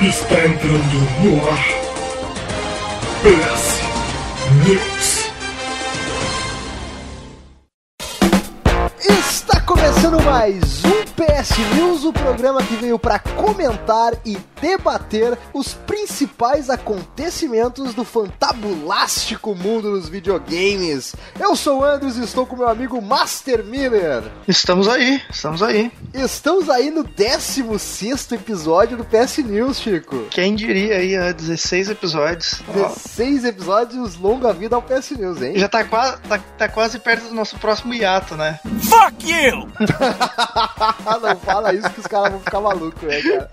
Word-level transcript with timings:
Está 0.00 0.46
entrando 0.46 0.94
no 1.24 1.50
ar. 1.50 1.58
PS 3.20 3.82
News. 4.64 5.32
Está 9.00 9.60
começando 9.62 10.22
mais 10.22 10.84
um 10.84 11.02
PS 11.16 11.58
News, 11.74 12.04
o 12.04 12.12
programa 12.12 12.62
que 12.62 12.76
veio 12.76 12.96
para 12.96 13.18
comentar 13.18 14.12
e 14.24 14.36
debater 14.60 15.38
os 15.52 15.74
principais 15.74 16.70
acontecimentos 16.70 17.94
do 17.94 18.04
fantabulástico 18.04 19.54
mundo 19.54 19.92
dos 19.92 20.08
videogames. 20.08 21.14
Eu 21.38 21.56
sou 21.56 21.80
o 21.80 21.84
Andros 21.84 22.16
e 22.16 22.24
estou 22.24 22.46
com 22.46 22.56
meu 22.56 22.68
amigo 22.68 23.00
Master 23.00 23.64
Miller. 23.64 24.22
Estamos 24.46 24.88
aí, 24.88 25.22
estamos 25.30 25.62
aí. 25.62 25.90
Estamos 26.12 26.68
aí 26.70 26.90
no 26.90 27.04
16 27.04 28.32
episódio 28.32 28.96
do 28.96 29.04
PS 29.04 29.38
News, 29.38 29.80
Chico. 29.80 30.24
Quem 30.30 30.54
diria 30.54 30.96
aí, 30.96 31.16
há 31.16 31.32
16 31.32 31.90
episódios. 31.90 32.60
16 32.74 33.44
episódios, 33.44 34.16
longa 34.16 34.52
vida 34.52 34.76
ao 34.76 34.82
PS 34.82 35.12
News, 35.12 35.42
hein? 35.42 35.58
Já 35.58 35.68
tá 35.68 35.84
quase, 35.84 36.20
tá, 36.22 36.38
tá 36.56 36.68
quase 36.68 36.98
perto 36.98 37.28
do 37.28 37.34
nosso 37.34 37.56
próximo 37.58 37.94
hiato, 37.94 38.36
né? 38.36 38.58
Fuck 38.82 39.30
you! 39.30 39.68
Não 41.22 41.36
fala 41.40 41.74
isso 41.74 41.90
que 41.90 42.00
os 42.00 42.06
caras 42.06 42.32
vão 42.32 42.40
ficar 42.40 42.60
malucos, 42.60 43.02
né, 43.02 43.20
cara? 43.22 43.48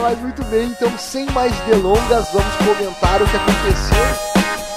Mas 0.00 0.18
muito 0.20 0.44
bem, 0.44 0.68
então 0.68 0.96
sem 0.98 1.26
mais 1.30 1.52
delongas, 1.60 2.28
vamos 2.32 2.56
comentar 2.56 3.20
o 3.22 3.26
que 3.26 3.36
aconteceu. 3.36 4.75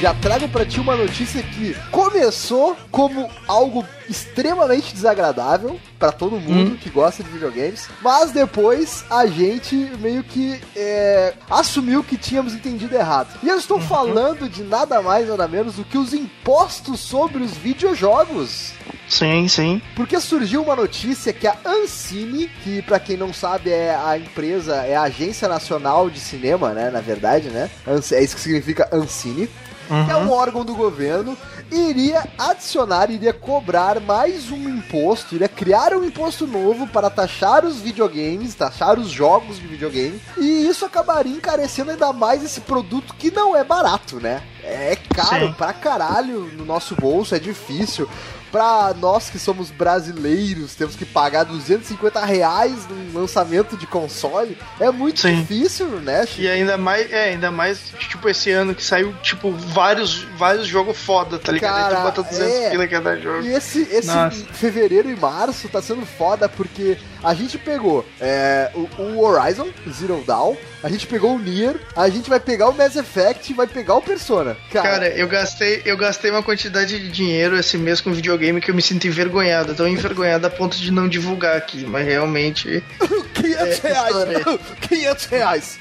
Já 0.00 0.14
trago 0.14 0.48
pra 0.48 0.64
ti 0.64 0.78
uma 0.78 0.96
notícia 0.96 1.42
que 1.42 1.74
começou 1.90 2.76
como 2.90 3.28
algo 3.48 3.84
extremamente 4.08 4.94
desagradável 4.94 5.80
pra 5.98 6.12
todo 6.12 6.38
mundo 6.38 6.76
que 6.76 6.90
gosta 6.90 7.22
de 7.22 7.30
videogames, 7.30 7.88
mas 8.02 8.30
depois 8.30 9.04
a 9.10 9.26
gente 9.26 9.74
meio 9.98 10.22
que 10.22 10.60
é, 10.76 11.34
assumiu 11.50 12.04
que 12.04 12.16
tínhamos 12.16 12.54
entendido 12.54 12.94
errado. 12.94 13.38
E 13.42 13.48
eu 13.48 13.56
estou 13.56 13.80
falando 13.80 14.48
de 14.48 14.62
nada 14.62 15.02
mais 15.02 15.28
nada 15.28 15.48
menos 15.48 15.74
do 15.74 15.84
que 15.84 15.98
os 15.98 16.12
impostos 16.12 17.00
sobre 17.00 17.42
os 17.42 17.56
videojogos. 17.56 18.72
Sim, 19.08 19.46
sim. 19.48 19.80
Porque 19.94 20.18
surgiu 20.20 20.62
uma 20.62 20.74
notícia 20.74 21.32
que 21.32 21.46
a 21.46 21.56
Ancine, 21.64 22.48
que 22.62 22.82
pra 22.82 22.98
quem 22.98 23.16
não 23.16 23.32
sabe 23.32 23.70
é 23.70 23.94
a 23.94 24.18
empresa, 24.18 24.76
é 24.84 24.96
a 24.96 25.02
Agência 25.02 25.48
Nacional 25.48 26.10
de 26.10 26.18
Cinema, 26.18 26.72
né, 26.72 26.90
na 26.90 27.00
verdade, 27.00 27.48
né? 27.48 27.70
É 27.86 28.22
isso 28.22 28.34
que 28.34 28.42
significa 28.42 28.88
Ancine. 28.92 29.48
Que 29.86 30.10
é 30.10 30.16
um 30.16 30.30
órgão 30.30 30.64
do 30.64 30.74
governo, 30.74 31.36
iria 31.70 32.26
adicionar, 32.38 33.10
iria 33.10 33.32
cobrar 33.32 34.00
mais 34.00 34.50
um 34.50 34.68
imposto, 34.68 35.34
iria 35.34 35.48
criar 35.48 35.92
um 35.94 36.04
imposto 36.04 36.46
novo 36.46 36.86
para 36.86 37.10
taxar 37.10 37.64
os 37.64 37.80
videogames, 37.80 38.54
taxar 38.54 38.98
os 38.98 39.08
jogos 39.08 39.58
de 39.58 39.66
videogame, 39.66 40.20
e 40.36 40.66
isso 40.66 40.84
acabaria 40.84 41.32
encarecendo 41.32 41.90
ainda 41.90 42.12
mais 42.12 42.44
esse 42.44 42.60
produto 42.60 43.14
que 43.14 43.30
não 43.30 43.56
é 43.56 43.64
barato, 43.64 44.20
né? 44.20 44.42
É 44.62 44.96
caro 45.14 45.48
Sim. 45.48 45.52
pra 45.52 45.72
caralho 45.72 46.50
no 46.56 46.64
nosso 46.64 46.94
bolso, 46.96 47.34
é 47.34 47.38
difícil. 47.38 48.08
Pra 48.56 48.94
nós 48.98 49.28
que 49.28 49.38
somos 49.38 49.70
brasileiros, 49.70 50.74
temos 50.74 50.96
que 50.96 51.04
pagar 51.04 51.44
250 51.44 52.24
reais 52.24 52.88
num 52.88 53.20
lançamento 53.20 53.76
de 53.76 53.86
console. 53.86 54.56
É 54.80 54.90
muito 54.90 55.20
Sim. 55.20 55.42
difícil, 55.42 55.86
né? 56.00 56.24
Chico? 56.24 56.40
E 56.40 56.48
ainda 56.48 56.78
mais, 56.78 57.12
é, 57.12 57.24
ainda 57.24 57.50
mais, 57.50 57.92
tipo, 57.98 58.26
esse 58.30 58.50
ano 58.50 58.74
que 58.74 58.82
saiu, 58.82 59.12
tipo, 59.22 59.52
vários, 59.52 60.22
vários 60.38 60.66
jogos 60.66 60.96
foda, 60.96 61.38
tá 61.38 61.52
ligado? 61.52 61.76
Aí 61.76 61.82
Cara, 61.82 61.96
tu 61.96 62.02
bota 62.02 62.22
200 62.22 62.54
é. 62.54 62.70
pila 62.70 62.88
cada 62.88 63.20
jogo. 63.20 63.42
E 63.42 63.52
esse, 63.52 63.82
esse 63.82 64.06
Nossa. 64.06 64.42
fevereiro 64.54 65.10
e 65.10 65.16
março 65.16 65.68
tá 65.68 65.82
sendo 65.82 66.06
foda 66.06 66.48
porque 66.48 66.96
a 67.22 67.34
gente 67.34 67.58
pegou 67.58 68.06
é, 68.18 68.70
o, 68.74 69.02
o 69.02 69.22
Horizon 69.22 69.68
Zero 69.90 70.24
Dawn, 70.26 70.56
a 70.86 70.88
gente 70.88 71.06
pegou 71.06 71.34
o 71.34 71.38
Nier, 71.38 71.74
a 71.96 72.08
gente 72.08 72.30
vai 72.30 72.38
pegar 72.38 72.68
o 72.68 72.72
Mass 72.72 72.94
Effect 72.94 73.50
e 73.50 73.54
vai 73.56 73.66
pegar 73.66 73.94
o 73.96 74.02
Persona. 74.02 74.56
Cara, 74.70 74.88
Cara, 74.88 75.08
eu 75.08 75.26
gastei, 75.26 75.82
eu 75.84 75.96
gastei 75.96 76.30
uma 76.30 76.42
quantidade 76.44 76.98
de 76.98 77.08
dinheiro 77.10 77.58
esse 77.58 77.76
mês 77.76 78.00
com 78.00 78.12
videogame 78.12 78.60
que 78.60 78.70
eu 78.70 78.74
me 78.74 78.80
sinto 78.82 79.06
envergonhado, 79.06 79.74
tão 79.74 79.88
envergonhado 79.88 80.46
a 80.46 80.50
ponto 80.50 80.76
de 80.76 80.92
não 80.92 81.08
divulgar 81.08 81.56
aqui, 81.56 81.84
mas 81.84 82.06
realmente 82.06 82.84
500 83.34 83.84
é, 83.84 83.88
reais! 83.88 84.06
estourei. 84.06 84.58
500 84.88 85.24
reais! 85.26 85.78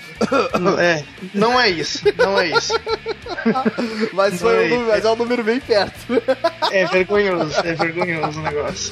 é, 0.79 1.03
não 1.33 1.59
é 1.59 1.69
isso, 1.69 1.99
não 2.17 2.39
é 2.39 2.47
isso. 2.49 2.73
Mas, 4.13 4.39
foi 4.39 4.49
um 4.49 4.55
Não 4.55 4.61
é 4.61 4.69
número- 4.69 4.87
mas 4.87 5.05
é 5.05 5.09
um 5.11 5.15
número 5.15 5.43
bem 5.43 5.59
perto. 5.59 5.95
É 6.71 6.85
vergonhoso, 6.85 7.53
é 7.63 7.73
vergonhoso 7.73 8.39
o 8.39 8.41
negócio. 8.43 8.91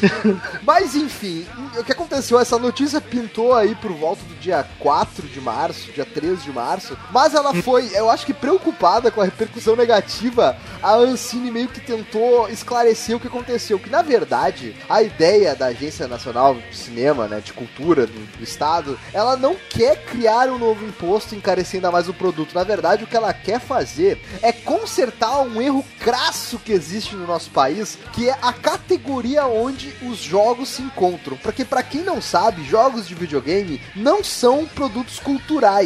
Mas 0.64 0.96
enfim, 0.96 1.46
o 1.78 1.84
que 1.84 1.92
aconteceu? 1.92 2.40
Essa 2.40 2.58
notícia 2.60 3.00
pintou 3.02 3.54
aí 3.56 3.74
por 3.76 3.92
volta 3.94 4.22
do 4.26 4.36
dia 4.36 4.66
4 4.80 5.28
de 5.28 5.40
março, 5.42 5.92
dia 5.92 6.03
13 6.06 6.44
de 6.44 6.52
março, 6.52 6.98
mas 7.12 7.34
ela 7.34 7.54
foi, 7.54 7.90
eu 7.96 8.10
acho 8.10 8.26
que 8.26 8.34
preocupada 8.34 9.12
com 9.12 9.22
a 9.22 9.26
repercussão 9.26 9.76
negativa, 9.76 10.58
a 10.82 10.96
Ancine 10.96 11.52
meio 11.52 11.68
que 11.68 11.80
tentou 11.80 12.50
esclarecer 12.50 13.16
o 13.16 13.20
que 13.20 13.28
aconteceu, 13.28 13.80
que 13.80 13.90
na 13.90 14.02
verdade, 14.02 14.76
a 14.90 15.02
ideia 15.02 15.56
da 15.56 15.68
Agência 15.68 16.08
Nacional 16.08 16.56
de 16.56 16.76
Cinema, 16.76 17.28
né, 17.28 17.40
de 17.40 17.54
Cultura 17.54 18.08
do, 18.08 18.38
do 18.38 18.44
Estado, 18.44 19.00
ela 19.14 19.36
não 19.38 19.56
quer 19.70 20.04
criar 20.06 20.50
um 20.50 20.58
novo 20.58 20.86
imposto 20.86 21.36
encarecendo 21.36 21.84
mais 21.92 22.08
o 22.08 22.14
produto. 22.14 22.54
Na 22.56 22.64
verdade, 22.64 23.04
o 23.04 23.08
que 23.08 23.16
ela 23.16 23.34
quer 23.34 23.60
fazer 23.60 24.22
é 24.42 24.52
consertar 24.52 25.42
um 25.42 25.62
erro 25.62 25.84
crasso 26.00 26.60
que 26.60 26.72
existe 26.72 27.16
no 27.16 27.28
nosso 27.28 27.50
país, 27.50 27.98
que 28.14 28.30
é 28.30 28.38
a 28.42 28.54
categoria 28.54 29.46
onde 29.46 29.94
os 30.02 30.20
jogos 30.20 30.70
se 30.70 30.82
encontram. 30.82 31.38
Porque 31.38 31.66
para 31.66 31.84
quem 31.84 32.02
não 32.02 32.22
sabe, 32.22 32.64
jogos 32.64 33.08
de 33.08 33.16
videogame 33.16 33.82
não 33.96 34.24
são 34.24 34.66
produtos 34.66 35.20
culturais. 35.20 35.83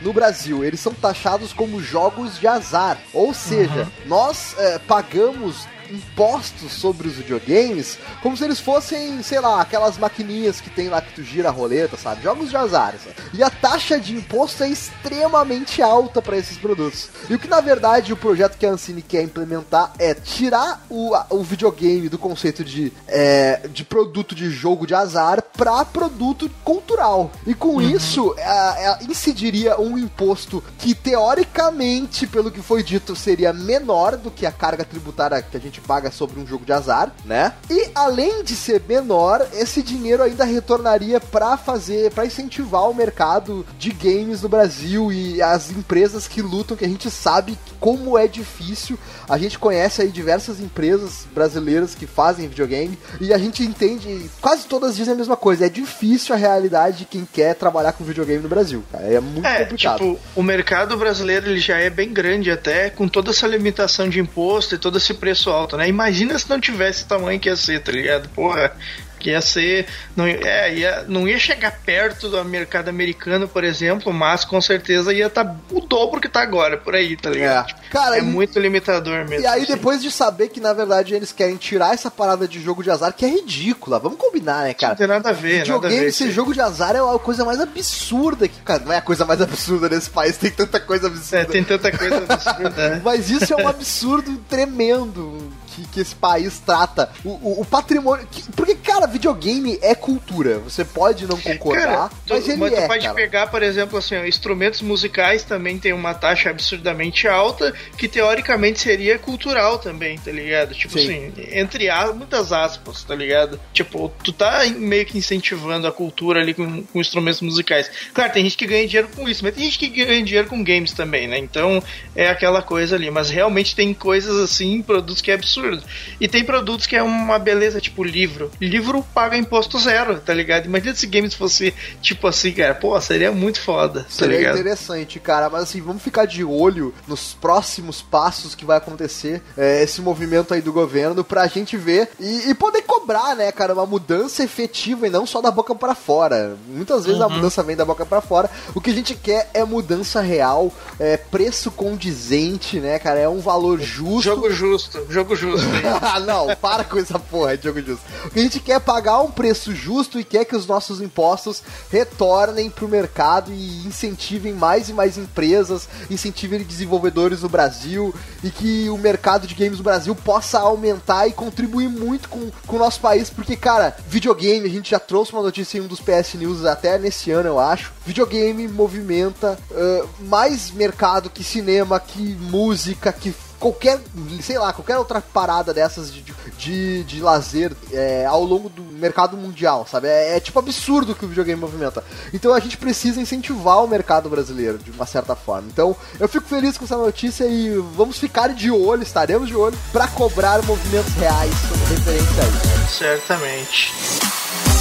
No 0.00 0.12
Brasil, 0.12 0.64
eles 0.64 0.80
são 0.80 0.94
taxados 0.94 1.52
como 1.52 1.82
jogos 1.82 2.38
de 2.38 2.46
azar. 2.46 2.98
Ou 3.12 3.34
seja, 3.34 3.88
nós 4.06 4.54
eh, 4.58 4.80
pagamos 4.86 5.66
impostos 5.90 6.72
sobre 6.72 7.08
os 7.08 7.14
videogames 7.14 7.98
como 8.22 8.36
se 8.36 8.44
eles 8.44 8.60
fossem, 8.60 9.22
sei 9.22 9.40
lá, 9.40 9.60
aquelas 9.60 9.96
maquininhas 9.98 10.60
que 10.60 10.70
tem 10.70 10.88
lá 10.88 11.00
que 11.00 11.14
tu 11.14 11.22
gira 11.22 11.48
a 11.48 11.52
roleta, 11.52 11.96
sabe? 11.96 12.22
Jogos 12.22 12.50
de 12.50 12.56
azar. 12.56 12.94
sabe? 13.02 13.14
E 13.34 13.42
a 13.42 13.50
taxa 13.50 13.98
de 14.00 14.14
imposto 14.14 14.62
é 14.64 14.68
extremamente 14.68 15.80
alta 15.82 16.20
para 16.22 16.36
esses 16.36 16.56
produtos. 16.58 17.08
E 17.28 17.34
o 17.34 17.38
que 17.38 17.48
na 17.48 17.60
verdade 17.60 18.12
o 18.12 18.16
projeto 18.16 18.56
que 18.58 18.66
a 18.66 18.70
Ancine 18.70 19.02
quer 19.02 19.22
implementar 19.22 19.92
é 19.98 20.14
tirar 20.14 20.84
o, 20.90 21.12
o 21.30 21.42
videogame 21.42 22.08
do 22.08 22.18
conceito 22.18 22.64
de, 22.64 22.92
é, 23.06 23.68
de 23.72 23.84
produto 23.84 24.34
de 24.34 24.50
jogo 24.50 24.86
de 24.86 24.94
azar 24.94 25.42
para 25.56 25.84
produto 25.84 26.50
cultural. 26.64 27.30
E 27.46 27.54
com 27.54 27.80
isso, 27.80 28.34
a- 28.38 28.98
a- 28.98 28.98
incidiria 29.08 29.78
um 29.80 29.96
imposto 29.98 30.62
que 30.78 30.94
teoricamente, 30.94 32.26
pelo 32.26 32.50
que 32.50 32.60
foi 32.60 32.82
dito, 32.82 33.14
seria 33.16 33.52
menor 33.52 34.16
do 34.16 34.30
que 34.30 34.44
a 34.46 34.52
carga 34.52 34.84
tributária 34.84 35.40
que 35.42 35.56
a 35.56 35.60
gente 35.60 35.77
paga 35.80 36.10
sobre 36.10 36.38
um 36.40 36.46
jogo 36.46 36.64
de 36.64 36.72
azar, 36.72 37.12
né? 37.24 37.52
E 37.70 37.90
além 37.94 38.42
de 38.42 38.54
ser 38.54 38.82
menor, 38.88 39.46
esse 39.52 39.82
dinheiro 39.82 40.22
ainda 40.22 40.44
retornaria 40.44 41.20
para 41.20 41.56
fazer, 41.56 42.10
para 42.12 42.26
incentivar 42.26 42.88
o 42.88 42.94
mercado 42.94 43.66
de 43.78 43.90
games 43.90 44.42
no 44.42 44.48
Brasil 44.48 45.12
e 45.12 45.40
as 45.42 45.70
empresas 45.70 46.26
que 46.28 46.40
lutam, 46.42 46.76
que 46.76 46.84
a 46.84 46.88
gente 46.88 47.10
sabe 47.10 47.58
como 47.80 48.16
é 48.18 48.26
difícil. 48.26 48.98
A 49.28 49.38
gente 49.38 49.58
conhece 49.58 50.02
aí 50.02 50.08
diversas 50.08 50.60
empresas 50.60 51.26
brasileiras 51.34 51.94
que 51.94 52.06
fazem 52.06 52.48
videogame 52.48 52.98
e 53.20 53.32
a 53.32 53.38
gente 53.38 53.62
entende, 53.62 54.30
quase 54.40 54.66
todas 54.66 54.96
dizem 54.96 55.14
a 55.14 55.16
mesma 55.16 55.36
coisa, 55.36 55.66
é 55.66 55.68
difícil 55.68 56.34
a 56.34 56.38
realidade 56.38 56.98
de 56.98 57.04
quem 57.04 57.26
quer 57.30 57.54
trabalhar 57.54 57.92
com 57.92 58.04
videogame 58.04 58.42
no 58.42 58.48
Brasil. 58.48 58.82
cara. 58.90 59.04
É 59.04 59.20
muito 59.20 59.46
É, 59.46 59.64
complicado. 59.64 59.98
tipo, 59.98 60.18
o 60.34 60.42
mercado 60.42 60.96
brasileiro 60.96 61.48
ele 61.50 61.60
já 61.60 61.78
é 61.78 61.90
bem 61.90 62.12
grande 62.12 62.50
até, 62.50 62.90
com 62.90 63.06
toda 63.08 63.30
essa 63.30 63.46
limitação 63.46 64.08
de 64.08 64.18
imposto 64.20 64.74
e 64.74 64.78
todo 64.78 64.98
esse 64.98 65.14
preço 65.14 65.50
alto, 65.50 65.67
né? 65.76 65.88
Imagina 65.88 66.38
se 66.38 66.48
não 66.48 66.60
tivesse 66.60 67.04
o 67.04 67.06
tamanho 67.06 67.38
que 67.40 67.48
ia 67.48 67.56
ser, 67.56 67.82
tá 67.82 67.92
ligado? 67.92 68.28
Porra, 68.30 68.72
que 69.18 69.30
ia 69.30 69.40
ser. 69.40 69.86
Não, 70.16 70.24
é, 70.26 70.72
ia, 70.74 71.04
não 71.08 71.26
ia 71.26 71.38
chegar 71.40 71.72
perto 71.84 72.28
do 72.28 72.44
mercado 72.44 72.88
americano, 72.88 73.48
por 73.48 73.64
exemplo, 73.64 74.12
mas 74.12 74.44
com 74.44 74.60
certeza 74.60 75.12
ia 75.12 75.26
estar 75.26 75.56
o 75.72 75.80
dobro 75.80 76.20
que 76.20 76.28
tá 76.28 76.40
agora, 76.40 76.76
por 76.76 76.94
aí, 76.94 77.16
tá 77.16 77.28
ligado? 77.30 77.70
É. 77.70 77.88
Cara, 77.90 78.16
é 78.16 78.20
e- 78.20 78.22
muito 78.22 78.58
limitador 78.60 79.26
mesmo. 79.28 79.42
E 79.44 79.46
aí, 79.46 79.62
assim. 79.64 79.72
depois 79.72 80.00
de 80.02 80.10
saber 80.12 80.48
que, 80.48 80.60
na 80.60 80.72
verdade, 80.72 81.14
eles 81.14 81.32
querem 81.32 81.56
tirar 81.56 81.94
essa 81.94 82.10
parada 82.10 82.46
de 82.46 82.60
jogo 82.60 82.82
de 82.84 82.90
azar, 82.92 83.12
que 83.12 83.24
é 83.24 83.28
ridícula, 83.28 83.98
vamos 83.98 84.18
combinar, 84.18 84.62
né, 84.64 84.74
cara? 84.74 84.92
Não 84.92 84.98
tem 84.98 85.06
nada 85.08 85.30
a 85.30 85.32
ver, 85.32 85.48
nada 85.48 85.58
a 85.58 85.64
Videogame 85.64 85.94
ver. 85.96 86.00
ser 86.02 86.08
isso 86.08 86.24
aí. 86.24 86.30
jogo 86.30 86.54
de 86.54 86.60
azar 86.60 86.94
é 86.94 87.00
a 87.00 87.18
coisa 87.18 87.44
mais 87.44 87.60
absurda 87.60 88.46
que. 88.46 88.60
Cara, 88.62 88.84
não 88.84 88.92
é 88.92 88.98
a 88.98 89.02
coisa 89.02 89.24
mais 89.24 89.40
absurda 89.42 89.88
nesse 89.88 90.10
país, 90.10 90.36
tem 90.36 90.50
tanta 90.50 90.78
coisa 90.78 91.08
absurda. 91.08 91.38
É, 91.38 91.44
tem 91.44 91.64
tanta 91.64 91.90
coisa 91.90 92.18
absurda. 92.28 92.88
né? 92.90 93.00
Mas 93.04 93.30
isso 93.30 93.52
é 93.52 93.56
um 93.56 93.66
absurdo 93.66 94.36
tremendo 94.48 95.50
que, 95.78 95.86
que 95.88 96.00
esse 96.00 96.14
país 96.14 96.60
trata. 96.64 97.10
O, 97.24 97.28
o- 97.30 97.60
o 97.60 97.64
patrimônio. 97.64 98.26
que- 98.30 98.42
porque, 98.52 98.74
cara, 98.74 98.87
cara, 98.88 99.06
videogame 99.06 99.78
é 99.82 99.94
cultura. 99.94 100.58
Você 100.60 100.84
pode 100.84 101.26
não 101.26 101.38
concordar, 101.40 101.84
Cara, 101.86 102.08
tu, 102.26 102.34
mas 102.34 102.48
ele 102.48 102.56
mas 102.58 102.72
tu 102.72 102.78
é, 102.80 102.86
pode 102.86 103.02
cara. 103.04 103.14
pegar, 103.14 103.46
por 103.48 103.62
exemplo, 103.62 103.98
assim, 103.98 104.16
ó, 104.16 104.24
instrumentos 104.24 104.80
musicais 104.82 105.44
também 105.44 105.78
tem 105.78 105.92
uma 105.92 106.14
taxa 106.14 106.50
absurdamente 106.50 107.28
alta, 107.28 107.74
que 107.96 108.08
teoricamente 108.08 108.80
seria 108.80 109.18
cultural 109.18 109.78
também, 109.78 110.18
tá 110.18 110.30
ligado? 110.32 110.74
Tipo 110.74 110.98
Sim. 110.98 111.28
assim, 111.32 111.32
entre 111.52 111.88
a- 111.90 112.12
muitas 112.12 112.52
aspas, 112.52 113.04
tá 113.04 113.14
ligado? 113.14 113.60
Tipo, 113.72 114.12
tu 114.24 114.32
tá 114.32 114.64
meio 114.76 115.04
que 115.04 115.18
incentivando 115.18 115.86
a 115.86 115.92
cultura 115.92 116.40
ali 116.40 116.54
com, 116.54 116.82
com 116.84 117.00
instrumentos 117.00 117.40
musicais. 117.42 117.90
Claro, 118.14 118.32
tem 118.32 118.44
gente 118.44 118.56
que 118.56 118.66
ganha 118.66 118.86
dinheiro 118.86 119.08
com 119.14 119.28
isso, 119.28 119.44
mas 119.44 119.54
tem 119.54 119.64
gente 119.64 119.78
que 119.78 119.88
ganha 119.88 120.22
dinheiro 120.22 120.48
com 120.48 120.62
games 120.64 120.92
também, 120.92 121.26
né? 121.28 121.38
Então 121.38 121.82
é 122.16 122.28
aquela 122.28 122.62
coisa 122.62 122.96
ali. 122.96 123.10
Mas 123.10 123.28
realmente 123.30 123.74
tem 123.76 123.92
coisas 123.92 124.36
assim, 124.38 124.80
produtos 124.82 125.20
que 125.20 125.30
é 125.30 125.34
absurdo. 125.34 125.82
E 126.20 126.26
tem 126.28 126.44
produtos 126.44 126.86
que 126.86 126.96
é 126.96 127.02
uma 127.02 127.38
beleza, 127.38 127.80
tipo 127.80 128.02
livro. 128.02 128.50
Livro 128.60 128.77
paga 129.14 129.36
imposto 129.36 129.78
zero, 129.78 130.20
tá 130.20 130.32
ligado? 130.34 130.66
Imagina 130.66 130.94
se 130.94 131.06
games 131.06 131.34
fosse 131.34 131.74
tipo 132.00 132.26
assim, 132.26 132.52
cara. 132.52 132.74
Pô, 132.74 132.98
seria 133.00 133.32
muito 133.32 133.60
foda, 133.60 134.00
tá 134.04 134.06
Seria 134.08 134.38
ligado? 134.38 134.54
interessante, 134.58 135.18
cara. 135.20 135.48
Mas 135.50 135.64
assim, 135.64 135.80
vamos 135.80 136.02
ficar 136.02 136.24
de 136.26 136.44
olho 136.44 136.94
nos 137.06 137.34
próximos 137.40 138.00
passos 138.02 138.54
que 138.54 138.64
vai 138.64 138.78
acontecer 138.78 139.42
é, 139.56 139.82
esse 139.82 140.00
movimento 140.00 140.54
aí 140.54 140.60
do 140.60 140.72
governo 140.72 141.22
pra 141.24 141.46
gente 141.46 141.76
ver 141.76 142.10
e, 142.20 142.50
e 142.50 142.54
poder 142.54 142.82
cobrar, 142.82 143.34
né, 143.36 143.50
cara, 143.52 143.72
uma 143.74 143.86
mudança 143.86 144.42
efetiva 144.42 145.06
e 145.06 145.10
não 145.10 145.26
só 145.26 145.40
da 145.40 145.50
boca 145.50 145.74
pra 145.74 145.94
fora. 145.94 146.56
Muitas 146.68 147.04
vezes 147.04 147.18
Uhum. 147.20 147.26
a 147.26 147.28
mudança 147.28 147.62
vem 147.62 147.76
da 147.76 147.84
boca 147.84 148.04
pra 148.06 148.20
fora. 148.20 148.50
O 148.74 148.80
que 148.80 148.90
a 148.90 148.94
gente 148.94 149.14
quer 149.14 149.50
é 149.54 149.64
mudança 149.64 150.20
real, 150.20 150.72
é 151.00 151.16
preço 151.16 151.70
condizente, 151.70 152.80
né, 152.80 152.98
cara? 152.98 153.18
É 153.20 153.28
um 153.28 153.40
valor 153.40 153.80
justo. 153.80 154.22
Jogo 154.22 154.50
justo, 154.50 155.06
jogo 155.10 155.36
justo. 155.36 155.66
Ah, 156.00 156.20
não, 156.20 156.54
para 156.56 156.84
com 156.84 156.98
essa 156.98 157.18
porra 157.18 157.56
de 157.56 157.64
jogo 157.64 157.80
justo. 157.82 158.02
O 158.26 158.30
que 158.30 158.38
a 158.38 158.42
gente 158.42 158.60
quer 158.68 158.80
pagar 158.80 159.22
um 159.22 159.30
preço 159.30 159.74
justo 159.74 160.20
e 160.20 160.24
quer 160.24 160.44
que 160.44 160.54
os 160.54 160.66
nossos 160.66 161.00
impostos 161.00 161.62
retornem 161.90 162.68
pro 162.68 162.86
mercado 162.86 163.50
e 163.50 163.86
incentivem 163.86 164.52
mais 164.52 164.90
e 164.90 164.92
mais 164.92 165.16
empresas, 165.16 165.88
incentivem 166.10 166.62
desenvolvedores 166.62 167.40
no 167.40 167.48
Brasil 167.48 168.14
e 168.44 168.50
que 168.50 168.90
o 168.90 168.98
mercado 168.98 169.46
de 169.46 169.54
games 169.54 169.78
no 169.78 169.84
Brasil 169.84 170.14
possa 170.14 170.58
aumentar 170.58 171.26
e 171.26 171.32
contribuir 171.32 171.88
muito 171.88 172.28
com, 172.28 172.50
com 172.66 172.76
o 172.76 172.78
nosso 172.78 173.00
país, 173.00 173.30
porque, 173.30 173.56
cara, 173.56 173.96
videogame, 174.06 174.66
a 174.66 174.70
gente 174.70 174.90
já 174.90 174.98
trouxe 174.98 175.32
uma 175.32 175.40
notícia 175.40 175.78
em 175.78 175.80
um 175.80 175.86
dos 175.86 176.00
PS 176.00 176.34
News 176.34 176.66
até 176.66 176.98
nesse 176.98 177.30
ano, 177.30 177.48
eu 177.48 177.58
acho. 177.58 177.90
Videogame 178.04 178.68
movimenta 178.68 179.58
ah, 179.72 180.04
mais 180.20 180.70
mercado 180.72 181.30
que 181.30 181.42
cinema, 181.42 181.98
que 181.98 182.20
música, 182.20 183.10
que 183.14 183.34
qualquer, 183.58 184.00
sei 184.42 184.58
lá, 184.58 184.72
qualquer 184.72 184.98
outra 184.98 185.20
parada 185.20 185.74
dessas 185.74 186.12
de, 186.12 186.24
de, 186.56 187.04
de 187.04 187.20
lazer 187.20 187.72
é, 187.92 188.24
ao 188.24 188.42
longo 188.44 188.68
do 188.68 188.82
mercado 188.82 189.36
mundial, 189.36 189.86
sabe? 189.90 190.08
É, 190.08 190.36
é, 190.36 190.40
tipo 190.40 190.58
absurdo 190.58 191.14
que 191.14 191.24
o 191.24 191.28
videogame 191.28 191.60
movimenta. 191.60 192.02
Então 192.32 192.52
a 192.52 192.60
gente 192.60 192.76
precisa 192.76 193.20
incentivar 193.20 193.84
o 193.84 193.88
mercado 193.88 194.28
brasileiro 194.28 194.78
de 194.78 194.90
uma 194.90 195.06
certa 195.06 195.34
forma. 195.34 195.68
Então 195.68 195.96
eu 196.18 196.28
fico 196.28 196.46
feliz 196.46 196.78
com 196.78 196.84
essa 196.84 196.96
notícia 196.96 197.44
e 197.44 197.76
vamos 197.94 198.18
ficar 198.18 198.48
de 198.48 198.70
olho, 198.70 199.02
estaremos 199.02 199.48
de 199.48 199.56
olho, 199.56 199.78
pra 199.92 200.06
cobrar 200.08 200.62
movimentos 200.62 201.12
reais 201.14 201.52
sobre 201.68 201.94
referência 201.94 202.42
a 202.42 202.46
isso. 202.46 202.98
Certamente. 202.98 204.77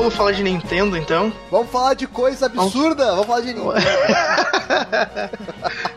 Vamos 0.00 0.14
falar 0.14 0.32
de 0.32 0.42
Nintendo 0.42 0.96
então? 0.96 1.32
Vamos 1.50 1.70
falar 1.70 1.94
de 1.94 2.06
coisa 2.06 2.46
absurda? 2.46 3.06
Vamos 3.12 3.26
falar 3.26 3.40
de 3.40 3.46
Nintendo. 3.54 3.72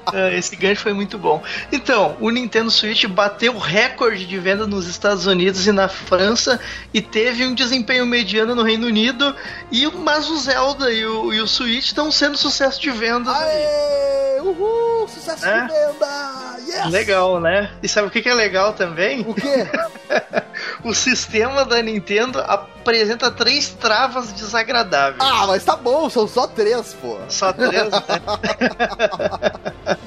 Ah, 0.06 0.32
Esse 0.34 0.56
gancho 0.56 0.82
foi 0.82 0.94
muito 0.94 1.18
bom. 1.18 1.42
Então, 1.72 2.16
o 2.20 2.30
Nintendo 2.30 2.72
Switch 2.72 3.06
bateu 3.06 3.54
o 3.56 3.60
recorde 3.60 4.26
de 4.26 4.38
venda 4.38 4.66
nos 4.66 4.88
Estados 4.88 5.26
Unidos 5.26 5.66
e 5.68 5.72
na 5.72 5.88
França 5.88 6.60
e 6.94 7.02
teve 7.02 7.46
um 7.46 7.54
desempenho 7.54 8.06
mediano 8.06 8.56
no 8.56 8.64
Reino 8.64 8.88
Unido. 8.88 9.36
E 9.72 9.86
mas 9.88 10.30
o 10.30 10.38
Zelda 10.38 10.92
e 10.92 11.06
o, 11.06 11.34
e 11.34 11.42
o 11.42 11.48
Switch 11.48 11.86
estão 11.86 12.12
sendo 12.12 12.38
sucesso 12.38 12.80
de 12.82 12.90
vendas. 12.92 13.36
Aê! 13.36 14.40
Uhul! 14.42 15.08
Sucesso 15.08 15.46
É? 15.46 15.62
de 15.62 15.68
venda! 15.68 16.58
Yes! 16.68 16.92
Legal, 16.92 17.40
né? 17.40 17.72
E 17.82 17.88
sabe 17.88 18.08
o 18.08 18.12
que 18.12 18.22
que 18.22 18.30
é 18.30 18.34
legal 18.34 18.74
também? 18.74 19.22
O 19.22 19.34
quê? 19.34 19.68
O 20.84 20.94
sistema 20.94 21.64
da 21.66 21.82
Nintendo 21.84 22.40
apresenta 22.88 23.30
três 23.30 23.70
travas 23.70 24.32
desagradáveis. 24.32 25.20
Ah, 25.20 25.46
mas 25.46 25.66
tá 25.66 25.76
bom, 25.76 26.10
são 26.10 26.26
só 26.26 26.48
três, 26.48 26.94
pô. 26.94 27.18
Só 27.28 27.52
três, 27.52 27.92
né? 27.92 28.00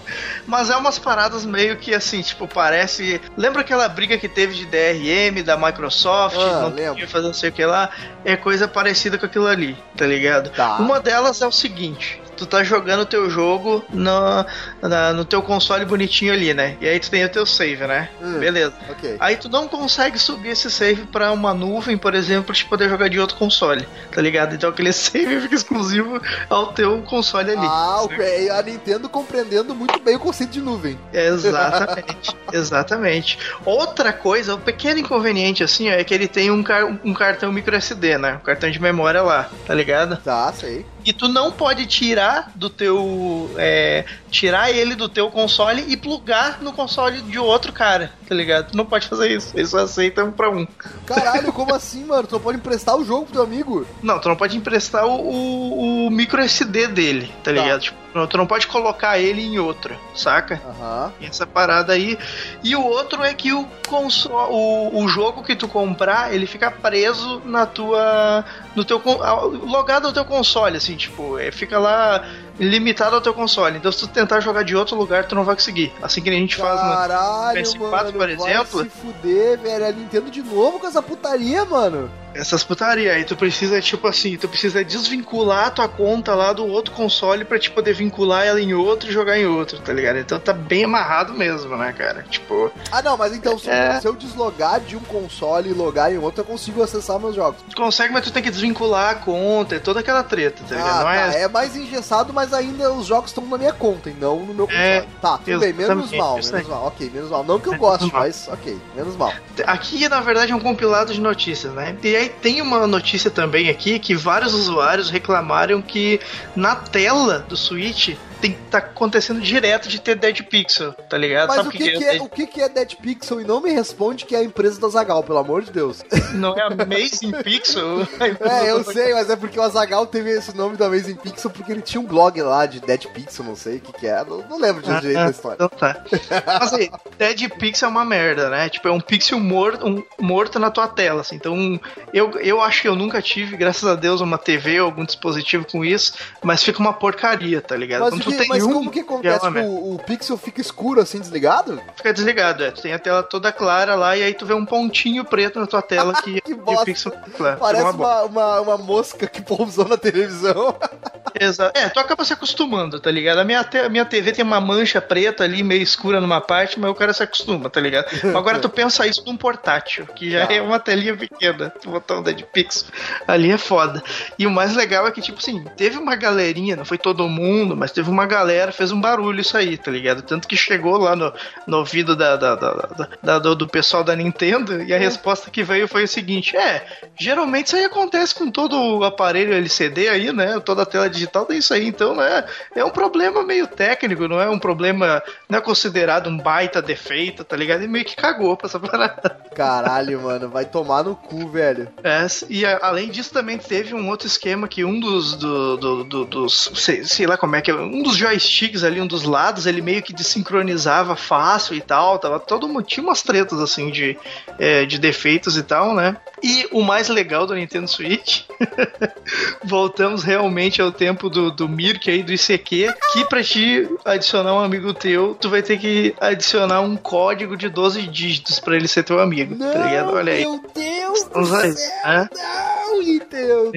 Mas 0.46 0.68
é 0.68 0.76
umas 0.76 0.98
paradas 0.98 1.44
meio 1.44 1.76
que 1.76 1.94
assim, 1.94 2.20
tipo, 2.22 2.48
parece. 2.48 3.20
Lembra 3.36 3.60
aquela 3.60 3.88
briga 3.88 4.18
que 4.18 4.28
teve 4.28 4.54
de 4.54 4.66
DRM 4.66 5.44
da 5.44 5.56
Microsoft? 5.56 6.36
Ah, 6.36 6.62
não 6.62 6.74
lembro. 6.74 7.06
fazer 7.06 7.26
não 7.28 7.34
sei 7.34 7.50
o 7.50 7.52
que 7.52 7.64
lá. 7.64 7.90
É 8.24 8.36
coisa 8.36 8.66
parecida 8.66 9.16
com 9.16 9.26
aquilo 9.26 9.46
ali, 9.46 9.76
tá 9.96 10.06
ligado? 10.06 10.50
Tá. 10.50 10.76
Uma 10.78 10.98
delas 10.98 11.40
é 11.40 11.46
o 11.46 11.52
seguinte. 11.52 12.20
Tu 12.40 12.46
tá 12.46 12.64
jogando 12.64 13.00
o 13.00 13.04
teu 13.06 13.28
jogo 13.28 13.84
no, 13.92 14.46
na- 14.82 15.12
no 15.12 15.26
teu 15.26 15.42
console 15.42 15.84
bonitinho 15.84 16.32
ali, 16.32 16.54
né? 16.54 16.74
E 16.80 16.88
aí 16.88 16.98
tu 16.98 17.10
tem 17.10 17.22
o 17.22 17.28
teu 17.28 17.44
save, 17.44 17.86
né? 17.86 18.08
Hum. 18.22 18.38
Beleza. 18.38 18.72
Ok. 18.88 19.16
Aí 19.20 19.36
tu 19.36 19.48
não 19.50 19.68
consegue 19.68 20.18
subir 20.18 20.48
esse 20.52 20.70
save 20.70 21.02
pra 21.04 21.32
uma 21.32 21.52
nuvem, 21.52 21.98
por 21.98 22.14
exemplo, 22.14 22.44
pra 22.44 22.54
te 22.54 22.64
poder 22.64 22.88
jogar 22.88 23.08
de 23.10 23.20
outro 23.20 23.36
console, 23.36 23.86
tá 24.10 24.22
ligado? 24.22 24.54
Então 24.54 24.70
aquele 24.70 24.90
save 24.94 25.38
fica 25.42 25.54
exclusivo 25.54 26.18
ao 26.48 26.68
teu 26.72 27.02
console 27.02 27.50
ali. 27.50 27.60
Ah, 27.66 28.00
ok. 28.02 28.48
A 28.48 28.62
Nintendo 28.62 29.06
compreendendo 29.08 29.74
muito 29.74 30.00
bem 30.00 30.16
o 30.16 30.18
conceito 30.20 30.50
de 30.50 30.62
nuvem. 30.62 30.98
Exatamente, 31.12 32.34
exatamente. 32.52 33.38
Outra 33.66 34.12
coisa, 34.12 34.54
um 34.54 34.60
pequeno 34.60 34.98
inconveniente 35.00 35.62
assim, 35.62 35.88
é 35.90 36.02
que 36.02 36.14
ele 36.14 36.26
tem 36.28 36.50
um, 36.50 36.62
car- 36.62 36.86
um 37.04 37.12
cartão 37.12 37.52
micro 37.52 37.76
SD, 37.76 38.16
né? 38.18 38.34
Um 38.40 38.44
cartão 38.44 38.70
de 38.70 38.80
memória 38.80 39.22
lá, 39.22 39.50
tá 39.66 39.74
ligado? 39.74 40.16
Tá, 40.16 40.52
sei. 40.52 40.86
E 41.04 41.12
tu 41.12 41.28
não 41.28 41.50
pode 41.52 41.86
tirar 41.86 42.50
do 42.54 42.68
teu. 42.70 43.50
é, 43.56 44.04
tirar 44.30 44.70
ele 44.70 44.94
do 44.94 45.08
teu 45.08 45.30
console 45.30 45.84
e 45.88 45.96
plugar 45.96 46.62
no 46.62 46.72
console 46.72 47.20
de 47.22 47.38
outro 47.38 47.72
cara, 47.72 48.12
tá 48.28 48.34
ligado? 48.34 48.70
Tu 48.70 48.76
não 48.76 48.84
pode 48.86 49.08
fazer 49.08 49.30
isso. 49.36 49.52
Eles 49.56 49.70
só 49.70 49.78
aceitam 49.80 50.28
um 50.28 50.32
pra 50.32 50.50
um. 50.50 50.66
Caralho, 51.06 51.52
como 51.52 51.74
assim, 51.74 52.04
mano? 52.04 52.26
Tu 52.26 52.32
não 52.32 52.40
pode 52.40 52.58
emprestar 52.58 52.96
o 52.96 53.04
jogo 53.04 53.24
pro 53.26 53.34
teu 53.34 53.42
amigo? 53.42 53.86
Não, 54.02 54.18
tu 54.20 54.28
não 54.28 54.36
pode 54.36 54.56
emprestar 54.56 55.06
o, 55.06 55.20
o, 55.20 56.06
o 56.06 56.10
micro 56.10 56.40
SD 56.40 56.86
dele, 56.88 57.32
tá 57.42 57.52
ligado? 57.52 57.80
Tipo, 57.80 57.96
não- 57.96 58.09
tu 58.28 58.36
não 58.36 58.46
pode 58.46 58.66
colocar 58.66 59.18
ele 59.18 59.42
em 59.42 59.58
outra, 59.58 59.96
saca? 60.14 60.60
Aham. 60.66 61.12
Tem 61.18 61.28
essa 61.28 61.46
parada 61.46 61.92
aí. 61.92 62.18
E 62.62 62.74
o 62.74 62.84
outro 62.84 63.22
é 63.22 63.32
que 63.34 63.52
o, 63.52 63.66
conso- 63.88 64.30
o, 64.32 65.02
o 65.02 65.08
jogo 65.08 65.42
que 65.42 65.54
tu 65.54 65.68
comprar, 65.68 66.34
ele 66.34 66.46
fica 66.46 66.70
preso 66.70 67.40
na 67.44 67.66
tua. 67.66 68.44
no 68.74 68.84
teu. 68.84 69.00
ao- 69.22 69.48
logado 69.48 70.08
no 70.08 70.12
teu 70.12 70.24
console, 70.24 70.76
assim, 70.76 70.96
tipo, 70.96 71.38
é, 71.38 71.50
fica 71.52 71.78
lá 71.78 72.24
limitado 72.58 73.14
ao 73.14 73.20
teu 73.22 73.32
console. 73.32 73.76
Então 73.78 73.90
se 73.92 74.00
tu 74.00 74.08
tentar 74.08 74.40
jogar 74.40 74.64
de 74.64 74.74
outro 74.76 74.96
lugar, 74.96 75.24
tu 75.24 75.34
não 75.34 75.44
vai 75.44 75.54
conseguir. 75.54 75.92
Assim 76.02 76.20
que 76.20 76.28
a 76.28 76.32
gente 76.32 76.56
faz 76.56 76.82
no. 76.82 76.92
Caralho, 76.92 77.60
PS4, 77.62 77.78
mano. 77.78 78.12
por 78.12 78.18
vai 78.18 78.32
exemplo. 78.32 78.82
se 78.82 78.90
fuder, 78.90 79.58
velho. 79.58 79.86
A 79.86 79.92
Nintendo 79.92 80.30
de 80.30 80.42
novo 80.42 80.78
com 80.78 80.86
essa 80.86 81.00
putaria, 81.02 81.64
mano. 81.64 82.10
Essas 82.34 82.62
putaria 82.64 83.12
aí, 83.12 83.24
tu 83.24 83.36
precisa, 83.36 83.80
tipo 83.80 84.06
assim, 84.06 84.36
tu 84.36 84.48
precisa 84.48 84.84
desvincular 84.84 85.66
a 85.66 85.70
tua 85.70 85.88
conta 85.88 86.34
lá 86.34 86.52
do 86.52 86.66
outro 86.66 86.94
console 86.94 87.44
pra 87.44 87.58
te 87.58 87.70
poder 87.70 87.92
vincular 87.92 88.44
ela 88.46 88.60
em 88.60 88.72
outro 88.74 89.08
e 89.08 89.12
jogar 89.12 89.38
em 89.38 89.46
outro, 89.46 89.78
tá 89.80 89.92
ligado? 89.92 90.18
Então 90.18 90.38
tá 90.38 90.52
bem 90.52 90.84
amarrado 90.84 91.32
mesmo, 91.34 91.76
né, 91.76 91.92
cara? 91.96 92.24
Tipo, 92.30 92.70
Ah, 92.92 93.02
não, 93.02 93.16
mas 93.16 93.34
então 93.34 93.58
se, 93.58 93.68
É. 93.68 94.00
se 94.00 94.06
eu 94.06 94.14
deslogar 94.14 94.80
de 94.80 94.96
um 94.96 95.00
console 95.00 95.70
e 95.70 95.72
logar 95.72 96.12
em 96.12 96.18
outro, 96.18 96.40
eu 96.42 96.44
consigo 96.44 96.82
acessar 96.82 97.18
meus 97.18 97.34
jogos. 97.34 97.60
tu 97.68 97.76
consegue, 97.76 98.12
mas 98.12 98.24
tu 98.24 98.32
tem 98.32 98.42
que 98.42 98.50
desvincular 98.50 99.10
a 99.10 99.14
conta, 99.16 99.74
é 99.76 99.78
toda 99.78 100.00
aquela 100.00 100.22
treta, 100.22 100.62
tá 100.68 100.74
ligado? 100.76 100.90
Ah, 100.90 100.98
Não 100.98 101.04
tá. 101.32 101.38
é. 101.38 101.42
É 101.42 101.48
mais 101.48 101.76
engessado, 101.76 102.32
mas 102.32 102.52
ainda 102.52 102.92
os 102.92 103.06
jogos 103.06 103.30
estão 103.30 103.44
na 103.46 103.58
minha 103.58 103.72
conta 103.72 104.10
e 104.10 104.14
não 104.14 104.40
no 104.40 104.54
meu 104.54 104.66
console. 104.66 104.84
É, 104.84 105.04
tá, 105.20 105.38
tudo 105.38 105.58
bem, 105.58 105.72
menos 105.72 106.10
mal, 106.12 106.34
menos 106.36 106.68
mal. 106.68 106.86
Ok, 106.86 107.10
menos 107.12 107.30
mal. 107.30 107.44
Não 107.44 107.58
que 107.58 107.68
eu 107.68 107.76
goste, 107.76 108.10
mas 108.12 108.46
ok, 108.48 108.78
menos 108.94 109.16
mal. 109.16 109.32
Aqui, 109.66 110.08
na 110.08 110.20
verdade, 110.20 110.52
é 110.52 110.54
um 110.54 110.60
compilado 110.60 111.12
de 111.12 111.20
notícias, 111.20 111.72
né? 111.72 111.96
E 112.02 112.16
aí 112.16 112.19
tem 112.28 112.60
uma 112.60 112.86
notícia 112.86 113.30
também 113.30 113.68
aqui 113.68 113.98
que 113.98 114.14
vários 114.14 114.54
usuários 114.54 115.10
reclamaram 115.10 115.80
que 115.80 116.20
na 116.54 116.76
tela 116.76 117.38
do 117.38 117.56
Switch 117.56 118.16
tem, 118.40 118.56
tá 118.70 118.78
acontecendo 118.78 119.40
direto 119.40 119.88
de 119.88 120.00
ter 120.00 120.16
Dead 120.16 120.42
Pixel, 120.42 120.92
tá 120.92 121.16
ligado? 121.16 121.48
Mas 121.48 121.56
Sabe 121.56 121.68
o 121.68 121.72
que, 121.72 121.90
que, 121.90 122.04
é, 122.04 122.22
o 122.22 122.28
que, 122.28 122.46
que 122.46 122.62
é 122.62 122.68
Dead 122.68 122.94
Pixel? 122.96 123.40
E 123.40 123.44
não 123.44 123.60
me 123.60 123.70
responde 123.70 124.24
que 124.24 124.34
é 124.34 124.38
a 124.38 124.44
empresa 124.44 124.80
do 124.80 124.86
Azagal, 124.86 125.22
pelo 125.22 125.38
amor 125.38 125.62
de 125.62 125.70
Deus. 125.70 126.02
Não 126.34 126.56
é 126.56 126.62
Amazing 126.62 127.32
Pixel? 127.42 128.08
É, 128.40 128.70
eu 128.70 128.82
sei, 128.84 129.12
mas 129.12 129.28
é 129.28 129.36
porque 129.36 129.58
o 129.58 129.62
Azagal 129.62 130.06
teve 130.06 130.30
esse 130.30 130.56
nome 130.56 130.76
do 130.76 130.84
Amazing 130.84 131.16
Pixel 131.16 131.50
porque 131.50 131.70
ele 131.72 131.82
tinha 131.82 132.00
um 132.00 132.04
blog 132.04 132.40
lá 132.42 132.64
de 132.64 132.80
Dead 132.80 133.06
Pixel, 133.06 133.44
não 133.44 133.56
sei 133.56 133.76
o 133.76 133.80
que, 133.80 133.92
que 133.92 134.06
é. 134.06 134.24
Não, 134.24 134.38
não 134.48 134.58
lembro 134.58 134.82
de 134.82 135.00
jeito 135.00 135.14
da 135.14 135.30
história. 135.30 135.54
Então 135.54 135.68
tá. 135.68 136.02
Mas 136.60 136.72
aí, 136.72 136.90
Dead 137.18 137.48
Pixel 137.50 137.88
é 137.88 137.90
uma 137.90 138.04
merda, 138.04 138.48
né? 138.48 138.68
Tipo, 138.68 138.88
é 138.88 138.92
um 138.92 139.00
pixel 139.00 139.38
morto, 139.38 139.86
um, 139.86 140.02
morto 140.18 140.58
na 140.58 140.70
tua 140.70 140.88
tela, 140.88 141.20
assim. 141.20 141.36
Então, 141.36 141.78
eu, 142.12 142.30
eu 142.40 142.60
acho 142.60 142.82
que 142.82 142.88
eu 142.88 142.96
nunca 142.96 143.20
tive, 143.20 143.56
graças 143.56 143.84
a 143.84 143.94
Deus, 143.94 144.20
uma 144.20 144.38
TV 144.38 144.80
ou 144.80 144.86
algum 144.86 145.04
dispositivo 145.04 145.66
com 145.70 145.84
isso, 145.84 146.14
mas 146.42 146.62
fica 146.62 146.78
uma 146.78 146.92
porcaria, 146.92 147.60
tá 147.60 147.76
ligado? 147.76 148.02
Mas, 148.02 148.10
Quando 148.10 148.29
que- 148.32 148.38
tem 148.38 148.48
mas 148.48 148.62
um, 148.64 148.72
como 148.72 148.90
que 148.90 149.00
acontece? 149.00 149.46
uma 149.46 149.60
Tipo, 149.60 149.72
o, 149.72 149.94
o 149.94 149.98
pixel 149.98 150.36
fica 150.36 150.60
escuro 150.60 151.00
assim, 151.00 151.20
desligado? 151.20 151.80
Fica 151.96 152.12
desligado, 152.12 152.64
é. 152.64 152.70
Tu 152.70 152.82
tem 152.82 152.92
a 152.92 152.98
tela 152.98 153.22
toda 153.22 153.52
clara 153.52 153.94
lá 153.94 154.16
e 154.16 154.22
aí 154.22 154.34
tu 154.34 154.44
vê 154.46 154.54
um 154.54 154.64
pontinho 154.64 155.24
preto 155.24 155.58
na 155.60 155.66
tua 155.66 155.82
tela 155.82 156.12
que, 156.22 156.40
Que 156.40 156.54
bosta. 156.54 156.82
o 156.82 156.84
pixel 156.84 157.12
claro. 157.36 157.58
Parece 157.60 157.84
bosta. 157.84 157.96
uma, 157.98 158.22
uma, 158.24 158.60
uma 158.60 158.78
mosca 158.78 159.26
que 159.26 159.42
pousou 159.42 159.86
na 159.88 159.96
televisão. 159.96 160.76
Exato. 161.38 161.78
É, 161.78 161.88
tu 161.88 162.00
acaba 162.00 162.24
se 162.24 162.32
acostumando, 162.32 162.98
tá 163.00 163.10
ligado? 163.10 163.38
A 163.38 163.44
minha, 163.44 163.62
te- 163.62 163.78
a 163.78 163.88
minha 163.88 164.04
TV 164.04 164.32
tem 164.32 164.44
uma 164.44 164.60
mancha 164.60 165.00
preta 165.00 165.44
ali, 165.44 165.62
meio 165.62 165.82
escura 165.82 166.20
numa 166.20 166.40
parte, 166.40 166.78
mas 166.78 166.90
o 166.90 166.94
cara 166.94 167.12
se 167.12 167.22
acostuma, 167.22 167.70
tá 167.70 167.80
ligado? 167.80 168.06
Agora 168.36 168.58
tu 168.58 168.68
pensa 168.68 169.06
isso 169.06 169.22
num 169.24 169.36
portátil, 169.36 170.06
que 170.06 170.30
já 170.30 170.46
Tá. 170.46 170.54
é 170.54 170.60
uma 170.60 170.78
telinha 170.80 171.16
pequena, 171.16 171.70
tu 171.70 171.90
botar 171.90 172.16
um 172.18 172.22
Dead 172.22 172.42
Pixel. 172.42 172.88
Ali 173.28 173.52
é 173.52 173.58
foda. 173.58 174.02
E 174.38 174.46
o 174.46 174.50
mais 174.50 174.74
legal 174.74 175.06
é 175.06 175.10
que, 175.12 175.20
tipo 175.20 175.38
assim, 175.38 175.62
teve 175.76 175.98
uma 175.98 176.16
galerinha, 176.16 176.74
não 176.76 176.84
foi 176.84 176.98
todo 176.98 177.28
mundo, 177.28 177.76
mas 177.76 177.92
teve 177.92 178.10
uma 178.10 178.19
galera, 178.26 178.72
fez 178.72 178.92
um 178.92 179.00
barulho 179.00 179.40
isso 179.40 179.56
aí, 179.56 179.76
tá 179.76 179.90
ligado? 179.90 180.22
Tanto 180.22 180.46
que 180.48 180.56
chegou 180.56 180.96
lá 180.98 181.14
no, 181.16 181.32
no 181.66 181.78
ouvido 181.78 182.14
da, 182.16 182.36
da- 182.36 182.54
da- 182.54 183.08
da- 183.22 183.38
do, 183.38 183.54
do 183.54 183.68
pessoal 183.68 184.02
da 184.04 184.14
Nintendo 184.16 184.82
e 184.82 184.92
a 184.94 184.98
resposta 184.98 185.50
que 185.50 185.62
veio 185.62 185.86
foi 185.88 186.04
o 186.04 186.08
seguinte: 186.08 186.56
é, 186.56 186.84
geralmente 187.18 187.66
isso 187.68 187.76
aí 187.76 187.84
acontece 187.84 188.34
com 188.34 188.50
todo 188.50 188.76
o 188.98 189.04
aparelho 189.04 189.52
LCD 189.54 190.08
aí, 190.08 190.32
né? 190.32 190.58
Toda 190.60 190.82
a 190.82 190.86
tela 190.86 191.08
digital 191.08 191.46
tem 191.46 191.58
isso 191.58 191.72
aí, 191.74 191.86
então, 191.86 192.14
né? 192.14 192.44
É 192.74 192.84
um 192.84 192.90
problema 192.90 193.42
meio 193.42 193.66
técnico, 193.66 194.26
não 194.28 194.40
é 194.40 194.48
um 194.48 194.58
problema, 194.58 195.22
não 195.48 195.58
é 195.58 195.60
considerado 195.60 196.28
um 196.28 196.36
baita 196.38 196.80
defeito, 196.82 197.44
tá 197.44 197.56
ligado? 197.56 197.82
E 197.82 197.88
meio 197.88 198.04
que 198.04 198.16
cagou 198.16 198.56
pra 198.56 198.66
essa 198.66 198.78
parada. 198.80 199.36
Caralho, 199.54 200.20
mano, 200.22 200.48
vai 200.48 200.64
tomar 200.64 201.02
no 201.04 201.14
cu, 201.14 201.48
velho. 201.48 201.88
É, 202.02 202.26
e 202.48 202.64
a- 202.64 202.78
além 202.82 203.08
disso 203.10 203.32
também 203.32 203.58
teve 203.58 203.94
um 203.94 204.08
outro 204.08 204.26
esquema 204.26 204.66
que 204.68 204.84
um 204.84 204.98
dos 204.98 205.34
do, 205.36 205.76
do- 205.76 206.04
do- 206.04 206.24
dos 206.24 206.70
sei, 206.74 207.04
sei 207.04 207.26
lá 207.26 207.36
como 207.36 207.56
é 207.56 207.60
que 207.60 207.70
é, 207.70 207.74
um 207.74 208.02
dos 208.02 208.09
joysticks 208.16 208.82
ali, 208.84 209.00
um 209.00 209.06
dos 209.06 209.22
lados, 209.24 209.66
ele 209.66 209.80
meio 209.82 210.02
que 210.02 210.12
desincronizava 210.12 211.16
fácil 211.16 211.74
e 211.74 211.80
tal, 211.80 212.18
tava 212.18 212.38
todo 212.40 212.68
mundo 212.68 212.82
tinha 212.82 213.02
umas 213.04 213.22
tretas 213.22 213.60
assim 213.60 213.90
de, 213.90 214.18
é, 214.58 214.84
de 214.84 214.98
defeitos 214.98 215.56
e 215.56 215.62
tal, 215.62 215.94
né? 215.94 216.16
E 216.42 216.66
o 216.72 216.82
mais 216.82 217.08
legal 217.08 217.46
do 217.46 217.54
Nintendo 217.54 217.86
Switch, 217.88 218.42
voltamos 219.64 220.22
realmente 220.22 220.80
ao 220.80 220.90
tempo 220.90 221.28
do, 221.28 221.50
do 221.50 221.68
Mirk 221.68 222.10
aí, 222.10 222.22
do 222.22 222.32
ICQ, 222.32 222.92
que 223.12 223.24
pra 223.26 223.42
te 223.42 223.88
adicionar 224.04 224.54
um 224.54 224.60
amigo 224.60 224.92
teu, 224.94 225.34
tu 225.40 225.48
vai 225.50 225.62
ter 225.62 225.78
que 225.78 226.14
adicionar 226.20 226.80
um 226.80 226.96
código 226.96 227.56
de 227.56 227.68
12 227.68 228.02
dígitos 228.02 228.58
pra 228.60 228.76
ele 228.76 228.88
ser 228.88 229.02
teu 229.02 229.20
amigo, 229.20 229.54
Não, 229.54 229.70
tá 229.72 229.78
ligado? 229.86 230.12
Olha 230.14 230.32
aí. 230.32 230.40
meu 230.44 230.60
Deus 230.74 231.24
do 231.24 231.30
Vamos 231.32 231.52
aí, 231.52 231.70
né? 232.04 232.28
não, 232.34 233.02
Nintendo. 233.02 233.72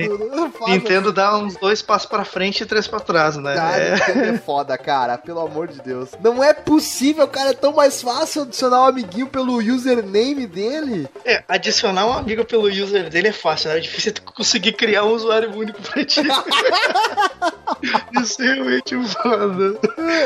Não 0.60 0.68
Nintendo 0.68 1.12
dá 1.12 1.38
uns 1.38 1.56
dois 1.58 1.82
passos 1.82 2.08
pra 2.10 2.24
frente 2.26 2.62
e 2.64 2.66
três 2.66 2.88
pra 2.88 3.00
trás, 3.00 3.36
né? 3.38 3.56
Cara, 3.56 3.78
É. 3.84 3.96
É 4.26 4.38
foda, 4.38 4.78
cara. 4.78 5.18
Pelo 5.18 5.40
amor 5.40 5.68
de 5.68 5.82
Deus. 5.82 6.10
Não 6.24 6.44
é 6.44 6.54
possível, 6.54 7.28
cara. 7.28 7.50
É 7.52 7.54
tão 7.54 7.74
mais 7.74 8.02
fácil 8.02 8.44
adicionar 8.44 8.82
um 8.82 8.86
amiguinho 8.88 9.28
pelo 9.28 9.58
username 9.58 10.46
dele. 10.48 11.08
É, 11.26 11.44
adicionar 11.48 12.06
um 12.06 12.14
amigo 12.14 12.44
pelo 12.46 12.68
user 12.68 13.10
dele 13.10 13.30
é 13.30 13.34
fácil, 13.34 13.70
né? 13.70 13.78
É 13.78 13.80
difícil 13.82 14.14
conseguir 14.36 14.74
criar 14.74 15.04
um 15.04 15.12
usuário 15.14 15.52
único 15.56 15.82
pra 15.82 16.04
ti. 16.06 16.22
Isso 18.22 18.42
é 18.42 18.54
realmente 18.54 18.96
um 18.96 19.06
foda. 19.06 19.78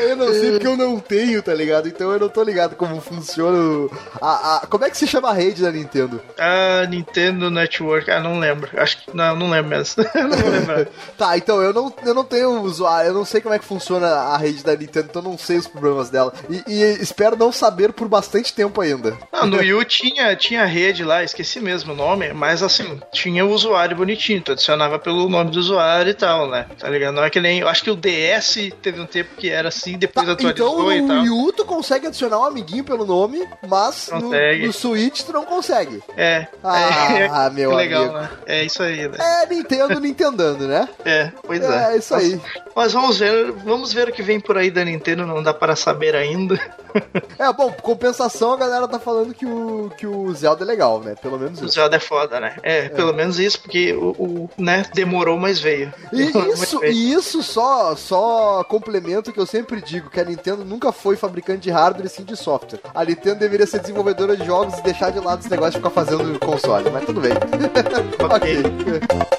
Eu 0.08 0.16
não 0.16 0.28
sei 0.34 0.52
porque 0.52 0.68
eu 0.68 0.78
não 0.78 1.00
tenho, 1.00 1.42
tá 1.42 1.54
ligado? 1.54 1.88
Então 1.88 2.12
eu 2.12 2.20
não 2.20 2.30
tô 2.30 2.44
ligado 2.44 2.76
como 2.76 3.00
funciona. 3.02 3.90
A, 4.22 4.58
a- 4.58 4.68
como 4.68 4.86
é 4.86 4.90
que 4.90 4.98
se 4.98 5.08
chama 5.08 5.30
a 5.30 5.34
rede 5.34 5.62
da 5.64 5.72
Nintendo? 5.72 6.22
Ah, 6.38 6.86
Nintendo 6.88 7.50
Network. 7.50 8.10
Ah, 8.12 8.20
não 8.20 8.40
lembro. 8.40 8.70
Acho 8.80 8.98
que. 9.00 9.16
Não, 9.16 9.36
não 9.36 9.50
lembro 9.50 9.70
mesmo. 9.70 10.04
não 10.14 10.38
vou 10.38 10.50
lembrar. 10.50 10.88
Tá, 11.18 11.36
então 11.38 11.62
eu 11.62 11.74
não, 11.74 11.92
eu 12.06 12.14
não 12.14 12.24
tenho 12.24 12.62
usuário, 12.62 13.10
eu 13.10 13.14
não 13.14 13.26
sei 13.26 13.42
como 13.42 13.54
é 13.56 13.60
que 13.60 13.66
funciona 13.66 13.87
a 13.96 14.38
rede 14.38 14.64
da 14.64 14.76
Nintendo, 14.76 15.08
então 15.10 15.22
eu 15.22 15.30
não 15.30 15.38
sei 15.38 15.58
os 15.58 15.68
problemas 15.68 16.10
dela. 16.10 16.34
E, 16.50 16.64
e 16.68 16.82
espero 17.02 17.36
não 17.36 17.52
saber 17.52 17.92
por 17.94 18.08
bastante 18.08 18.54
tempo 18.54 18.82
ainda. 18.82 19.18
Não, 19.32 19.46
no 19.46 19.58
Wii 19.58 19.74
U 19.74 19.86
tinha, 19.86 20.36
tinha 20.36 20.66
rede 20.66 21.04
lá, 21.04 21.24
esqueci 21.24 21.60
mesmo 21.60 21.94
o 21.94 21.96
nome, 21.96 22.34
mas 22.34 22.62
assim, 22.64 23.00
tinha 23.12 23.46
o 23.46 23.52
usuário 23.52 23.96
bonitinho, 23.96 24.42
tu 24.42 24.52
adicionava 24.52 25.00
pelo 25.00 25.30
nome 25.30 25.52
do 25.52 25.60
usuário 25.60 26.10
e 26.12 26.14
tal, 26.14 26.50
né? 26.50 26.66
Tá 26.80 26.90
ligado? 26.90 27.16
Não 27.16 27.24
é 27.24 27.30
que 27.30 27.40
nem. 27.40 27.60
Eu 27.60 27.68
acho 27.68 27.84
que 27.84 27.92
o 27.92 27.96
DS 27.96 28.72
teve 28.82 29.00
um 29.00 29.06
tempo 29.06 29.30
que 29.38 29.50
era 29.50 29.68
assim, 29.70 29.98
depois 29.98 30.26
Tá, 30.26 30.34
atualizou 30.34 30.92
então 30.92 30.94
e 30.94 31.02
no 31.02 31.08
tal. 31.08 31.22
Wii 31.22 31.30
U 31.30 31.52
tu 31.54 31.66
consegue 31.66 32.08
adicionar 32.08 32.40
um 32.40 32.44
amiguinho 32.46 32.84
pelo 32.84 33.06
nome, 33.06 33.48
mas 33.68 34.10
no, 34.14 34.22
Consegue. 34.24 34.66
no 34.68 34.74
Switch 34.74 35.22
tu 35.22 35.32
não 35.34 35.46
consegue. 35.46 36.02
É. 36.16 36.48
Ah, 36.64 37.48
é, 37.48 37.50
meu 37.52 37.74
legal, 37.76 38.04
amigo. 38.04 38.18
né? 38.20 38.30
É 38.46 38.64
isso 38.64 38.82
aí, 38.84 39.08
né? 39.08 39.18
É 39.20 39.46
Nintendo 39.54 40.00
Nintendando, 40.00 40.68
né? 40.68 40.88
É, 41.06 41.32
pois 41.46 41.62
é. 41.62 41.94
É, 41.94 41.98
isso 41.98 42.14
aí. 42.16 42.40
Mas 42.76 42.94
vamos 42.94 43.20
ver, 43.20 43.52
vamos 43.52 43.77
ver 43.86 44.10
o 44.10 44.12
que 44.12 44.22
vem 44.22 44.40
por 44.40 44.58
aí 44.58 44.70
da 44.72 44.84
Nintendo, 44.84 45.26
não 45.26 45.42
dá 45.42 45.54
para 45.54 45.76
saber 45.76 46.16
ainda. 46.16 46.60
É, 47.40 47.54
bom, 47.54 47.72
compensação 47.84 48.54
a 48.54 48.58
galera 48.58 48.88
tá 48.88 49.00
falando 49.00 49.32
que 49.32 49.46
o, 49.46 49.92
que 49.96 50.08
o 50.08 50.34
Zelda 50.34 50.64
é 50.64 50.66
legal, 50.66 51.00
né? 51.00 51.14
Pelo 51.22 51.38
menos 51.38 51.62
O 51.62 51.66
isso. 51.66 51.76
Zelda 51.76 51.98
é 51.98 52.00
foda, 52.00 52.40
né? 52.40 52.56
É, 52.64 52.90
pelo 52.90 53.14
menos 53.14 53.38
isso, 53.38 53.62
porque 53.62 53.94
o, 53.94 54.10
o, 54.18 54.50
né, 54.58 54.84
demorou, 54.96 55.38
mas 55.38 55.60
veio. 55.60 55.94
E 56.12 56.26
Demorou, 56.34 56.54
isso, 56.54 56.80
veio. 56.80 56.94
e 56.94 57.14
isso 57.14 57.44
só, 57.44 57.96
só 57.96 58.64
complemento 58.64 59.32
que 59.32 59.40
eu 59.40 59.46
sempre 59.46 59.80
digo, 59.82 60.10
que 60.10 60.20
a 60.20 60.24
Nintendo 60.24 60.66
nunca 60.66 60.92
foi 60.92 61.16
fabricante 61.16 61.62
de 61.62 61.70
hardware 61.70 62.08
e 62.08 62.10
sim 62.10 62.24
de 62.24 62.36
software. 62.36 62.80
A 62.96 63.06
Nintendo 63.06 63.38
deveria 63.40 63.68
ser 63.68 63.80
desenvolvedora 63.82 64.36
de 64.36 64.44
jogos 64.44 64.80
e 64.80 64.82
deixar 64.82 65.12
de 65.12 65.20
lado 65.20 65.42
esse 65.42 65.52
negócio 65.52 65.74
de 65.74 65.78
ficar 65.78 65.92
fazendo 65.92 66.40
console, 66.40 66.90
mas 66.90 67.06
tudo 67.06 67.22
bem. 67.22 67.34
Ok. 68.20 68.58
ok. 68.60 69.37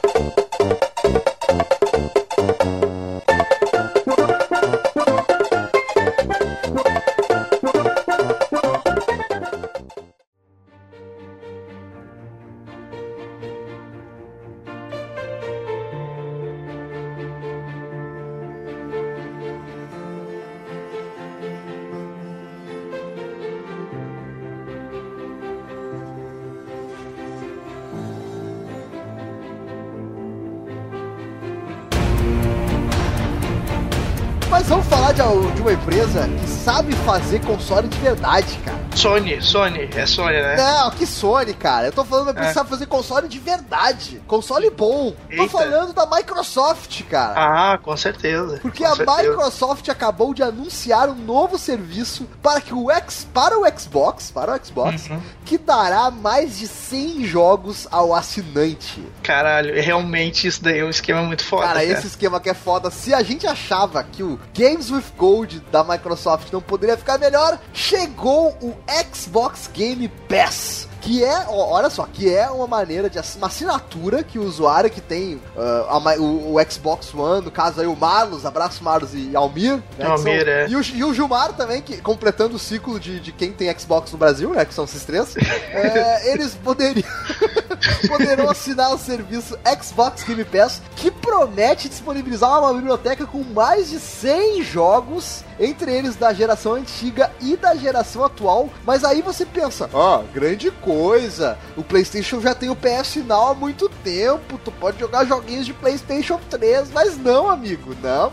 Uma 35.69 35.75
empresa 35.75 36.27
que 36.27 36.49
sabe 36.49 36.95
fazer 37.05 37.41
console 37.41 37.89
de 37.89 37.99
verdade, 37.99 38.59
cara. 38.65 38.78
Sony, 38.99 39.41
Sony, 39.41 39.89
é 39.95 40.07
Sony, 40.07 40.33
né? 40.43 40.57
Não, 40.57 40.91
que 40.91 41.07
Sony, 41.07 41.55
cara. 41.55 41.87
Eu 41.87 41.93
tô 41.93 42.05
falando 42.05 42.35
que 42.35 42.41
É. 42.41 42.53
sabe 42.53 42.69
fazer 42.69 42.87
console 42.87 43.29
de 43.29 43.39
verdade. 43.39 44.21
Console 44.27 44.69
bom. 44.71 45.13
Tô 45.13 45.43
Eita. 45.43 45.49
falando 45.49 45.93
da 45.93 46.05
Microsoft, 46.05 47.03
cara. 47.05 47.35
Ah, 47.75 47.79
com 47.79 47.97
certeza. 47.97 48.59
Porque 48.61 48.83
com 48.85 48.91
a 48.93 48.97
certeza. 48.97 49.23
Microsoft 49.31 49.89
acabou 49.89 50.35
de 50.35 50.43
anunciar 50.43 51.09
um 51.09 51.15
novo 51.15 51.57
serviço 51.59 52.27
para 52.43 52.61
que 52.61 52.75
o 52.75 52.91
X 52.91 53.27
para 53.33 53.57
o 53.59 53.65
Xbox, 53.79 54.31
para 54.33 54.53
o 54.55 54.65
Xbox, 54.67 55.09
Uhum. 55.09 55.21
que 55.45 55.57
dará 55.59 56.11
mais 56.11 56.59
de 56.59 56.67
100 56.67 57.25
jogos 57.25 57.87
ao 57.93 58.13
assinante. 58.15 59.03
Caralho, 59.23 59.81
realmente 59.81 60.47
isso 60.49 60.63
daí 60.63 60.79
é 60.81 60.85
um 60.85 60.91
esquema 60.91 61.23
muito 61.23 61.45
foda. 61.45 61.63
Cara, 61.69 61.81
Cara, 61.81 61.85
esse 61.93 62.07
esquema 62.09 62.41
que 62.41 62.49
é 62.51 62.55
foda. 62.55 62.91
Se 62.91 63.15
a 63.15 63.23
gente 63.23 63.47
achava 63.47 64.03
que 64.03 64.23
o 64.25 64.41
Games 64.57 64.91
with 64.91 65.05
Gold 65.17 65.61
da 65.71 65.85
Microsoft 65.85 66.51
não 66.53 66.61
poderia 66.61 66.97
ficar 66.97 67.17
melhor, 67.19 67.59
chegou 67.73 68.57
o 68.61 68.75
Xbox 69.13 69.69
Game 69.73 70.09
Pass. 70.29 70.87
Que 71.01 71.23
é, 71.25 71.47
ó, 71.47 71.71
olha 71.75 71.89
só, 71.89 72.07
que 72.13 72.29
é 72.35 72.51
uma 72.51 72.67
maneira 72.67 73.09
de 73.09 73.19
uma 73.37 73.47
assinatura 73.47 74.25
que 74.25 74.39
o 74.39 74.43
usuário 74.43 74.91
que 74.91 75.01
tem 75.01 75.41
ah, 75.57 75.87
a 75.91 76.21
o, 76.21 76.57
o 76.57 76.71
Xbox 76.71 77.15
One, 77.15 77.45
no 77.45 77.51
caso 77.53 77.81
aí 77.81 77.87
o 77.87 77.95
Marlos, 77.95 78.45
abraço 78.45 78.83
Marlos 78.83 79.15
e 79.15 79.35
Almir, 79.35 79.81
né, 79.97 80.05
Almir, 80.07 80.45
são- 80.45 80.53
é. 80.53 80.69
e, 80.69 80.77
o, 80.77 80.83
e 80.83 81.05
o 81.05 81.15
Gilmar 81.15 81.53
também, 81.53 81.81
que 81.81 81.99
completando 81.99 82.57
o 82.57 82.59
ciclo 82.59 82.99
de, 82.99 83.21
de 83.21 83.31
quem 83.33 83.53
tem 83.53 83.73
Xbox 83.79 84.11
no 84.11 84.19
Brasil, 84.19 84.51
né, 84.51 84.65
que 84.65 84.75
são 84.75 84.85
esses 84.85 85.05
três, 85.05 85.37
é, 85.71 86.33
eles 86.33 86.55
poderiam 86.57 87.09
poderão 88.09 88.51
assinar 88.51 88.93
o 88.93 88.99
serviço 88.99 89.59
Xbox 89.81 90.23
Game 90.23 90.45
Pass, 90.45 90.83
que 90.97 91.11
promete 91.11 91.89
disponibilizar 91.89 92.59
uma 92.61 92.75
biblioteca 92.75 93.27
com 93.27 93.43
mais 93.43 93.91
de 93.91 93.99
100 93.99 94.63
jogos, 94.63 95.45
entre 95.59 95.93
eles 95.93 96.17
da 96.17 96.33
geração 96.33 96.75
antiga 96.75 97.31
e 97.41 97.57
da 97.57 97.75
geração 97.75 98.25
atual. 98.25 98.71
Mas 98.85 99.05
aí 99.05 99.23
você 99.23 99.45
pensa, 99.45 99.89
ó, 99.93 100.23
grande 100.33 100.71
coisa, 100.71 101.59
o 101.77 101.83
PlayStation 101.83 102.41
já 102.41 102.55
tem 102.55 102.71
o 102.71 102.77
PS 102.77 103.17
Now 103.17 103.49
há 103.49 103.55
muito 103.55 103.89
tempo, 103.89 104.59
tu 104.65 104.73
pode 104.73 104.99
jogar 104.99 105.25
joguinhos 105.25 105.67
de 105.67 105.75
PlayStation 105.75 106.41
3, 106.51 106.91
mas 106.93 107.17
não, 107.17 107.49
amigo, 107.49 107.95
não. 108.03 108.33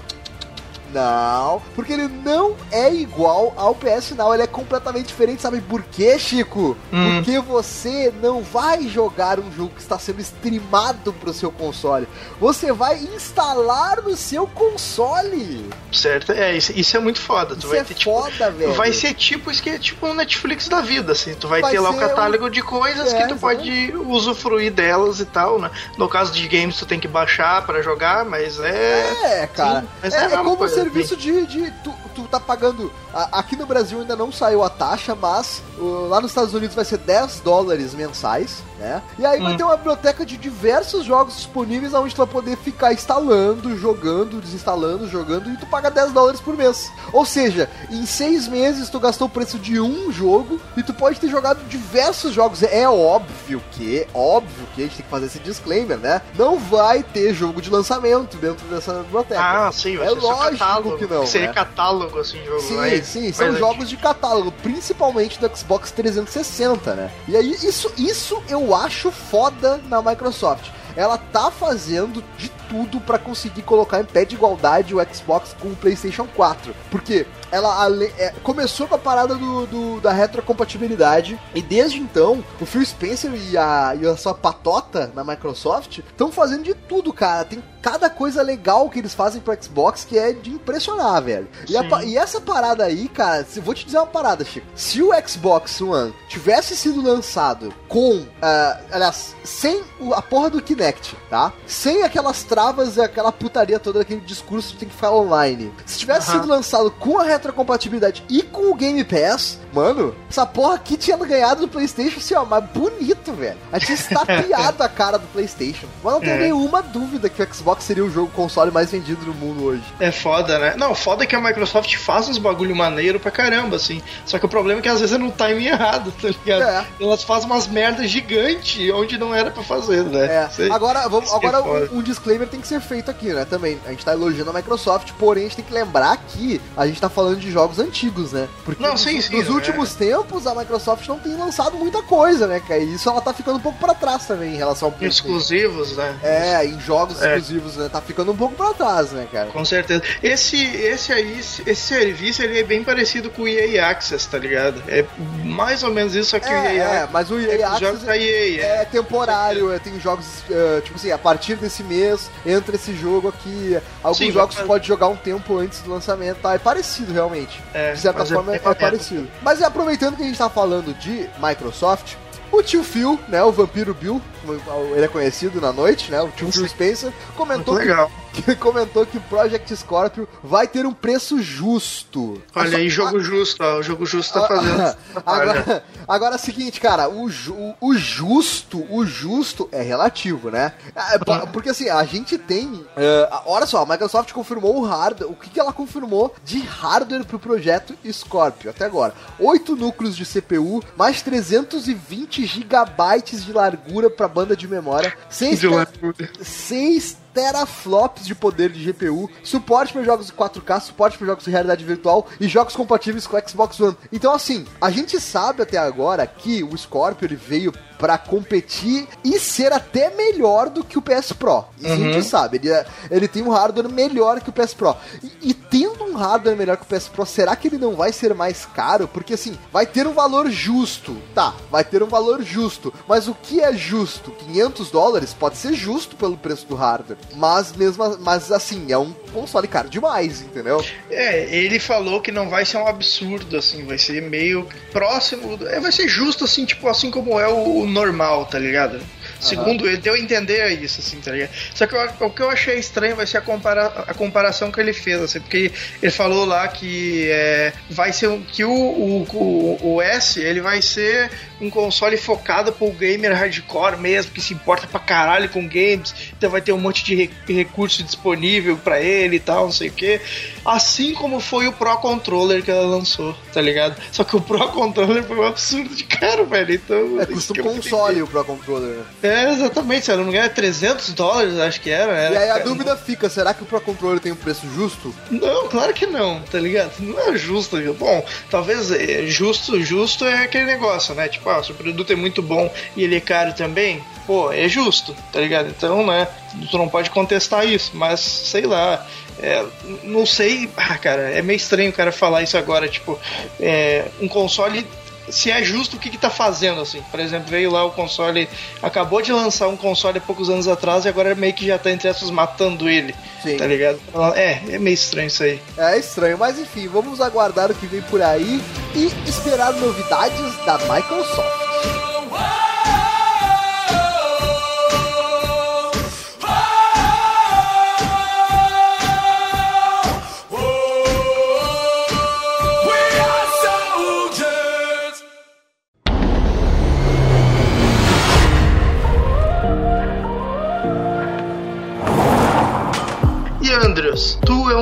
Não, 0.94 1.62
porque 1.76 1.94
ele 1.94 2.08
não 2.08 2.56
é 2.72 2.94
igual 2.94 3.54
ao 3.58 3.76
PS 3.76 4.12
Now, 4.12 4.34
ele 4.34 4.44
é 4.44 4.48
completamente 4.48 5.08
diferente, 5.08 5.42
sabe 5.42 5.62
por 5.62 5.84
quê, 5.84 6.18
Chico? 6.18 6.78
Hum. 6.92 7.16
Porque 7.16 7.40
você 7.40 8.14
não 8.22 8.42
vai 8.42 8.88
jogar 8.88 9.40
um 9.40 9.52
jogo 9.52 9.72
que 9.76 9.82
está 9.82 9.98
sendo 10.00 10.22
streamado 10.22 11.12
pro 11.14 11.34
seu 11.34 11.52
console. 11.52 12.08
Você 12.40 12.72
vai 12.72 12.98
instalar 13.00 14.02
no 14.02 14.16
seu 14.16 14.48
console. 14.48 15.70
Certo? 15.92 16.32
É, 16.32 16.56
isso, 16.56 16.72
isso 16.76 16.96
é 16.96 17.00
muito 17.00 17.20
foda. 17.20 17.56
Tu 17.56 17.60
Isso 17.60 17.68
vai 17.70 17.80
é 17.80 17.84
ter, 17.84 17.94
tipo, 17.94 18.12
foda, 18.12 18.52
velho. 18.52 18.74
Vai 18.74 18.94
ser 18.94 19.14
tipo 19.14 19.50
isso 19.52 19.62
que 19.62 19.70
é 19.70 19.78
tipo 19.80 20.08
o 20.08 20.14
Netflix 20.14 20.68
da 20.68 20.82
vida, 20.82 21.12
assim. 21.12 21.34
Tu 21.36 21.48
vai, 21.48 21.62
Vai 21.62 21.72
ter 21.72 21.80
lá 21.80 21.90
o 21.90 21.98
catálogo 21.98 22.50
de 22.50 22.62
coisas 22.62 23.14
É, 23.14 23.22
que 23.22 23.28
tu 23.30 23.36
pode 23.38 23.94
usufruir 24.08 24.72
delas 24.72 25.20
e 25.20 25.26
tal, 25.26 25.60
né? 25.60 25.72
No 25.98 26.08
caso 26.08 26.32
de 26.34 26.48
games, 26.48 26.78
tu 26.78 26.86
tem 26.86 27.00
que 27.00 27.08
baixar 27.08 27.66
pra 27.66 27.82
jogar, 27.82 28.26
mas 28.26 28.60
é. 28.60 29.42
É, 29.42 29.48
cara. 29.48 29.82
Sim, 29.82 29.88
mas 30.02 30.14
é, 30.14 30.26
é 30.26 30.26
é 30.26 30.38
como 30.38 30.58
coisa, 30.58 30.85
serviço 30.86 31.18
de. 31.18 31.46
de 31.48 31.72
tu, 32.16 32.24
tá 32.24 32.40
pagando. 32.40 32.92
a- 33.14 33.40
aqui 33.40 33.56
no 33.56 33.66
Brasil 33.66 34.00
ainda 34.00 34.16
não 34.16 34.32
saiu 34.32 34.64
a 34.64 34.70
taxa, 34.70 35.16
mas 35.16 35.62
uh, 35.78 36.08
lá 36.10 36.20
nos 36.22 36.32
Estados 36.32 36.54
Unidos 36.54 36.76
vai 36.76 36.84
ser 36.86 36.98
10 36.98 37.40
dólares 37.42 37.94
mensais, 37.94 38.64
né? 38.80 39.02
E 39.20 39.26
aí 39.26 39.40
vai 39.42 39.54
Hum. 39.54 39.58
ter 39.58 39.64
uma 39.64 39.78
biblioteca 39.78 40.26
de 40.26 40.36
diversos 40.38 41.06
jogos 41.06 41.36
disponíveis 41.38 41.94
onde 41.94 42.14
tu 42.14 42.18
vai 42.18 42.28
poder 42.28 42.58
ficar 42.58 42.92
instalando, 42.94 43.78
jogando, 43.78 44.42
desinstalando, 44.42 45.08
jogando 45.10 45.50
e 45.52 45.58
tu 45.58 45.66
paga 45.66 45.90
10 45.92 46.12
dólares 46.12 46.42
por 46.42 46.56
mês. 46.58 46.92
Ou 47.14 47.26
seja, 47.26 47.70
em 47.90 48.06
seis 48.06 48.48
meses 48.48 48.90
tu 48.90 49.00
gastou 49.00 49.28
o 49.28 49.30
preço 49.30 49.58
de 49.60 49.80
um 49.80 50.12
jogo 50.12 50.60
e 50.76 50.84
tu 50.84 50.94
pode 50.94 51.20
ter 51.20 51.30
jogado 51.30 51.64
diversos 51.68 52.34
jogos. 52.34 52.64
É 52.64 52.88
óbvio 52.90 53.62
que, 53.72 54.06
óbvio 54.14 54.68
que 54.76 54.82
a 54.82 54.86
gente 54.86 54.98
tem 54.98 55.06
que 55.06 55.12
fazer 55.12 55.26
esse 55.28 55.40
disclaimer, 55.40 55.98
né? 55.98 56.22
Não 56.38 56.58
vai 56.60 57.02
ter 57.04 57.34
jogo 57.34 57.62
de 57.62 57.70
lançamento 57.70 58.38
dentro 58.38 58.66
dessa 58.68 58.94
biblioteca. 59.04 59.42
Ah, 59.42 59.72
sim, 59.72 59.96
vai 59.98 60.08
É 60.08 60.10
ser 60.10 60.16
lógico 60.20 60.58
catálogo. 60.58 60.98
que 60.98 61.08
não, 61.08 61.26
Seria 61.26 61.48
né? 61.48 61.54
catálogo, 61.54 62.05
assim, 62.20 62.44
jogo. 62.46 62.62
Sim, 62.62 62.76
vai- 62.76 63.02
sim, 63.04 63.32
são 63.34 63.52
vai- 63.52 63.60
jogos 63.60 63.90
de 63.90 63.98
catálogo, 63.98 64.52
principalmente 64.64 65.40
do 65.40 65.50
Xbox 65.58 65.92
360, 65.92 66.94
né? 66.96 67.12
E 67.28 67.36
aí, 67.36 67.52
isso, 67.64 67.92
isso 67.98 68.42
eu 68.50 68.74
acho 68.76 69.12
foda 69.12 69.80
na 69.90 70.02
Microsoft. 70.02 70.70
Ela 70.96 71.18
tá 71.18 71.52
fazendo 71.52 72.24
de 72.38 72.50
tudo 72.70 73.02
pra 73.02 73.20
conseguir 73.20 73.62
colocar 73.64 74.00
em 74.00 74.06
pé 74.06 74.24
de 74.24 74.36
igualdade 74.36 74.96
o 74.96 75.06
Xbox 75.14 75.54
com 75.60 75.68
o 75.68 75.76
PlayStation 75.76 76.26
4. 76.36 76.74
Porque 76.90 77.26
ela 77.56 77.88
é, 78.18 78.34
começou 78.44 78.88
com 78.88 78.96
a 78.96 78.98
parada 79.00 79.36
do, 79.36 79.66
do- 79.66 80.02
da 80.02 80.12
retrocompatibilidade 80.12 81.40
e 81.54 81.62
desde 81.62 82.00
então 82.00 82.44
o 82.60 82.66
Phil 82.66 82.86
Spencer 82.86 83.32
e 83.34 83.58
a, 83.58 83.96
e 84.00 84.08
a 84.08 84.16
sua 84.18 84.34
patota 84.34 85.12
na 85.16 85.24
Microsoft 85.24 86.00
estão 86.00 86.32
fazendo 86.32 86.64
de 86.64 86.74
tudo, 86.74 87.12
cara. 87.14 87.46
Tem 87.46 87.64
cada 87.82 88.10
coisa 88.10 88.42
legal 88.42 88.90
que 88.90 88.98
eles 88.98 89.14
fazem 89.14 89.40
pro 89.40 89.56
Xbox 89.62 90.04
que 90.06 90.18
é 90.18 90.34
de 90.34 90.50
impressionar, 90.52 91.22
velho. 91.22 91.48
E, 91.70 91.78
a 91.78 92.04
e 92.04 92.18
essa 92.18 92.42
parada 92.42 92.84
aí, 92.84 93.08
cara, 93.08 93.46
se- 93.46 93.60
vou 93.60 93.74
te 93.76 93.86
dizer 93.86 93.98
uma 94.00 94.08
parada, 94.08 94.44
Chico. 94.44 94.66
Se 94.76 95.02
o 95.04 95.12
Xbox 95.28 95.80
One 95.82 96.14
tivesse 96.28 96.76
sido 96.76 97.02
lançado 97.02 97.72
com, 97.88 98.26
ah, 98.42 98.80
aliás, 98.92 99.36
sem 99.44 99.84
o- 100.00 100.14
a 100.14 100.22
porra 100.22 100.50
do 100.50 100.62
Kinect, 100.62 101.16
tá? 101.30 101.54
Sem 101.68 102.02
aquelas 102.04 102.44
travas 102.44 102.98
e 102.98 103.02
aquela 103.02 103.32
putaria 103.32 103.80
toda, 103.80 104.02
aquele 104.02 104.22
discurso 104.22 104.74
que 104.74 104.80
tem 104.80 104.90
que 104.90 104.96
ficar 104.96 105.12
online. 105.12 105.72
Se 105.86 106.00
tivesse 106.00 106.32
sido 106.32 106.48
lançado 106.48 106.90
com 106.90 107.20
a 107.20 107.24
retrocompatibilidade 107.46 108.24
e 108.30 108.42
com 108.42 108.72
o 108.72 108.76
Game 108.76 109.04
Pass, 109.04 109.60
mano, 109.74 110.16
essa 110.30 110.46
porra 110.46 110.76
aqui 110.76 110.98
tinha 110.98 111.18
ganhado 111.18 111.62
do 111.62 111.68
PlayStation, 111.68 112.18
assim, 112.20 112.34
ó, 112.36 112.46
mas 112.46 112.64
bonito, 112.66 113.32
velho. 113.34 113.58
A 113.72 113.80
gente 113.80 113.94
estapeado 113.94 114.84
a 114.84 114.90
cara 114.90 115.18
do 115.18 115.28
PlayStation. 115.28 115.88
Mas 116.04 116.14
não 116.14 116.20
tem 116.22 116.30
É. 116.32 116.38
nenhuma 116.38 116.82
dúvida 116.82 117.30
que 117.30 117.42
o 117.42 117.54
Xbox 117.54 117.84
seria 117.84 118.04
o 118.04 118.10
jogo 118.10 118.32
console 118.32 118.72
mais 118.72 118.92
vendido 118.92 119.26
no 119.26 119.34
mundo 119.34 119.64
hoje. 119.66 119.84
É 120.00 120.12
foda, 120.12 120.60
né? 120.60 120.74
Não, 120.78 120.94
foda 120.96 121.24
é 121.24 121.28
que 121.28 121.36
a 121.36 121.42
Microsoft 121.42 121.96
faz 121.98 122.28
uns 122.28 122.38
bagulho 122.38 122.76
maneiro 122.76 123.20
pra 123.20 123.32
caramba, 123.32 123.76
assim. 123.78 124.02
Só 124.26 124.38
que 124.40 124.46
o 124.46 124.50
problema 124.50 124.80
é 124.80 124.84
que 124.84 124.90
às 124.90 125.00
vezes 125.00 125.16
é 125.16 125.18
no 125.18 125.32
timing 125.32 125.68
errado, 125.68 126.12
tá 126.22 126.28
ligado? 126.28 126.64
É. 126.64 126.86
Elas 127.00 127.24
fazem 127.24 127.46
umas 127.50 127.68
merdas 127.68 128.10
gigantes 128.10 128.92
onde 128.94 129.18
não 129.18 129.34
era 129.34 129.52
pra 129.52 129.64
fazer, 129.64 130.04
né? 130.04 130.26
É, 130.26 130.70
agora, 130.72 131.08
vamos, 131.08 131.32
é 131.32 131.36
agora 131.36 131.62
um, 131.92 132.00
um 132.00 132.02
disclaimer 132.02 132.48
tem 132.48 132.62
que 132.62 132.68
ser 132.68 132.82
feito 132.82 133.10
aqui, 133.10 133.34
né? 133.34 133.46
Também. 133.46 133.80
A 133.86 133.90
gente 133.90 134.04
tá 134.06 134.14
elogiando 134.14 134.50
a 134.50 134.54
Microsoft, 134.54 135.12
porém 135.18 135.44
a 135.46 135.48
gente 135.48 135.58
tem 135.58 135.66
que 135.66 135.74
lembrar 135.74 136.18
que 136.18 136.62
a 136.76 136.86
gente 136.88 137.00
tá 137.00 137.10
falando 137.10 137.25
de 137.34 137.50
jogos 137.50 137.80
antigos, 137.80 138.34
né? 138.34 138.48
Porque 138.66 138.84
Não, 138.84 138.92
nos, 138.92 139.02
sim, 139.02 139.20
sim, 139.22 139.38
nos 139.38 139.48
é. 139.48 139.50
últimos 139.50 139.94
tempos 139.96 140.46
a 140.46 140.54
Microsoft 140.54 141.08
não 141.08 141.18
tem 141.18 141.36
lançado 141.36 141.78
muita 141.78 142.04
coisa, 142.04 142.46
né, 142.46 142.60
cara? 142.60 142.82
E 142.82 142.94
isso 142.96 143.10
ela 143.10 143.22
tá 143.22 143.34
ficando 143.34 143.58
um 143.58 143.62
pouco 143.62 143.80
pra 143.80 143.94
trás 143.94 144.26
também 144.26 144.54
em 144.54 144.58
relação 144.58 144.90
ao 144.90 144.92
PlayStation. 144.92 145.28
Exclusivos, 145.30 145.96
né? 145.96 146.16
É, 146.22 146.66
em 146.66 146.80
jogos 146.80 147.22
É. 147.22 147.38
exclusivos, 147.38 147.78
né? 147.78 147.90
Tá 147.90 148.02
ficando 148.02 148.32
um 148.32 148.36
pouco 148.36 148.56
pra 148.56 148.74
trás, 148.74 149.12
né, 149.12 149.28
cara? 149.32 149.48
Com 149.50 149.64
certeza. 149.64 150.04
Esse, 150.22 150.58
esse 150.76 151.14
aí, 151.14 151.40
esse 151.40 151.76
serviço, 151.76 152.44
ele 152.44 152.60
é 152.60 152.64
bem 152.64 152.84
parecido 152.84 153.30
com 153.30 153.44
o 153.44 153.48
EA 153.48 153.88
Access, 153.90 154.28
tá 154.28 154.38
ligado? 154.38 154.84
É 154.88 155.06
mais 155.44 155.84
ou 155.84 155.92
menos 155.92 156.14
isso, 156.16 156.32
só 156.32 156.40
que 156.40 156.48
o 156.48 156.52
É, 156.52 156.76
EA 156.76 156.84
é, 156.84 157.10
mas 157.12 157.32
o 157.32 157.40
é 157.40 157.44
EA 157.58 157.78
jogos 157.80 158.08
Access 158.08 158.24
EA. 158.24 158.66
É. 158.66 158.82
é 158.82 158.86
temporário, 158.86 159.72
é, 159.72 159.80
tem 159.80 160.00
jogos, 160.00 160.26
é, 160.50 160.82
tipo 160.82 160.98
assim, 160.98 161.12
a 161.12 161.18
partir 161.18 161.56
desse 161.56 161.84
mês 161.84 162.30
entra 162.46 162.76
esse 162.76 162.94
jogo 162.96 163.30
aqui. 163.30 163.78
Alguns 164.04 164.18
Sim, 164.18 164.32
jogos 164.32 164.56
mas- 164.58 164.66
pode 164.68 164.88
jogar 164.88 165.08
um 165.08 165.16
tempo 165.16 165.58
antes 165.58 165.80
do 165.80 165.90
lançamento, 165.92 166.38
tá? 166.42 166.54
É 166.54 166.58
parecido 166.58 167.14
realmente. 167.16 167.62
É, 167.74 167.94
de 167.94 168.00
certa 168.00 168.24
é 168.24 168.26
forma 168.26 168.56
é, 168.56 168.60
bem 168.60 168.68
maneiro. 168.68 168.80
parecido. 168.80 169.28
Mas 169.42 169.62
aproveitando 169.62 170.16
que 170.16 170.24
a 170.24 170.26
gente 170.26 170.38
tá 170.38 170.50
falando 170.50 170.94
de 170.94 171.30
Microsoft, 171.42 172.16
o 172.52 172.62
tio 172.62 172.84
Phil, 172.84 173.20
né, 173.28 173.44
o 173.44 173.52
Vampiro 173.52 173.94
Bill, 173.94 174.22
como 174.42 174.96
ele 174.96 175.06
é 175.06 175.08
conhecido 175.08 175.60
na 175.60 175.74
noite, 175.74 176.12
né, 176.12 176.22
o 176.22 176.30
tio 176.30 176.52
Phil 176.52 176.68
Spencer, 176.68 177.12
comentou 177.36 177.76
legal. 177.76 178.08
que 178.08 178.25
comentou 178.60 179.06
que 179.06 179.18
o 179.18 179.22
Project 179.22 179.76
Scorpio 179.76 180.28
vai 180.44 180.68
ter 180.68 180.86
um 180.86 180.94
preço 180.94 181.42
justo. 181.42 182.42
Olha 182.56 182.78
aí, 182.78 182.90
jogo 182.90 183.20
justo, 183.20 183.64
ó. 183.64 183.78
O 183.80 183.84
jogo 183.84 184.06
justo 184.06 184.34
tá 184.34 184.48
fazendo. 184.48 184.82
Ah, 184.82 184.96
agora, 185.26 185.84
agora 186.08 186.36
é 186.36 186.38
o 186.38 186.42
seguinte, 186.42 186.80
cara, 186.80 187.10
o, 187.10 187.30
ju- 187.30 187.76
o 187.80 187.94
justo, 187.96 188.86
o 188.90 189.06
justo 189.06 189.68
é 189.72 189.82
relativo, 189.82 190.50
né? 190.50 190.74
É, 190.96 191.18
po- 191.18 191.48
Porque 191.48 191.70
assim, 191.70 191.90
a 191.90 192.04
gente 192.04 192.38
tem. 192.38 192.86
é, 192.96 193.30
olha 193.46 193.66
só, 193.66 193.82
a 193.82 193.86
Microsoft 193.86 194.32
confirmou 194.32 194.78
o 194.78 194.86
hardware. 194.86 195.30
O 195.32 195.36
que, 195.36 195.50
que 195.50 195.60
ela 195.60 195.74
confirmou 195.74 196.34
de 196.44 196.60
hardware 196.60 197.26
pro 197.26 197.40
projeto 197.40 197.96
Scorpio 198.12 198.70
até 198.70 198.86
agora? 198.86 199.14
Oito 199.40 199.76
núcleos 199.76 200.16
de 200.16 200.26
CPU, 200.26 200.84
mais 200.98 201.22
320 201.22 202.46
gigabytes 202.46 203.44
de 203.46 203.52
largura 203.54 204.10
pra 204.10 204.28
banda 204.28 204.56
de 204.56 204.68
memória, 204.68 205.14
6 205.30 205.60
De 205.60 205.68
largura. 205.68 206.30
6 206.42 207.18
teraflops 207.36 208.26
de 208.26 208.34
poder 208.34 208.72
de 208.72 208.92
GPU, 208.92 209.30
suporte 209.44 209.94
para 209.94 210.04
jogos 210.04 210.32
4K, 210.32 210.80
suporte 210.82 211.18
para 211.18 211.28
jogos 211.28 211.44
de 211.44 211.52
realidade 211.52 211.84
virtual 211.84 212.26
e 212.40 212.48
jogos 212.48 212.76
compatíveis 212.76 213.28
com 213.28 213.36
o 213.38 213.48
Xbox 213.50 213.80
One. 213.80 213.96
Então, 214.12 214.34
assim, 214.34 214.66
a 214.82 214.90
gente 214.90 215.20
sabe 215.20 215.62
até 215.62 215.78
agora 215.78 216.26
que 216.26 216.64
o 216.64 216.76
Scorpio 216.78 217.26
ele 217.28 217.36
veio 217.36 217.74
para 218.00 218.18
competir 218.18 219.08
e 219.24 219.40
ser 219.40 219.72
até 219.72 220.10
melhor 220.14 220.70
do 220.70 220.84
que 220.84 220.98
o 220.98 221.02
PS 221.02 221.32
Pro. 221.32 221.64
Isso 221.80 221.88
a 221.94 221.96
gente 221.96 222.24
sabe. 222.24 222.58
Ele, 222.58 222.70
é- 222.70 222.86
ele 223.10 223.28
tem 223.28 223.42
um 223.42 223.50
hardware 223.50 223.88
melhor 223.90 224.42
que 224.42 224.50
o 224.50 224.54
PS 224.54 224.74
Pro. 224.74 224.96
E, 225.24 225.50
e 225.52 225.54
tendo 225.54 226.04
um 226.04 226.14
hardware 226.16 226.58
melhor 226.58 226.76
que 226.76 226.84
o 226.84 226.86
PS 226.86 227.08
Pro, 227.08 227.26
será 227.26 227.56
que 227.56 227.70
ele 227.70 227.78
não 227.78 227.96
vai 227.96 228.12
ser 228.12 228.34
mais 228.36 228.66
caro? 228.66 229.08
Porque 229.08 229.34
assim, 229.34 229.58
vai 229.72 229.86
ter 229.86 230.06
um 230.08 230.14
valor 230.14 230.50
justo. 230.50 231.16
Tá, 231.34 231.54
vai 231.72 231.86
ter 231.86 232.04
um 232.04 232.08
valor 232.08 232.44
justo. 232.44 232.94
Mas 233.08 233.30
o 233.30 233.34
que 233.34 233.62
é 233.62 233.72
justo? 233.74 234.30
500 234.32 234.92
dólares 234.92 235.34
pode 235.34 235.56
ser 235.58 235.74
justo 235.74 236.18
pelo 236.18 236.38
preço 236.38 236.66
do 236.68 236.76
hardware. 236.76 237.18
Mas 237.34 237.74
mesmo, 237.76 238.18
mas 238.22 238.52
assim, 238.52 238.92
é 238.92 238.98
um 238.98 239.12
console 239.34 239.68
caro 239.68 239.90
demais, 239.90 240.42
entendeu? 240.42 240.84
É, 241.10 241.54
ele 241.54 241.80
falou 241.80 242.22
que 242.22 242.32
não 242.32 242.50
vai 242.50 242.64
ser 242.66 242.78
um 242.78 242.88
absurdo, 242.88 243.58
assim, 243.58 243.86
vai 243.86 243.98
ser 243.98 244.22
meio 244.22 244.68
próximo. 244.94 245.60
É, 245.68 245.80
vai 245.80 245.92
ser 245.92 246.08
justo, 246.08 246.46
assim, 246.46 246.66
tipo, 246.66 246.88
assim 246.88 247.12
como 247.12 247.38
é 247.40 247.48
o, 247.48 247.80
o 247.82 247.88
normal, 247.88 248.46
tá 248.46 248.58
ligado? 248.58 249.02
Segundo 249.40 249.86
ele, 249.86 249.98
deu 249.98 250.14
a 250.14 250.20
entender 250.20 250.66
isso, 250.82 251.02
assim, 251.02 251.20
tá 251.20 251.32
ligado? 251.32 251.50
Só 251.74 251.86
que 251.86 251.94
eu- 251.94 252.10
o 252.22 252.30
que 252.30 252.42
eu 252.42 252.50
achei 252.50 252.80
estranho 252.80 253.16
vai 253.18 253.28
ser 253.28 253.38
a, 253.38 253.42
compara 253.42 253.88
a 254.08 254.14
comparação 254.14 254.72
que 254.72 254.80
ele 254.80 254.94
fez, 254.94 255.22
assim, 255.22 255.42
porque 255.42 255.72
ele 256.02 256.12
falou 256.12 256.46
lá 256.46 256.66
que 256.70 257.28
é, 257.30 257.74
vai 257.90 258.14
ser 258.14 258.28
um, 258.30 258.42
que 258.42 258.64
o, 258.64 258.72
o, 258.72 259.24
o, 259.34 259.96
o 259.96 260.02
S 260.02 260.40
ele 260.40 260.62
vai 260.62 260.82
ser 260.82 261.30
um 261.60 261.70
console 261.70 262.16
focado 262.18 262.72
pro 262.72 262.90
gamer 262.92 263.34
hardcore 263.36 263.98
mesmo, 263.98 264.32
que 264.32 264.42
se 264.42 264.54
importa 264.54 264.88
pra 264.88 265.00
caralho 265.02 265.50
com 265.50 265.68
games. 265.68 266.34
Vai 266.48 266.62
ter 266.62 266.72
um 266.72 266.78
monte 266.78 267.04
de 267.04 267.16
re- 267.16 267.30
recurso 267.48 268.04
disponível 268.04 268.78
pra 268.78 269.02
ele 269.02 269.38
e 269.38 269.40
tal, 269.40 269.66
não 269.66 269.72
sei 269.72 269.90
o 269.90 269.92
que. 269.92 270.20
Assim 270.64 271.14
como 271.14 271.40
foi 271.40 271.68
o 271.68 271.74
Pro 271.74 271.98
Controller 271.98 272.64
que 272.64 272.72
ela 272.72 272.86
lançou, 272.86 273.36
tá 273.54 273.62
ligado? 273.62 273.96
Só 274.12 274.24
que 274.24 274.36
o 274.36 274.42
Pro 274.42 274.68
Controller 274.70 275.24
foi 275.24 275.38
um 275.38 275.46
absurdo 275.48 275.94
de 275.96 276.04
caro, 276.04 276.46
velho. 276.46 276.74
Então. 276.76 276.98
É, 277.22 277.24
eu 277.60 277.64
console 277.64 278.22
o 278.24 278.28
Pro 278.28 278.44
Controller, 278.44 278.98
né? 278.98 279.04
É, 279.24 279.52
exatamente, 279.54 280.06
se 280.06 280.12
eu 280.12 280.18
não 280.18 280.24
me 280.24 280.30
engano, 280.32 280.46
é 280.46 280.50
300 280.50 281.14
dólares, 281.14 281.58
acho 281.60 281.80
que 281.82 281.90
era. 281.90 282.12
era 282.14 282.34
E 282.34 282.38
aí 282.38 282.50
a 282.50 282.60
dúvida 282.60 282.96
fica, 282.98 283.30
será 283.30 283.54
que 283.54 283.64
o 283.64 283.66
Pro 283.66 283.80
Controller 283.82 284.20
tem 284.20 284.32
um 284.32 284.36
preço 284.36 284.66
justo? 284.76 285.14
Não, 285.30 285.68
claro 285.68 285.94
que 285.94 286.06
não, 286.06 286.42
tá 286.42 286.60
ligado? 286.60 286.94
Não 287.00 287.20
é 287.20 287.38
justo. 287.38 287.76
Bom, 287.94 288.26
talvez 288.50 288.92
é, 288.92 289.26
justo, 289.28 289.80
justo 289.82 290.26
é 290.26 290.44
aquele 290.44 290.66
negócio, 290.66 291.14
né? 291.14 291.28
Tipo, 291.28 291.50
ah, 291.50 291.64
se 291.64 291.72
o 291.72 291.76
produto 291.76 292.12
é 292.12 292.16
muito 292.16 292.42
bom 292.42 292.72
e 292.96 293.04
ele 293.04 293.16
é 293.16 293.20
caro 293.20 293.54
também, 293.54 294.04
pô, 294.26 294.52
é 294.52 294.68
justo, 294.68 295.16
tá 295.32 295.40
ligado? 295.40 295.70
Então, 295.70 296.06
né, 296.06 296.28
tu 296.70 296.78
não 296.78 296.88
pode 296.88 297.10
contestar 297.10 297.66
isso, 297.68 297.92
mas 297.94 298.20
sei 298.20 298.66
lá. 298.66 299.06
é, 299.42 299.66
não 300.04 300.26
sei, 300.26 300.70
ah, 300.78 300.98
cara, 300.98 301.30
é 301.30 301.42
meio 301.42 301.58
estranho 301.58 301.90
o 301.90 301.94
cara 301.94 302.12
falar 302.12 302.42
isso 302.44 302.58
agora, 302.58 302.88
tipo, 302.88 303.20
é, 303.60 304.06
um 304.22 304.28
console 304.28 304.86
se 305.30 305.52
é 305.52 305.64
justo 305.64 305.98
o 305.98 306.00
que, 306.00 306.10
que 306.10 306.18
tá 306.18 306.30
fazendo, 306.30 306.82
assim. 306.82 307.02
Por 307.10 307.20
exemplo, 307.20 307.50
veio 307.50 307.72
lá 307.72 307.84
o 307.84 307.92
console. 307.92 308.48
Acabou 308.82 309.22
de 309.22 309.32
lançar 309.32 309.68
um 309.68 309.78
console 309.78 310.18
há 310.18 310.22
poucos 310.22 310.50
anos 310.50 310.68
atrás 310.68 311.06
e 311.06 311.10
agora 311.10 311.34
meio 311.36 311.54
que 311.54 311.66
já 311.66 311.78
tá, 311.78 311.92
entre 311.92 312.08
aspas, 312.08 312.30
matando 312.30 312.90
ele. 312.90 313.16
Sim. 313.42 313.58
Tá 313.58 313.66
ligado? 313.66 314.00
É, 314.36 314.62
é 314.70 314.80
meio 314.80 314.94
estranho 314.94 315.28
isso 315.28 315.44
aí. 315.44 315.60
É 315.78 315.98
estranho, 315.98 316.38
mas 316.38 316.60
enfim, 316.60 316.88
vamos 316.88 317.22
aguardar 317.22 317.72
o 317.72 317.76
que 317.76 317.88
vem 317.88 318.02
por 318.04 318.22
aí 318.22 318.62
e 318.94 319.12
esperar 319.28 319.74
novidades 319.74 320.56
da 320.66 320.78
Microsoft. 320.78 322.05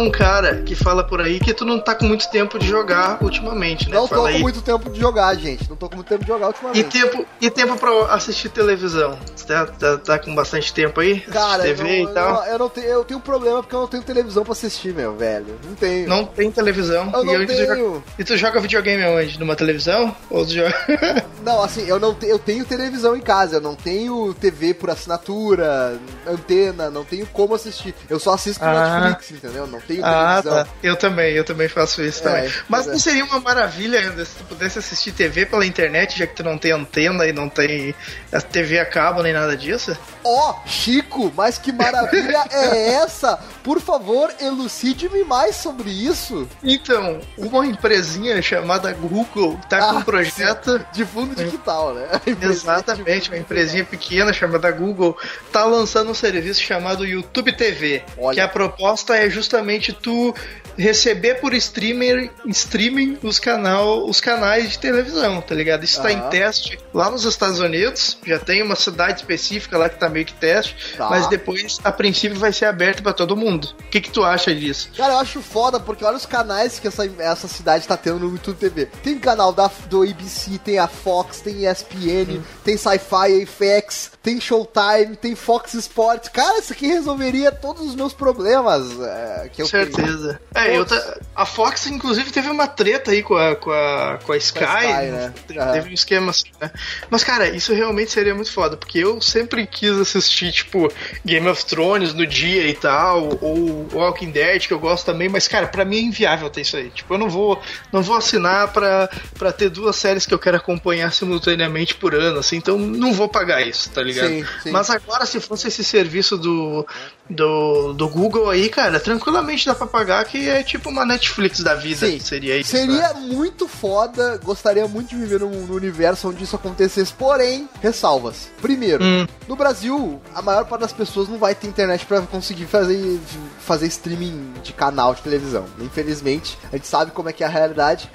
Um 0.03 0.11
cara 0.11 0.61
que 0.63 0.75
fala 0.75 1.03
por 1.03 1.21
aí 1.21 1.39
que 1.39 1.53
tu 1.53 1.65
não 1.65 1.79
tá 1.79 1.95
com 1.95 2.05
muito 2.05 2.29
tempo 2.29 2.59
de 2.59 2.67
jogar 2.67 3.17
ultimamente, 3.21 3.89
né? 3.89 3.95
Não 3.95 4.03
tô 4.07 4.15
fala 4.15 4.29
com 4.29 4.35
aí. 4.35 4.41
muito 4.41 4.61
tempo 4.61 4.89
de 4.89 4.99
jogar, 4.99 5.33
gente. 5.35 5.69
Não 5.69 5.75
tô 5.75 5.89
com 5.89 5.95
muito 5.95 6.07
tempo 6.07 6.21
de 6.23 6.27
jogar 6.27 6.45
E 6.45 6.49
ultimamente. 6.49 6.89
tempo, 7.01 7.25
e 7.41 7.49
tempo 7.49 7.75
pra 7.77 7.91
assistir 8.13 8.49
televisão? 8.49 9.17
Você 9.35 9.45
tá, 9.45 9.65
tá, 9.65 9.97
tá 9.97 10.19
com 10.19 10.33
bastante 10.35 10.73
tempo 10.73 10.99
aí? 11.01 11.19
Cara, 11.21 11.63
TV 11.63 11.81
eu, 12.01 12.03
não- 12.05 12.11
e 12.11 12.13
tal? 12.13 12.43
eu, 12.45 12.51
eu 12.53 12.59
não 12.59 12.69
tenho, 12.69 12.87
eu 12.87 13.03
tenho 13.05 13.17
um 13.19 13.21
problema 13.23 13.61
porque 13.61 13.75
eu 13.75 13.79
não 13.81 13.87
tenho 13.87 14.03
televisão 14.03 14.43
pra 14.43 14.53
assistir, 14.53 14.93
meu 14.93 15.15
velho. 15.15 15.59
Não 15.65 15.75
tenho. 15.75 16.07
Não 16.07 16.25
tem 16.25 16.51
televisão. 16.51 17.11
Eu 17.13 17.23
e, 17.23 17.37
não 17.37 17.45
tu 17.45 17.53
joga, 17.53 17.75
tenho. 17.75 18.03
e 18.19 18.23
tu 18.23 18.37
joga 18.37 18.59
videogame 18.59 19.03
onde? 19.05 19.39
Numa 19.39 19.55
televisão? 19.55 20.15
Ou 20.29 20.45
tu 20.45 20.53
joga. 20.53 20.73
Não, 21.43 21.61
assim, 21.61 21.85
eu 21.89 21.99
não 21.99 22.13
te- 22.13 22.25
eu 22.25 22.39
tenho 22.39 22.63
televisão 22.63 23.17
em 23.17 23.19
casa, 23.19 23.57
eu 23.57 23.61
não 23.61 23.75
tenho 23.75 24.33
TV 24.33 24.73
por 24.73 24.89
assinatura, 24.89 25.99
antena, 26.25 26.89
não 26.89 27.03
tenho 27.03 27.25
como 27.27 27.53
assistir. 27.53 27.93
Eu 28.09 28.17
só 28.17 28.33
assisto 28.33 28.63
Ah. 28.63 29.01
Netflix, 29.09 29.31
entendeu? 29.43 29.67
Não 29.67 29.81
tenho 29.81 29.92
Ah, 30.01 30.41
televisão. 30.41 30.63
tá. 30.65 30.69
Eu 30.81 30.95
também, 30.95 31.33
eu 31.33 31.43
também 31.43 31.67
faço 31.67 32.01
isso 32.03 32.19
É, 32.27 32.31
também. 32.31 32.53
Mas 32.69 32.87
é. 32.87 32.91
não 32.91 32.99
seria 32.99 33.25
uma 33.25 33.39
maravilha 33.39 33.99
ainda 33.99 34.23
se 34.25 34.35
tu 34.35 34.43
pudesse 34.45 34.79
assistir 34.79 35.11
TV 35.11 35.45
pela 35.45 35.65
internet, 35.65 36.17
já 36.17 36.25
que 36.25 36.35
tu 36.35 36.43
não 36.43 36.57
tem 36.57 36.71
antena 36.71 37.25
e 37.25 37.33
não 37.33 37.49
tem 37.49 37.93
a 38.31 38.41
TV 38.41 38.79
a 38.79 38.85
cabo 38.85 39.21
nem 39.21 39.33
nada 39.33 39.55
disso? 39.57 39.95
Ó, 40.23 40.55
Chico, 40.65 41.31
mas 41.35 41.57
que 41.57 41.71
maravilha 41.71 42.43
é 42.51 42.93
essa? 42.93 43.37
Por 43.63 43.79
favor, 43.81 44.33
elucide-me 44.39 45.23
mais 45.23 45.55
sobre 45.55 45.89
isso. 45.89 46.47
Então, 46.63 47.19
uma 47.37 47.65
empresinha 47.65 48.41
chamada 48.41 48.91
Google 48.93 49.59
tá 49.69 49.79
com 49.79 49.85
Ah, 49.85 49.91
um 49.99 50.01
projeto. 50.01 50.83
De 50.91 51.05
fundo 51.05 51.35
digital, 51.35 51.93
né? 51.93 52.07
Exatamente, 52.41 53.29
uma 53.29 53.37
empresinha 53.37 53.83
pequena 53.83 54.31
chamada 54.33 54.71
Google 54.71 55.17
tá 55.51 55.65
lançando 55.65 56.11
um 56.11 56.13
serviço 56.13 56.61
chamado 56.61 57.05
YouTube 57.05 57.51
TV. 57.55 58.03
Olha. 58.17 58.35
Que 58.35 58.39
a 58.41 58.47
proposta 58.47 59.15
é 59.17 59.29
justamente 59.29 59.82
tu 59.91 60.33
receber 60.77 61.35
por 61.35 61.53
streamer, 61.53 62.31
streaming 62.47 63.17
os, 63.21 63.37
canal, 63.39 64.07
os 64.07 64.19
canais 64.19 64.71
de 64.71 64.79
televisão, 64.79 65.39
tá 65.41 65.53
ligado? 65.53 65.83
Isso 65.83 66.01
tá 66.01 66.07
Ah. 66.07 66.11
em 66.13 66.29
teste 66.29 66.79
lá 66.93 67.11
nos 67.11 67.25
Estados 67.25 67.59
Unidos, 67.59 68.17
já 68.25 68.39
tem 68.39 68.63
uma 68.63 68.75
cidade 68.75 69.19
específica 69.19 69.77
lá 69.77 69.87
que 69.89 69.99
tá 69.99 70.09
meio 70.09 70.25
que 70.25 70.33
teste, 70.33 70.75
Tá. 70.97 71.09
mas 71.09 71.27
depois, 71.27 71.79
a 71.83 71.91
princípio, 71.91 72.39
vai 72.39 72.51
ser 72.51 72.65
aberto 72.65 73.03
pra 73.03 73.13
todo 73.13 73.35
mundo. 73.37 73.65
O 73.79 73.83
que, 73.89 74.01
que 74.01 74.09
tu 74.09 74.23
acha 74.23 74.53
disso? 74.55 74.89
Cara, 74.97 75.13
eu 75.13 75.17
acho 75.19 75.41
foda 75.41 75.79
porque 75.79 76.03
olha 76.03 76.17
os 76.17 76.25
canais 76.25 76.79
que 76.79 76.87
essa, 76.87 77.05
essa 77.19 77.47
cidade 77.47 77.87
tá 77.87 77.95
tendo 77.97 78.19
no 78.19 78.31
YouTube 78.31 78.57
TV. 78.57 78.87
Tem 79.03 79.19
canal 79.19 79.53
da, 79.53 79.69
do 79.87 80.01
ABC, 80.01 80.57
tem 80.63 80.79
a 80.79 80.87
Fox, 80.87 81.39
tem 81.41 81.65
ESPN, 81.67 82.41
tem 82.63 82.77
Sci-Fi, 82.77 83.45
FX, 83.45 84.11
tem 84.23 84.39
Showtime, 84.39 85.17
tem 85.21 85.35
Fox 85.35 85.73
Sports. 85.73 86.29
Cara, 86.29 86.57
isso 86.59 86.71
aqui 86.71 86.87
resolveria 86.87 87.51
todos 87.51 87.81
os 87.89 87.93
meus 87.95 88.13
problemas 88.13 88.87
é, 89.01 89.49
que 89.51 89.61
eu 89.61 89.67
tenho. 89.69 89.85
certeza. 89.93 90.39
É, 90.55 90.77
eu 90.77 90.85
ta- 90.85 91.17
a 91.35 91.45
Fox, 91.45 91.87
inclusive, 91.87 92.31
teve 92.31 92.49
uma 92.49 92.65
treta 92.65 93.11
aí 93.11 93.21
com 93.21 93.35
a, 93.35 93.55
com 93.57 93.69
a, 93.69 94.19
com 94.23 94.31
a 94.31 94.37
Sky. 94.37 94.63
Sky, 94.63 94.87
né? 95.11 95.33
Teve 95.45 95.59
Aham. 95.59 95.71
teve 95.73 95.89
um 95.89 95.93
esquema 95.93 96.31
assim, 96.31 96.45
né? 96.61 96.71
Mas, 97.09 97.21
cara, 97.23 97.49
isso 97.49 97.73
realmente 97.73 98.11
seria 98.11 98.33
muito 98.33 98.51
foda, 98.51 98.77
porque 98.77 98.99
eu 98.99 99.19
sempre 99.21 99.67
quis 99.67 99.91
assistir, 99.99 100.53
tipo, 100.53 100.89
Game 101.25 101.47
of 101.49 101.65
Thrones 101.65 102.13
no 102.13 102.25
dia 102.25 102.65
e 102.65 102.73
tal, 102.73 103.37
ou 103.41 103.87
Walking 103.91 104.31
Dead, 104.31 104.67
que 104.67 104.73
eu 104.73 104.79
gosto 104.79 105.05
também, 105.05 105.27
mas, 105.27 105.49
cara, 105.49 105.67
pra 105.67 105.83
mim 105.83 105.97
é 105.97 106.01
inviável 106.01 106.49
ter 106.49 106.61
isso 106.61 106.77
aí. 106.77 106.89
Tipo, 106.91 107.15
eu 107.15 107.17
não 107.17 107.29
vou, 107.29 107.61
não 107.91 108.01
vou 108.01 108.15
assinar 108.15 108.71
pra, 108.71 109.09
pra 109.37 109.51
ter 109.51 109.69
duas 109.69 109.97
séries 109.97 110.25
que 110.25 110.33
eu 110.33 110.39
quero 110.39 110.55
acompanhar 110.55 111.11
simultaneamente 111.11 111.95
por 111.95 112.15
ano, 112.15 112.39
assim, 112.39 112.55
então 112.55 112.77
não 112.77 113.11
vou 113.11 113.27
pagar 113.27 113.61
isso, 113.67 113.89
tá 113.89 114.01
ligado? 114.01 114.12
Sim, 114.13 114.45
sim. 114.61 114.71
Mas 114.71 114.89
agora, 114.89 115.25
se 115.25 115.39
fosse 115.39 115.67
esse 115.67 115.83
serviço 115.83 116.37
do, 116.37 116.85
do, 117.29 117.93
do 117.93 118.07
Google 118.09 118.49
aí, 118.49 118.69
cara, 118.69 118.99
tranquilamente 118.99 119.65
dá 119.65 119.73
pra 119.73 119.87
pagar, 119.87 120.25
que 120.25 120.49
é 120.49 120.61
tipo 120.63 120.89
uma 120.89 121.05
Netflix 121.05 121.61
da 121.61 121.73
vida, 121.75 122.05
Sim. 122.07 122.19
seria 122.19 122.57
isso. 122.57 122.73
né? 122.75 122.81
Seria 122.81 123.13
muito 123.13 123.67
foda, 123.67 124.37
gostaria 124.43 124.87
muito 124.87 125.09
de 125.09 125.15
viver 125.15 125.39
num, 125.39 125.49
num 125.65 125.73
universo 125.75 126.29
onde 126.29 126.43
isso 126.43 126.55
acontecesse, 126.55 127.13
porém, 127.13 127.67
ressalvas. 127.81 128.49
Primeiro, 128.61 129.03
Hum. 129.03 129.25
no 129.47 129.55
Brasil, 129.55 130.21
a 130.35 130.41
maior 130.41 130.65
parte 130.65 130.81
das 130.81 130.93
pessoas 130.93 131.27
não 131.29 131.37
vai 131.37 131.55
ter 131.55 131.67
internet 131.67 132.05
pra 132.05 132.21
conseguir 132.21 132.65
fazer, 132.65 133.19
fazer 133.59 133.87
streaming 133.87 134.53
de 134.61 134.73
canal 134.73 135.15
de 135.15 135.21
televisão. 135.21 135.65
Infelizmente, 135.79 136.57
a 136.71 136.75
gente 136.75 136.87
sabe 136.87 137.11
como 137.11 137.29
é 137.29 137.33
que 137.33 137.43
é 137.43 137.47
a 137.47 137.49
realidade. 137.49 138.09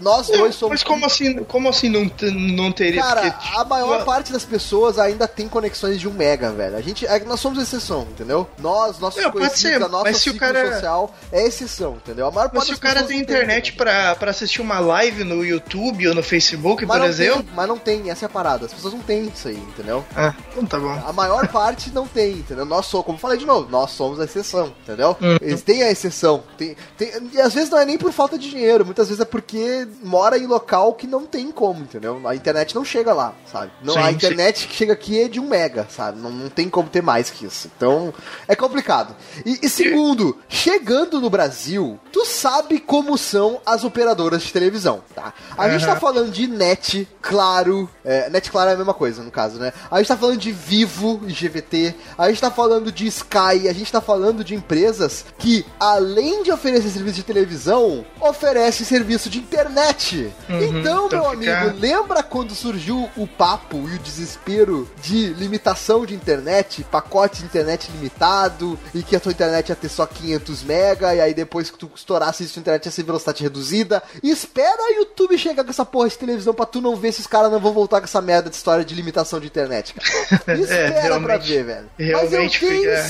Nós 0.00 0.26
dois 0.28 0.54
somos. 0.54 0.72
Mas 0.74 0.82
como 0.82 1.04
assim, 1.06 1.34
como 1.44 1.68
assim 1.68 1.88
não, 1.88 2.10
não 2.32 2.72
teria? 2.72 3.02
Cara, 3.02 3.30
Porque, 3.32 3.56
a 3.58 3.64
maior 3.64 3.92
tipo, 3.94 4.04
parte 4.06 4.32
das 4.32 4.44
pessoas 4.44 4.98
ainda 4.98 5.26
tem 5.28 5.48
conexões 5.48 6.00
de 6.00 6.08
1 6.08 6.12
mega, 6.12 6.50
velho. 6.50 6.76
A 6.76 6.80
gente, 6.80 7.06
é 7.06 7.18
nós 7.24 7.40
somos 7.40 7.60
exceção, 7.62 8.02
entendeu? 8.10 8.37
Nós, 8.58 8.98
nossos 8.98 9.22
Não, 9.22 9.30
conhecidos, 9.30 9.60
ser, 9.60 9.82
a 9.82 9.88
nossa 9.88 10.12
se 10.12 10.32
cara- 10.34 10.72
social 10.72 11.14
é 11.32 11.46
exceção, 11.46 11.94
entendeu? 11.96 12.26
A 12.26 12.30
maior 12.30 12.50
Mas 12.52 12.64
se 12.64 12.72
o 12.74 12.78
cara 12.78 13.02
tem 13.02 13.18
internet 13.20 13.72
pra, 13.72 14.14
pra 14.16 14.30
assistir 14.30 14.60
uma 14.60 14.78
live 14.78 15.24
no 15.24 15.44
YouTube 15.44 16.06
ou 16.08 16.14
no 16.14 16.22
Facebook, 16.22 16.84
Mas 16.86 16.98
por 16.98 17.06
exemplo. 17.08 17.42
Tem, 17.42 17.52
mas 17.54 17.68
não 17.68 17.78
tem, 17.78 18.10
essa 18.10 18.24
é 18.24 18.26
a 18.26 18.28
parada. 18.28 18.66
As 18.66 18.72
pessoas 18.74 18.92
não 18.94 19.00
têm 19.00 19.26
isso 19.28 19.48
aí, 19.48 19.56
entendeu? 19.56 20.04
Ah, 20.14 20.34
então 20.52 20.64
tá 20.66 20.78
bom. 20.78 20.90
A 21.06 21.12
maior 21.12 21.46
parte 21.52 21.90
não 21.90 22.06
tem, 22.06 22.32
entendeu? 22.32 22.64
Nós 22.64 22.86
somos, 22.86 23.06
como 23.06 23.16
eu 23.16 23.20
falei 23.20 23.38
de 23.38 23.46
novo, 23.46 23.68
nós 23.70 23.90
somos 23.92 24.20
a 24.20 24.24
exceção, 24.24 24.72
entendeu? 24.82 25.16
Uhum. 25.20 25.36
Eles 25.40 25.62
têm 25.62 25.82
a 25.82 25.90
exceção. 25.90 26.42
Tem, 26.56 26.76
tem, 26.96 27.12
e 27.32 27.40
às 27.40 27.54
vezes 27.54 27.70
não 27.70 27.78
é 27.78 27.84
nem 27.84 27.96
por 27.98 28.12
falta 28.12 28.38
de 28.38 28.48
dinheiro, 28.50 28.84
muitas 28.84 29.08
vezes 29.08 29.20
é 29.20 29.24
porque 29.24 29.86
mora 30.02 30.36
em 30.38 30.46
local 30.46 30.92
que 30.94 31.06
não 31.06 31.24
tem 31.26 31.50
como, 31.50 31.80
entendeu? 31.82 32.20
A 32.26 32.34
internet 32.34 32.74
não 32.74 32.84
chega 32.84 33.12
lá, 33.12 33.34
sabe? 33.50 33.70
Não, 33.82 33.94
Sim, 33.94 34.00
a 34.00 34.08
sim. 34.08 34.14
internet 34.14 34.66
que 34.68 34.74
chega 34.74 34.92
aqui 34.92 35.22
é 35.22 35.28
de 35.28 35.40
um 35.40 35.46
mega, 35.48 35.86
sabe? 35.90 36.18
Não, 36.20 36.30
não 36.30 36.48
tem 36.48 36.68
como 36.68 36.88
ter 36.88 37.02
mais 37.02 37.30
que 37.30 37.46
isso. 37.46 37.70
Então, 37.76 38.12
é 38.46 38.54
complicado. 38.56 39.14
E, 39.44 39.60
e 39.62 39.68
segundo, 39.68 40.36
chegando 40.48 41.20
no 41.20 41.30
Brasil, 41.30 41.98
tu 42.12 42.24
sabe 42.24 42.78
como 42.80 43.16
são 43.18 43.60
as 43.64 43.84
operadoras 43.84 44.42
de 44.42 44.52
televisão, 44.52 45.02
tá? 45.14 45.32
A 45.56 45.68
gente 45.70 45.84
tá 45.86 45.96
falando 45.96 46.30
de 46.30 46.46
net, 46.46 47.08
claro. 47.20 47.88
É, 48.04 48.28
net, 48.30 48.50
claro 48.50 48.70
é 48.70 48.74
a 48.74 48.76
mesma 48.76 48.94
coisa, 48.94 49.22
no 49.22 49.30
caso, 49.30 49.58
né? 49.58 49.72
A 49.90 49.98
gente 49.98 50.08
tá 50.08 50.16
falando 50.16 50.38
de 50.38 50.52
Vivo 50.52 51.20
e 51.26 51.32
GVT. 51.32 51.94
A 52.16 52.28
gente 52.28 52.40
tá 52.40 52.50
falando 52.50 52.90
de 52.90 53.06
Sky. 53.06 53.68
A 53.68 53.72
gente 53.72 53.90
tá 53.92 54.00
falando 54.00 54.42
de 54.42 54.54
empresas 54.54 55.24
que, 55.38 55.64
além 55.78 56.42
de 56.42 56.50
oferecer 56.50 56.88
serviço 56.90 57.16
de 57.16 57.22
televisão, 57.22 58.04
oferecem 58.20 58.86
serviço 58.86 59.28
de 59.30 59.38
internet. 59.38 60.32
Uhum, 60.48 60.62
então, 60.62 61.06
então 61.06 61.30
meu 61.30 61.38
fica- 61.38 61.60
amigo, 61.60 61.78
lembra 61.80 62.22
quando 62.22 62.54
surgiu 62.54 63.08
o 63.16 63.26
papo 63.26 63.76
e 63.88 63.94
o 63.96 63.98
desespero 63.98 64.88
de 65.02 65.28
limitação 65.34 66.04
de 66.06 66.14
internet, 66.14 66.84
pacote 66.84 67.38
de 67.40 67.44
internet 67.44 67.90
limitado? 67.92 68.17
Limitado 68.18 68.78
e 68.94 69.02
que 69.02 69.14
a 69.16 69.20
tua 69.20 69.32
internet 69.32 69.68
ia 69.68 69.76
ter 69.76 69.88
só 69.88 70.04
500 70.06 70.62
mega 70.64 71.14
e 71.14 71.20
aí 71.20 71.32
depois 71.34 71.70
que 71.70 71.78
tu 71.78 71.90
estourasse 71.94 72.44
isso, 72.44 72.58
a 72.58 72.60
internet 72.60 72.84
ia 72.86 72.90
ser 72.92 73.02
velocidade 73.04 73.42
reduzida. 73.42 74.02
E 74.22 74.30
espera 74.30 74.82
a 74.82 74.90
YouTube 74.96 75.38
chegar 75.38 75.64
com 75.64 75.70
essa 75.70 75.84
porra 75.84 76.08
de 76.08 76.18
televisão 76.18 76.52
pra 76.52 76.66
tu 76.66 76.80
não 76.80 76.96
ver 76.96 77.12
se 77.12 77.20
os 77.20 77.26
caras 77.26 77.50
não 77.50 77.60
vão 77.60 77.72
voltar 77.72 78.00
com 78.00 78.04
essa 78.04 78.20
merda 78.20 78.50
de 78.50 78.56
história 78.56 78.84
de 78.84 78.94
limitação 78.94 79.38
de 79.40 79.46
internet, 79.46 79.94
cara. 79.94 80.58
Espera 80.58 80.92
pra 80.92 81.00
realmente- 81.02 81.48
ver, 81.48 81.64
velho. 81.64 81.90
Mas 81.98 82.32
eu 82.32 82.38
tenho 82.38 82.50
fica- 82.50 82.66
certeza, 82.66 83.08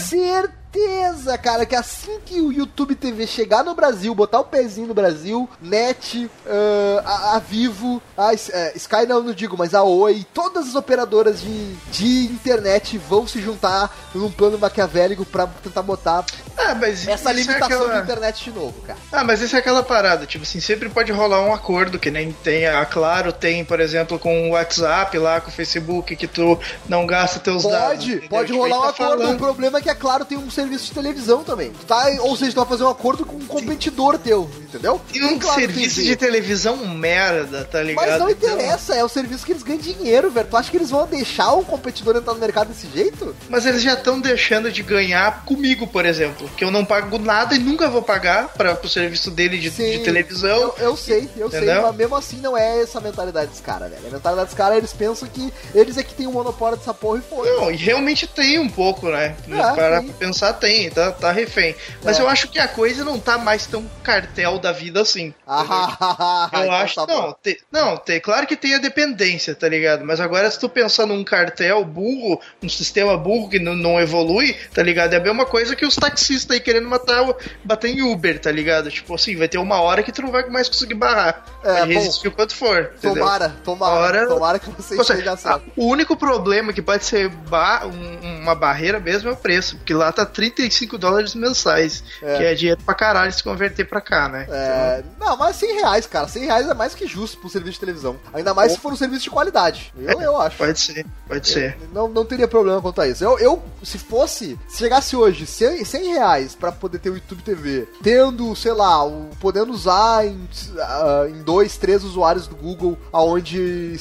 cara, 1.43 1.65
que 1.65 1.75
assim 1.75 2.19
que 2.25 2.41
o 2.41 2.53
YouTube 2.53 2.95
TV 2.95 3.27
chegar 3.27 3.65
no 3.65 3.75
Brasil, 3.75 4.15
botar 4.15 4.41
o 4.41 4.45
pezinho 4.45 4.89
no 4.89 4.95
Brasil, 4.95 5.49
Net, 5.61 6.31
ah, 6.47 7.03
a, 7.05 7.37
a 7.37 7.39
Vivo, 7.39 8.03
a 8.17 8.35
eh, 8.35 8.73
Sky 8.77 9.07
não, 9.07 9.23
não 9.23 9.33
digo, 9.33 9.57
mas 9.57 9.75
a 9.75 9.83
Oi, 9.83 10.27
todas 10.35 10.69
as 10.69 10.75
operadoras 10.75 11.41
de, 11.41 11.75
de 11.91 12.33
internet 12.33 12.99
vão 12.99 13.27
se 13.27 13.41
juntar 13.41 13.95
num 14.15 14.31
plano 14.31 14.59
maquiavélico 14.59 15.25
pra 15.25 15.47
tentar 15.47 15.83
botar 15.83 16.25
Ah, 16.71 16.75
mas 16.75 17.07
essa 17.09 17.31
é 17.31 17.33
limitação 17.33 17.67
aquela- 17.67 17.95
de 17.97 18.03
internet 18.03 18.45
de 18.45 18.51
novo, 18.51 18.75
cara. 18.83 18.99
Ah, 19.13 19.25
mas 19.25 19.41
isso 19.41 19.57
é 19.57 19.59
aquela 19.59 19.83
parada, 19.83 20.27
tipo 20.27 20.45
assim, 20.45 20.61
sempre 20.61 20.89
pode 20.89 21.11
rolar 21.13 21.43
um 21.43 21.53
acordo, 21.55 21.99
que 21.99 22.11
nem 22.11 22.33
tem, 22.33 22.67
a 22.67 22.85
Claro 22.85 23.33
tem, 23.33 23.65
por 23.65 23.81
exemplo, 23.81 24.19
com 24.19 24.49
o 24.49 24.53
WhatsApp 24.53 25.17
lá, 25.19 25.41
com 25.41 25.49
o 25.51 25.53
Facebook, 25.53 26.15
que 26.17 26.27
tu 26.27 26.59
não 26.89 27.07
gasta 27.07 27.39
teus 27.39 27.63
dados. 27.65 28.05
Pode, 28.05 28.29
pode 28.29 28.47
Tipo, 28.53 28.59
rolar 28.63 28.79
um 28.79 28.83
tá 28.83 28.89
acordo. 28.91 29.15
O 29.15 29.19
falando. 29.25 29.39
problema 29.39 29.79
é 29.79 29.81
que, 29.83 29.91
é 29.91 29.95
claro, 29.95 30.25
tem 30.25 30.37
um 30.39 30.51
serviço 30.51 30.87
de 30.87 30.93
televisão 30.93 31.43
também. 31.45 31.73
Tá? 31.87 32.07
Ou 32.21 32.37
seja, 32.37 32.53
tu 32.53 32.57
vai 32.61 32.67
fazer 32.67 32.85
um 32.85 32.89
acordo 32.89 33.25
com 33.25 33.37
um 33.37 33.47
competidor 33.47 34.19
teu, 34.19 34.51
entendeu? 34.61 35.01
Tem 35.13 35.25
um 35.25 35.39
Claro, 35.39 35.61
serviço 35.61 35.97
TV. 35.97 36.09
de 36.09 36.17
televisão 36.17 36.77
merda, 36.89 37.65
tá 37.65 37.83
ligado? 37.83 38.07
Mas 38.07 38.19
não 38.21 38.31
Então- 38.31 38.51
interessa, 38.55 38.95
é 38.95 39.05
o 39.05 39.09
serviço 39.09 39.45
que 39.47 39.53
eles 39.53 39.63
ganham 39.63 39.81
dinheiro, 39.81 40.31
velho. 40.31 40.47
Tu 40.49 40.57
acha 40.57 40.71
que 40.71 40.77
eles 40.77 40.91
vão 40.91 41.07
deixar 41.07 41.53
um 41.55 41.65
competidor 41.65 42.17
entrar 42.17 42.35
no 42.35 42.41
mercado 42.41 42.69
desse 42.69 42.89
jeito? 42.93 43.35
Mas 43.49 43.67
eles 43.67 43.83
já 43.83 43.95
estão 43.95 44.21
deixando 44.21 44.71
de 44.71 44.83
ganhar 44.83 45.45
comigo, 45.45 45.87
por 45.87 46.05
exemplo. 46.05 46.49
Que 46.59 46.65
eu 46.65 46.73
não 46.73 46.85
pago 46.85 47.19
nada 47.21 47.55
e 47.55 47.59
nunca 47.61 47.89
vou 47.89 48.03
pagar 48.03 48.49
para 48.49 48.77
o 48.83 48.89
serviço 48.89 49.31
dele 49.31 49.59
de, 49.59 49.71
de 49.71 49.99
televisão. 50.01 50.59
Eu, 50.59 50.75
eu 50.79 50.97
sei, 50.97 51.29
eu 51.37 51.49
sei, 51.49 51.61
Entendeu? 51.61 51.83
mas 51.83 51.95
mesmo 51.95 52.17
assim 52.17 52.39
não 52.39 52.57
é 52.59 52.83
essa 52.83 52.99
a 52.99 53.01
mentalidade 53.01 53.51
dos 53.53 53.61
caras, 53.61 53.89
velho. 53.91 54.09
A 54.09 54.11
mentalidade 54.11 54.49
dos 54.49 54.57
caras, 54.57 54.77
eles 54.79 54.93
pensam 54.93 55.29
que 55.29 55.53
eles 55.73 55.97
é 55.97 56.03
que 56.03 56.13
tem 56.15 56.27
o 56.27 56.33
monopólio 56.33 56.77
dessa 56.77 56.93
porra 56.93 57.19
e 57.19 57.23
foi. 57.23 57.49
Não, 57.49 57.71
e 57.71 57.77
realmente 57.77 58.27
tem 58.27 58.59
um 58.59 58.69
pouco, 58.69 59.09
né? 59.09 59.37
É, 59.49 59.73
pra 59.73 60.03
pensar, 60.19 60.53
tem, 60.55 60.91
tá, 60.91 61.13
tá 61.13 61.31
refém. 61.31 61.77
Mas 62.03 62.19
É. 62.19 62.23
eu 62.23 62.29
acho 62.29 62.49
que 62.49 62.59
a 62.59 62.67
coisa 62.67 63.05
não 63.05 63.21
tá 63.21 63.39
mais 63.39 63.65
tão 63.67 63.89
cartel 64.03 64.59
da 64.59 64.73
vida 64.73 65.01
assim. 65.01 65.33
Ah, 65.47 66.49
Eu 66.53 66.59
então 66.65 66.73
acho 66.73 66.95
tá 66.97 67.07
não, 67.07 67.37
te- 67.41 67.61
não, 67.71 67.97
tem, 67.97 68.19
claro 68.21 68.49
que 68.49 68.57
tem 68.57 68.75
a 68.75 68.79
dependência, 68.79 69.55
tá 69.55 69.69
ligado? 69.69 70.05
Mas 70.05 70.19
agora 70.19 70.51
se 70.51 70.59
tu 70.59 70.69
pensar 70.69 71.07
num 71.07 71.23
cartel 71.23 71.85
burro, 71.85 72.41
um 72.61 72.69
sistema 72.69 73.17
burro 73.17 73.49
que 73.49 73.61
não, 73.61 73.77
não 73.77 74.01
evolui, 74.01 74.57
tá 74.75 74.83
ligado? 74.83 75.15
É 75.15 75.19
a 75.19 75.21
mesma 75.21 75.47
coisa 75.47 75.77
que 75.77 75.87
os 75.87 75.95
taxistas 75.95 76.48
aí 76.53 76.61
querendo 76.61 76.89
matar 76.89 77.23
o, 77.29 77.37
bater 77.65 77.89
em 77.91 78.03
Uber, 78.03 78.39
tá 78.41 78.51
ligado? 78.51 78.91
Tipo 78.91 79.15
assim, 79.15 79.37
vai 79.37 79.49
ter 79.49 79.59
uma 79.59 79.81
hora 79.81 80.03
que 80.03 80.13
tu 80.13 80.23
não 80.23 80.31
vai 80.31 80.49
mais 80.49 80.69
conseguir 80.69 80.95
barrar. 80.95 81.45
É, 81.65 81.81
bom, 81.81 81.87
resistir 81.87 82.29
o 82.29 82.33
quanto 82.33 82.55
for. 82.55 82.93
entendeu? 82.97 83.23
Tomara, 83.23 83.57
tomara, 83.65 83.95
Hora- 83.95 84.27
tomara 84.29 84.59
que 84.59 84.71
você 84.71 84.97
esteja 85.01 85.37
certo. 85.37 85.63
o 85.77 85.87
único 85.87 86.17
problema 86.17 86.73
que 86.73 86.81
pode 86.83 87.05
ser 87.05 87.29
ba- 87.29 87.83
um- 87.87 88.39
uma 88.43 88.55
barreira 88.55 88.99
mesmo 89.01 89.29
é 89.29 89.33
o 89.33 89.37
preço, 89.37 89.77
porque 89.77 89.93
lá 89.93 90.11
tá 90.13 90.25
35 90.25 90.97
dólares 90.97 91.35
mensais, 91.35 92.03
É. 92.23 92.37
que 92.37 92.45
é 92.45 92.55
dinheiro 92.55 92.81
pra 92.85 92.95
caralho 92.95 93.33
se 93.33 93.43
converter 93.43 93.85
pra 93.85 94.01
cá, 94.01 94.29
né? 94.29 94.47
É, 94.49 95.03
não, 95.19 95.37
mas 95.37 95.57
100 95.57 95.75
reais, 95.81 96.07
cara. 96.07 96.29
100 96.29 96.45
reais 96.47 96.69
é 96.69 96.75
mais 96.75 96.95
que 96.95 97.07
justo 97.07 97.39
pro 97.39 97.49
serviço 97.49 97.75
de 97.75 97.81
televisão. 97.81 98.17
Ainda 98.33 98.55
mais 98.55 98.73
se 98.73 98.79
for 98.79 98.93
um 98.93 98.97
serviço 98.97 99.25
de 99.25 99.31
qualidade. 99.31 99.93
Eu, 99.99 100.21
eu 100.21 100.37
acho. 100.41 100.57
Pode 100.57 100.81
ser, 100.81 101.05
pode 101.27 101.49
ser. 101.49 101.77
Não, 101.93 102.09
não 102.09 102.25
teria 102.25 102.47
problema 102.49 102.81
quanto 102.81 103.01
a 103.01 103.09
isso. 103.09 103.23
Eu, 103.25 103.39
eu, 103.39 103.63
se 103.83 103.99
fosse, 103.99 104.59
se 104.69 104.79
chegasse 104.79 105.17
hoje 105.17 105.47
100, 105.47 105.85
100 105.85 106.13
reais 106.15 106.38
pra 106.59 106.73
poder 106.73 106.99
ter 106.99 107.11
o 107.11 107.15
YouTube 107.15 107.43
TV, 107.43 107.89
tendo, 108.03 108.55
sei 108.57 108.73
lá, 108.73 109.05
o, 109.05 109.29
podendo 109.41 109.73
usar 109.73 110.27
em, 110.27 110.49
ah, 110.79 111.27
em 111.29 111.43
dois, 111.43 111.77
três 111.77 112.05
usuários 112.05 112.47
do 112.47 112.57
Google, 112.57 112.97
aonde 113.13 113.97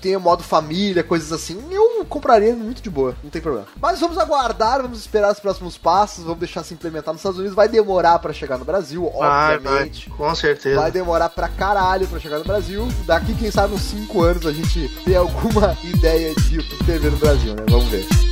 tenha 0.00 0.18
modo 0.18 0.42
família, 0.42 1.02
coisas 1.02 1.32
assim, 1.32 1.60
eu 1.70 2.04
compraria 2.06 2.54
muito 2.54 2.82
de 2.82 2.90
boa, 2.90 3.14
não 3.22 3.30
tem 3.30 3.40
problema. 3.42 3.66
Mas 3.80 4.00
vamos 4.00 4.18
aguardar, 4.18 4.82
vamos 4.82 4.98
esperar 5.00 5.32
os 5.32 5.40
próximos 5.40 5.76
passos, 5.78 6.24
vamos 6.24 6.40
deixar 6.40 6.64
se 6.64 6.74
implementar 6.74 7.12
nos 7.12 7.20
Estados 7.20 7.38
Unidos. 7.38 7.54
Vai 7.56 7.68
demorar 7.68 8.18
pra 8.18 8.32
chegar 8.32 8.58
no 8.58 8.64
Brasil, 8.64 9.10
Vai, 9.18 9.28
vai, 9.28 9.56
obviamente. 9.56 10.10
com 10.10 10.34
certeza. 10.34 10.80
Vai 10.80 10.90
demorar 10.90 11.28
pra 11.28 11.48
caralho 11.48 12.06
pra 12.08 12.18
chegar 12.18 12.38
no 12.38 12.44
Brasil. 12.44 12.88
Daqui, 13.06 13.34
quem 13.34 13.50
sabe, 13.50 13.74
uns 13.74 13.82
5 13.82 14.22
anos 14.22 14.46
a 14.46 14.52
gente 14.52 14.88
ter 15.04 15.16
alguma 15.16 15.76
ideia 15.84 16.34
de 16.34 16.56
YouTube 16.56 16.84
TV 16.84 17.10
no 17.10 17.16
Brasil, 17.16 17.54
né? 17.54 17.64
Vamos 17.68 17.86
ver. 17.88 18.29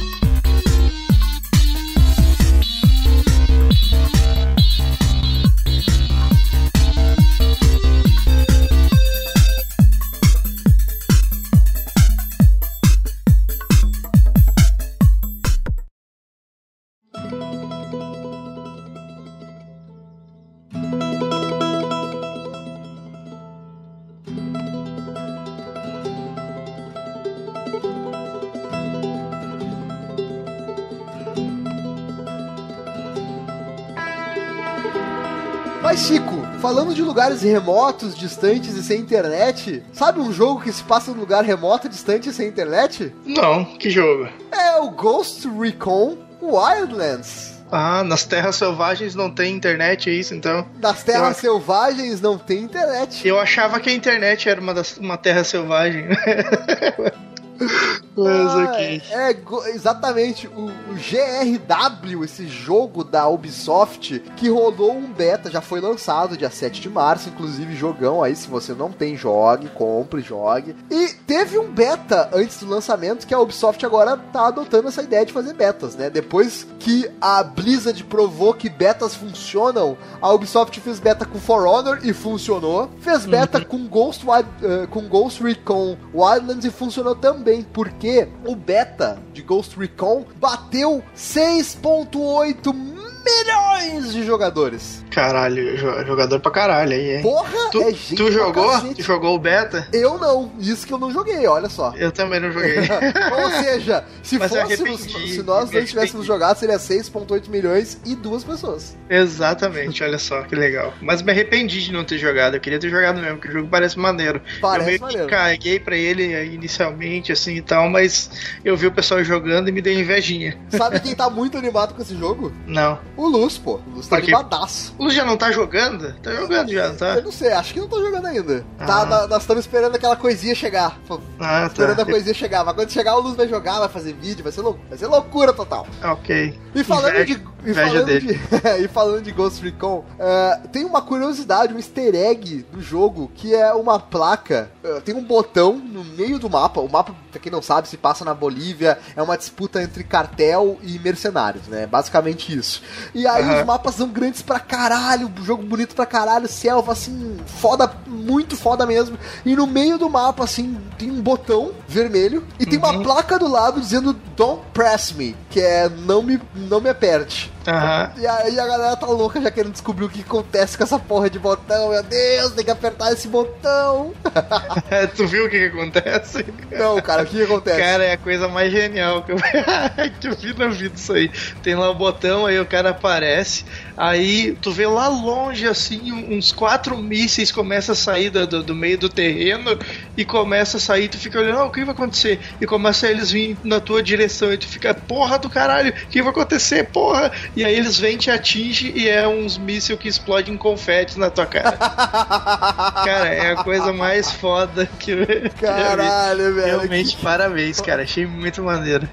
Falando 36.69 36.95
de 36.95 37.01
lugares 37.01 37.41
remotos, 37.41 38.15
distantes 38.15 38.75
e 38.77 38.83
sem 38.83 39.01
internet, 39.01 39.83
sabe 39.91 40.21
um 40.21 40.31
jogo 40.31 40.61
que 40.61 40.71
se 40.71 40.83
passa 40.83 41.13
num 41.13 41.21
lugar 41.21 41.43
remoto, 41.43 41.89
distante 41.89 42.29
e 42.29 42.33
sem 42.33 42.47
internet? 42.47 43.11
Não, 43.25 43.65
que 43.65 43.89
jogo? 43.89 44.29
É 44.53 44.77
o 44.77 44.91
Ghost 44.91 45.49
Recon 45.49 46.19
Wildlands. 46.43 47.57
Ah, 47.73 48.05
nas 48.05 48.25
terras 48.25 48.57
selvagens 48.57 49.15
não 49.15 49.31
tem 49.31 49.55
internet, 49.55 50.11
é 50.11 50.13
isso 50.13 50.35
então? 50.35 50.67
Das 50.77 51.03
terras 51.03 51.43
Eu- 51.43 51.53
selvagens 51.53 52.21
não 52.21 52.37
tem 52.37 52.59
internet. 52.59 53.27
Eu 53.27 53.39
achava 53.41 53.81
que 53.81 53.89
a 53.89 53.93
internet 53.95 54.47
era 54.47 54.61
uma, 54.61 54.75
das, 54.75 54.99
uma 54.99 55.17
terra 55.17 55.45
selvagem. 55.45 56.05
Ah. 57.61 58.77
É, 59.11 59.33
go- 59.33 59.65
exatamente. 59.67 60.49
O, 60.49 60.67
o 60.67 60.95
GRW, 60.95 62.25
esse 62.25 62.47
jogo 62.49 63.05
da 63.05 63.29
Ubisoft, 63.29 64.19
que 64.37 64.49
rolou 64.49 64.93
um 64.97 65.13
beta, 65.13 65.51
já 65.51 65.61
foi 65.61 65.81
lançado 65.81 66.37
dia 66.37 66.51
7 66.51 66.81
de 66.81 66.89
março, 66.89 67.29
inclusive 67.29 67.75
jogão 67.77 68.23
aí, 68.23 68.35
se 68.35 68.49
você 68.49 68.73
não 68.73 68.91
tem, 68.91 69.17
jogue, 69.17 69.69
compre, 69.69 70.21
jogue. 70.21 70.75
E 70.91 71.09
teve 71.27 71.59
um 71.59 71.71
beta 71.71 72.29
antes 72.33 72.59
do 72.61 72.69
lançamento, 72.69 73.27
que 73.27 73.35
a 73.35 73.39
Ubisoft 73.39 73.85
agora 73.87 74.17
tá 74.17 74.49
adotando 74.49 74.89
essa 74.89 75.03
ideia 75.03 75.25
de 75.25 75.33
fazer 75.33 75.55
betas, 75.55 75.95
né? 75.95 76.11
Depois 76.11 76.67
que 76.79 77.09
a 77.21 77.43
Blizzard 77.43 78.03
provou 78.05 78.53
que 78.55 78.69
betas 78.69 79.15
funcionam, 79.15 79.97
a 80.21 80.33
Ubisoft 80.33 80.81
fez 80.81 80.99
beta 80.99 81.25
com 81.25 81.39
For 81.39 81.67
Honor 81.67 82.01
e 82.03 82.13
funcionou. 82.13 82.91
Fez 83.01 83.25
beta 83.27 83.61
com 83.65 83.87
Ghost, 83.87 84.25
eh, 84.63 84.87
com 84.91 85.03
Ghost 85.09 85.43
Recon 85.43 85.97
Wildlands 86.15 86.65
e 86.65 86.71
funcionou 86.71 87.15
também, 87.15 87.48
porque 87.73 88.29
o 88.45 88.55
beta 88.55 89.19
de 89.33 89.43
Ghost 89.43 89.77
Recon 89.77 90.25
bateu 90.37 91.03
6.8 91.17 92.98
milhões 93.25 94.13
de 94.13 94.25
jogadores. 94.25 95.05
Caralho, 95.11 95.77
jo- 95.77 96.05
jogador 96.07 96.39
pra 96.41 96.51
caralho 96.51 96.93
aí, 96.93 97.17
hein? 97.17 97.23
Porra, 97.23 97.51
Tu, 97.73 97.83
é 97.83 97.91
gente 97.93 98.15
tu 98.15 98.31
jogou? 98.31 98.81
Tu 98.95 99.03
jogou 99.03 99.35
o 99.35 99.39
beta? 99.39 99.87
Eu 99.93 100.17
não, 100.19 100.53
isso 100.59 100.87
que 100.87 100.93
eu 100.93 100.99
não 100.99 101.11
joguei, 101.11 101.47
olha 101.47 101.69
só. 101.69 101.93
Eu 101.97 102.13
também 102.13 102.39
não 102.41 102.53
joguei. 102.53 102.77
Ou 103.43 103.51
seja, 103.63 104.05
se 104.23 104.39
Mas 104.39 104.51
fôssemos, 104.51 105.01
se 105.03 105.43
nós 105.43 105.71
dois 105.71 105.89
tivéssemos 105.89 106.25
jogado, 106.27 106.57
seria 106.59 106.77
6.8 106.79 107.49
milhões 107.49 107.99
e 108.05 108.15
duas 108.15 108.45
pessoas. 108.45 108.97
Exatamente, 109.11 110.03
olha 110.05 110.19
só, 110.19 110.43
que 110.43 110.55
legal. 110.55 110.93
Mas 111.01 111.23
me 111.23 111.33
arrependi 111.33 111.81
de 111.83 111.93
não 111.93 112.05
ter 112.05 112.19
jogado. 112.19 112.55
Eu 112.55 112.61
queria 112.61 112.79
ter 112.79 112.89
jogado 112.91 113.21
mesmo, 113.21 113.37
porque 113.39 113.49
o 113.49 113.53
jogo 113.53 113.69
parece 113.69 113.99
maneiro. 113.99 114.41
Parece 114.61 114.81
eu 114.83 114.87
meio 114.87 115.01
maneiro. 115.01 115.27
que 115.27 115.31
caguei 115.35 115.81
pra 115.81 115.97
ele 115.97 116.45
inicialmente, 116.55 117.33
assim 117.33 117.57
e 117.57 117.63
tal, 117.63 117.89
mas 117.89 118.31
eu 118.65 118.77
vi 118.77 118.87
o 118.87 118.93
pessoal 118.93 119.23
jogando 119.25 119.69
e 119.69 119.73
me 119.73 119.81
deu 119.83 119.93
invejinha. 119.93 120.57
Sabe 120.71 121.01
quem 121.01 121.15
tá 121.15 121.29
muito 121.31 121.57
animado 121.59 121.95
com 121.95 122.03
esse 122.03 122.17
jogo? 122.17 122.53
Não. 122.67 122.99
O 123.19 123.27
Luz, 123.27 123.59
pô. 123.59 123.81
O 123.87 123.97
Luz 123.97 124.07
tá 124.07 124.17
Por 124.17 124.25
quê? 124.25 124.33
animadaço. 124.33 124.95
O 124.97 125.03
Luz 125.05 125.15
já 125.15 125.25
não 125.25 125.37
tá 125.37 125.51
jogando? 125.51 126.15
Tá 126.23 126.33
jogando 126.35 126.71
já, 126.73 126.95
tá? 126.95 127.17
Eu 127.17 127.23
não 127.25 127.33
sei, 127.33 127.53
acho 127.53 127.75
que 127.75 127.81
não 127.81 127.89
tá 127.89 127.97
jogando 127.97 128.27
ainda. 128.27 128.65
Ah. 128.79 128.87
Tá, 128.87 129.05
na- 129.05 129.27
nós 129.27 129.43
estamos 129.43 129.65
esperando 129.65 129.97
aquela 129.97 130.15
coisinha 130.15 130.55
chegar. 130.55 130.97
Ah, 131.41 131.67
Esperando 131.67 131.97
tá. 131.97 132.03
a 132.03 132.07
coisinha 132.07 132.33
chegar. 132.33 132.65
Mas 132.65 132.75
quando 132.77 132.91
chegar, 132.91 133.17
o 133.17 133.21
Luz 133.21 133.35
vai 133.37 133.49
jogar, 133.49 133.81
vai 133.81 133.89
fazer 133.89 134.13
vídeo, 134.15 134.43
vai 134.45 134.53
ser, 134.53 134.61
lou 134.61 134.79
vai 134.89 134.97
ser 134.97 135.09
loucura 135.09 135.53
total. 135.53 135.85
Ok. 136.03 136.57
E 136.75 136.85
falando 136.85 137.09
Inveja- 137.17 137.35
de. 137.39 137.45
E 137.65 137.71
inveja 137.71 137.89
falando 137.91 138.07
dele. 138.07 138.35
de, 138.35 138.69
e 138.85 138.89
falando 138.89 139.23
de 139.23 139.33
Ghost 139.33 139.63
Recon, 139.63 140.05
eh, 140.19 140.61
tem 140.73 140.85
uma 140.85 141.03
curiosidade, 141.03 141.73
um 141.75 141.77
easter 141.77 142.15
egg 142.15 142.65
do 142.73 142.81
jogo 142.81 143.31
que 143.35 143.55
é 143.55 143.73
uma 143.75 143.99
placa. 143.99 144.71
eh, 144.85 145.01
tem 145.01 145.15
um 145.15 145.23
botão 145.25 145.77
no 145.77 146.05
meio 146.05 146.39
do 146.39 146.49
mapa. 146.49 146.81
O 146.81 146.89
mapa, 146.91 147.15
pra 147.31 147.41
quem 147.41 147.51
não 147.51 147.61
sabe, 147.61 147.89
se 147.89 147.97
passa 147.97 148.25
na 148.25 148.33
Bolívia. 148.35 148.99
É 149.17 149.23
uma 149.23 149.37
disputa 149.37 149.83
entre 149.83 150.05
cartel 150.05 150.79
e 150.83 150.99
mercenários, 150.99 151.67
né? 151.67 151.87
Basicamente 151.87 152.57
isso. 152.57 152.81
E 153.15 153.27
aí 153.27 153.43
Aham. 153.43 153.61
os 153.61 153.67
mapas 153.67 153.95
são 153.97 154.09
grandes 154.09 154.41
pra 154.43 154.61
caralho, 154.61 155.31
jogo 155.43 155.63
bonito 155.65 155.95
pra 155.95 156.07
caralho, 156.07 156.47
selva 156.49 156.93
assim, 156.93 157.37
foda, 157.47 157.91
muito 158.07 158.57
foda 158.57 158.87
mesmo. 158.87 159.19
E 159.45 159.55
no 159.57 159.67
meio 159.67 159.99
do 159.99 160.09
mapa, 160.09 160.45
assim, 160.45 160.79
tem 160.97 161.11
um 161.11 161.21
botão 161.21 161.73
vermelho 161.89 162.45
e 162.59 162.65
tem 162.67 162.79
uma 162.79 162.93
Uhum. 162.93 163.03
placa 163.03 163.39
do 163.39 163.49
lado 163.49 163.81
dizendo 163.81 164.13
Don't 164.37 164.63
press 164.73 165.13
me, 165.13 165.37
que 165.51 165.61
é 165.61 165.89
não 165.89 166.23
me, 166.23 166.41
não 166.55 166.81
me 166.81 166.89
aperte. 166.89 167.48
Aham. 167.69 168.13
E 168.17 168.27
aí 168.27 168.59
a 168.59 168.67
galera 168.67 168.97
tá 168.97 169.07
louca 169.07 169.41
já 169.41 169.51
querendo 169.51 169.73
descobrir 169.73 170.07
o 170.07 170.09
que 170.09 170.23
acontece 170.23 170.77
com 170.77 170.85
essa 170.85 170.99
porra 170.99 171.29
de 171.29 171.39
botão. 171.39 171.91
Meu 171.91 172.03
Deus, 172.03 172.53
tem 172.53 172.65
que 172.65 172.71
apertar 172.71 173.13
esse 173.13 173.29
botão. 173.29 174.15
tu 175.15 175.27
viu 175.27 175.47
o 175.47 175.51
que, 175.51 175.59
que 175.59 175.77
acontece? 175.77 176.47
Não, 176.73 177.01
cara, 177.03 177.23
o 177.23 177.27
que 177.27 177.43
acontece? 177.43 177.79
Cara, 177.79 178.05
é 178.05 178.13
a 178.13 178.17
coisa 178.17 178.49
mais 178.49 178.73
genial 178.73 179.23
que 179.23 179.33
eu, 179.33 179.37
que 180.19 180.29
eu 180.29 180.35
vi 180.35 180.59
na 180.59 180.69
vida 180.69 180.95
isso 180.97 181.13
aí. 181.13 181.31
Tem 181.63 181.75
lá 181.75 181.91
o 181.91 181.95
botão, 181.95 182.47
aí 182.47 182.59
o 182.59 182.65
cara 182.65 182.91
aparece, 182.91 183.67
aí 183.99 184.57
tu 184.63 184.71
vê 184.71 184.87
lá 184.87 185.09
longe, 185.09 185.67
assim, 185.67 186.13
uns 186.13 186.53
quatro 186.53 186.97
mísseis 186.97 187.51
começam 187.51 187.93
a 187.93 187.97
sair 187.97 188.31
do, 188.31 188.63
do, 188.63 188.75
meio 188.75 188.97
do 188.97 189.09
terreno 189.09 189.77
e 190.17 190.25
começa 190.25 190.77
a 190.77 190.81
sair, 190.81 191.09
tu 191.09 191.19
fica 191.19 191.41
olhando, 191.41 191.59
ah, 191.59 191.65
o 191.65 191.71
que 191.71 191.85
vai 191.85 191.93
acontecer? 191.93 192.39
E 192.61 192.67
começa 192.67 193.07
a 193.07 193.11
eles 193.11 193.31
virem 193.33 193.57
na 193.65 193.81
tua 193.81 194.03
direção, 194.03 194.53
e 194.53 194.57
tu 194.57 194.67
fica, 194.67 194.95
porra 194.95 195.39
do 195.39 195.51
caralho, 195.51 195.91
o 195.91 196.09
que 196.09 196.23
vai 196.23 196.31
acontecer, 196.31 196.85
porra? 196.85 197.33
E 197.57 197.65
aí 197.65 197.75
eles 197.75 197.99
vêm, 197.99 198.17
te 198.17 198.31
atingem 198.31 198.97
e 198.97 199.09
é 199.09 199.27
uns 199.27 199.59
mísseis 199.59 199.99
que 199.99 200.09
explodem 200.09 200.57
confete 200.57 201.19
na 201.19 201.29
tua 201.31 201.47
cara. 201.47 201.73
cara, 203.05 203.29
é 203.29 203.53
a 203.53 203.65
coisa 203.65 203.93
mais 203.93 204.31
foda 204.31 204.89
que 204.99 205.11
eu, 205.11 205.27
que 205.27 205.33
eu 205.33 205.41
vi. 205.41 205.51
Caralho, 205.51 206.55
velho. 206.55 206.67
Realmente, 206.67 207.17
parabéns, 207.17 207.81
cara. 207.81 208.03
Achei 208.03 208.27
muito 208.27 208.63
maneiro. 208.63 209.09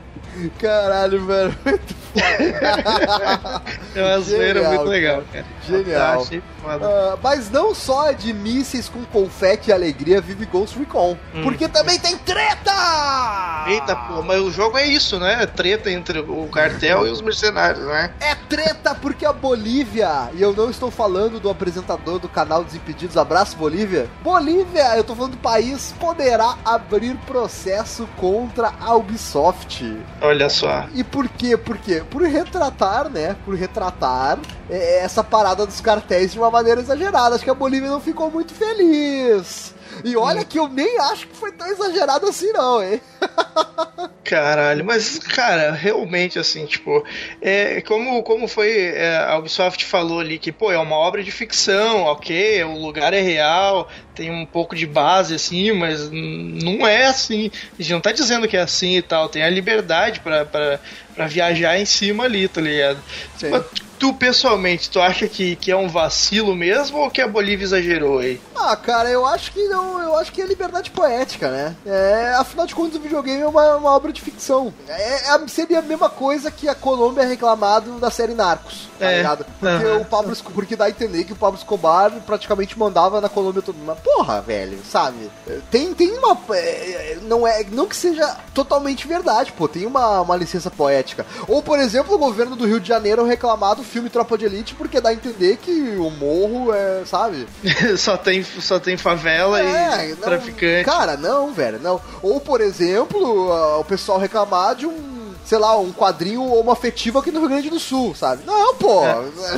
Caralho, 0.60 1.26
velho. 1.26 1.58
Muito 1.66 1.94
foda. 1.94 3.62
É 3.96 4.04
uma 4.04 4.20
zoeira 4.20 4.62
Genial, 4.62 4.74
muito 4.74 4.90
legal, 4.90 5.24
cara. 5.32 5.46
Genial. 5.68 6.28
Ah, 6.68 7.18
mas 7.22 7.52
não 7.52 7.76
só 7.76 8.12
de 8.12 8.34
mísseis 8.34 8.90
com 8.90 9.04
confete 9.06 9.70
e 9.70 9.74
alegria 9.74 10.20
vive 10.20 10.46
Ghost 10.46 10.78
Recon. 10.78 11.18
Hum. 11.34 11.44
Porque 11.44 11.68
também 11.68 12.00
tem 12.00 12.18
treta! 12.18 13.66
Eita, 13.68 13.96
pô, 13.96 14.22
mas 14.22 14.42
o 14.42 14.52
jogo 14.52 14.78
é 14.78 14.86
isso, 14.86 15.20
né? 15.20 15.44
É 15.44 15.46
Treta 15.46 15.92
entre 15.92 16.20
o 16.20 16.48
cartel 16.48 17.08
e 17.08 17.10
os 17.10 17.22
mercenários, 17.22 17.86
né? 17.86 18.12
É 18.20 18.36
treta 18.36 18.94
porque 18.96 19.26
a 19.26 19.34
Bolívia, 19.34 20.30
e 20.34 20.42
eu 20.42 20.54
não 20.54 20.70
estou 20.70 20.92
falando 20.92 21.40
do 21.40 21.50
apresentador 21.50 22.20
do 22.20 22.28
canal 22.28 22.64
Desimpedidos, 22.64 23.18
abraço 23.18 23.56
Bolívia. 23.58 24.10
Bolívia, 24.22 24.96
eu 24.98 25.04
tô 25.04 25.16
falando 25.16 25.32
do 25.32 25.38
país, 25.38 25.94
poderá 26.00 26.58
abrir 26.64 27.16
processo 27.26 28.08
contra 28.18 28.74
a 28.80 28.96
Ubisoft. 28.96 29.98
Olha 30.26 30.50
só. 30.50 30.88
E 30.94 31.04
por 31.04 31.28
quê? 31.30 31.56
Por 31.56 31.78
quê? 31.78 32.04
Por 32.10 32.24
retratar, 32.24 33.10
né? 33.10 33.36
Por 33.46 33.56
retratar 33.56 34.40
é, 34.70 35.04
essa 35.04 35.24
parada 35.24 35.66
dos 35.66 35.80
cartéis 35.80 36.32
de 36.32 36.40
uma 36.40 36.50
maneira 36.50 36.82
exagerada. 36.82 37.36
Acho 37.36 37.44
que 37.44 37.50
a 37.50 37.56
Bolívia 37.56 37.90
não 37.90 38.02
ficou 38.02 38.32
muito 38.32 38.54
feliz. 38.54 39.74
E 40.04 40.16
olha 40.16 40.44
que 40.44 40.60
eu 40.60 40.68
nem 40.68 41.00
acho 41.00 41.28
que 41.28 41.36
foi 41.36 41.52
tão 41.52 41.68
exagerado 41.68 42.28
assim, 42.28 42.52
não, 42.52 42.84
hein? 42.84 43.02
Caralho, 44.24 44.84
mas, 44.84 45.20
cara, 45.20 45.72
realmente, 45.72 46.40
assim, 46.40 46.66
tipo, 46.66 47.06
é, 47.40 47.80
como, 47.82 48.24
como 48.24 48.48
foi, 48.48 48.72
é, 48.72 49.18
a 49.18 49.38
Ubisoft 49.38 49.86
falou 49.86 50.20
ali 50.20 50.40
que, 50.40 50.52
pô, 50.52 50.72
é 50.72 50.78
uma 50.80 50.96
obra 50.96 51.24
de 51.24 51.32
ficção, 51.32 52.02
ok, 52.04 52.64
o 52.64 52.80
lugar 52.80 53.14
é 53.14 53.22
real, 53.22 53.88
tem 54.16 54.32
um 54.32 54.46
pouco 54.46 54.76
de 54.76 54.88
base, 54.88 55.36
assim, 55.36 55.72
mas 55.74 56.10
não 56.12 56.88
é 56.88 57.06
assim, 57.06 57.52
a 57.78 57.82
gente 57.82 57.94
não 57.94 58.02
tá 58.02 58.12
dizendo 58.12 58.48
que 58.48 58.58
é 58.58 58.62
assim 58.62 58.98
e 58.98 59.02
tal, 59.02 59.30
tem 59.30 59.44
a 59.44 59.50
liberdade 59.50 60.20
pra 60.22 61.28
viajar 61.28 61.80
em 61.80 61.86
cima 61.86 62.24
ali, 62.24 62.48
tá 62.48 62.62
ligado? 62.62 63.00
Sim. 63.38 63.50
Mas 63.50 63.64
tu, 64.06 64.14
pessoalmente, 64.14 64.90
tu 64.90 65.00
acha 65.02 65.28
que, 65.28 65.56
que 65.56 65.72
é 65.72 65.76
um 65.76 65.88
vacilo 65.88 66.56
mesmo 66.56 67.00
ou 67.00 67.10
que 67.10 67.22
a 67.22 67.28
Bolívia 67.28 67.64
exagerou 67.66 68.20
aí? 68.20 68.40
Ah, 68.56 68.76
cara, 68.76 69.10
eu 69.10 69.26
acho 69.26 69.52
que 69.52 69.68
não, 69.68 70.00
eu 70.02 70.16
acho 70.18 70.32
que 70.32 70.42
é 70.42 70.46
liberdade 70.46 70.92
poética, 70.92 71.50
né? 71.50 71.76
É, 71.86 72.36
afinal 72.38 72.66
de 72.68 72.76
contas, 72.76 72.98
o 72.98 73.00
videogame 73.02 73.42
é 73.42 73.48
uma, 73.48 73.76
uma 73.78 73.92
obra 73.96 74.12
de 74.14 74.22
ficção. 74.22 74.74
É, 74.88 75.34
é- 75.34 75.48
seria 75.48 75.80
a 75.80 75.82
mesma 75.82 76.10
coisa 76.10 76.52
que 76.52 76.68
a 76.70 76.76
Colômbia 76.76 77.26
reclamado 77.26 78.00
da 78.00 78.10
série 78.12 78.34
Narcos, 78.34 78.88
tá 79.00 79.06
É. 79.10 79.18
ligado? 79.18 79.46
Porque 79.60 79.86
Aham. 79.86 79.98
o 79.98 80.06
Pablo 80.06 80.36
porque 80.54 80.76
dá 80.76 80.86
a 80.86 80.90
entender 80.90 81.24
que 81.24 81.34
o 81.34 81.36
Pablo 81.36 81.58
Escobar 81.58 82.12
praticamente 82.26 82.78
mandava 82.78 83.20
na 83.22 83.30
Colômbia 83.30 83.62
todo 83.62 83.76
mundo. 83.76 83.88
Mas, 83.88 84.00
porra, 84.00 84.42
velho, 84.42 84.80
sabe? 84.90 85.30
Tem, 85.72 85.94
tem 85.94 86.12
uma. 86.18 86.38
é, 86.54 87.18
não, 87.24 87.48
é, 87.48 87.64
não 87.72 87.88
que 87.88 87.96
seja 87.96 88.38
totalmente 88.54 89.08
verdade, 89.08 89.52
pô, 89.52 89.68
tem 89.68 89.86
uma, 89.86 90.22
uma 90.22 90.36
licença 90.36 90.70
poética. 90.70 91.26
Ou, 91.48 91.62
por 91.62 91.80
exemplo, 91.80 92.16
o 92.16 92.18
governo 92.20 92.56
do 92.56 92.66
Rio 92.66 92.80
de 92.80 92.88
Janeiro 92.88 93.26
reclamar 93.26 93.76
do 93.76 93.84
filme 93.96 94.10
Tropa 94.10 94.38
de 94.38 94.44
Elite 94.44 94.76
porque 94.76 95.00
dá 95.00 95.08
a 95.10 95.14
entender 95.14 95.56
que 95.56 95.72
o 95.98 96.10
morro 96.10 96.74
é, 96.74 97.04
sabe? 97.06 97.48
só, 97.98 98.18
tem, 98.18 98.44
só 98.44 98.78
tem 98.78 98.98
favela 98.98 99.62
É, 99.62 100.08
e 100.08 100.10
não- 100.10 100.18
traficante. 100.18 100.84
Cara, 100.84 101.16
não, 101.16 101.54
velho, 101.54 101.80
não. 101.80 102.02
Ou, 102.22 102.42
por 102.42 102.60
exemplo, 102.60 103.50
o 103.80 103.84
pessoal 103.86 104.20
reclamar 104.20 104.76
de 104.76 104.86
um, 104.86 105.25
sei 105.46 105.58
lá, 105.58 105.78
um 105.80 105.94
quadrinho 105.94 106.44
homoafetivo 106.44 107.20
aqui 107.20 107.32
no 107.32 107.40
Rio 107.40 107.50
Grande 107.50 107.70
do 107.70 107.80
Sul, 107.80 108.14
sabe? 108.16 108.44
Não, 108.46 108.76
pô. 108.76 109.02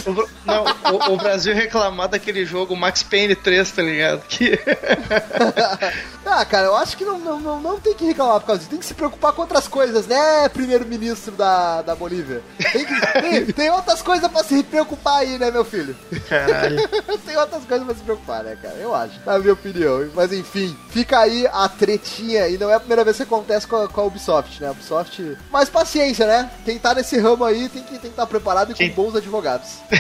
O 0.06 0.14
Bra- 0.14 0.28
Não, 0.46 0.66
o, 0.94 1.14
o 1.14 1.18
Brasil 1.18 1.54
reclamar 1.56 2.08
daquele 2.10 2.46
jogo 2.46 2.76
Max 2.76 3.02
Payne 3.04 3.36
3, 3.36 3.72
tá 3.72 3.82
ligado? 3.82 4.22
Que... 4.28 4.60
ah, 6.26 6.46
cara, 6.46 6.66
eu 6.68 6.76
acho 6.76 6.98
que 6.98 7.06
não, 7.06 7.18
não, 7.20 7.40
não, 7.40 7.60
não 7.62 7.80
tem 7.80 7.94
que 7.94 8.06
reclamar 8.06 8.40
por 8.40 8.48
causa 8.48 8.60
disso. 8.60 8.70
Tem 8.70 8.80
que 8.80 8.86
se 8.86 8.94
preocupar 8.94 9.34
com 9.34 9.42
outras 9.42 9.68
coisas, 9.68 10.08
né, 10.08 10.50
primeiro-ministro 10.50 11.32
da, 11.34 11.82
da 11.82 11.96
Bolívia? 11.96 12.42
Tem, 12.72 12.86
que- 12.86 13.02
tem, 13.22 13.46
tem 13.46 13.70
outras 13.72 14.02
coisas 14.02 14.30
pra 14.30 14.44
se 14.44 14.64
preocupar 14.64 15.20
aí, 15.20 15.38
né, 15.38 15.52
meu 15.52 15.64
filho? 15.66 15.96
Caralho. 16.28 16.88
tem 17.26 17.38
outras 17.38 17.64
coisas 17.66 17.86
pra 17.86 17.96
se 17.96 18.02
preocupar, 18.02 18.44
né, 18.44 18.58
cara? 18.62 18.76
Eu 18.76 18.94
acho, 18.94 19.20
na 19.26 19.40
minha 19.40 19.54
opinião. 19.54 20.10
Mas 20.14 20.32
enfim, 20.34 20.76
fica 20.90 21.20
aí 21.20 21.48
a 21.48 21.68
tretinha. 21.70 22.48
E 22.48 22.58
não 22.58 22.70
é 22.70 22.76
a 22.76 22.80
primeira 22.80 23.04
vez 23.04 23.18
que 23.18 23.24
acontece 23.24 23.66
com 23.68 23.76
a, 23.84 23.88
com 23.88 24.02
a 24.02 24.04
Ubisoft, 24.06 24.62
né? 24.62 24.68
A 24.68 24.72
Ubisoft. 24.72 25.38
Mas 25.52 25.70
paciência, 25.80 26.26
né? 26.26 26.50
Quem 26.66 26.80
tá 26.80 26.96
nesse 26.96 27.18
ramo 27.20 27.46
aí 27.46 27.70
tem 27.70 27.84
que 27.84 27.92
tem 27.92 28.00
que 28.00 28.08
estar 28.08 28.26
preparado 28.26 28.72
e 28.72 28.74
com 28.74 28.78
Quem- 28.80 28.92
bons 28.92 29.16
advogados. 29.16 29.68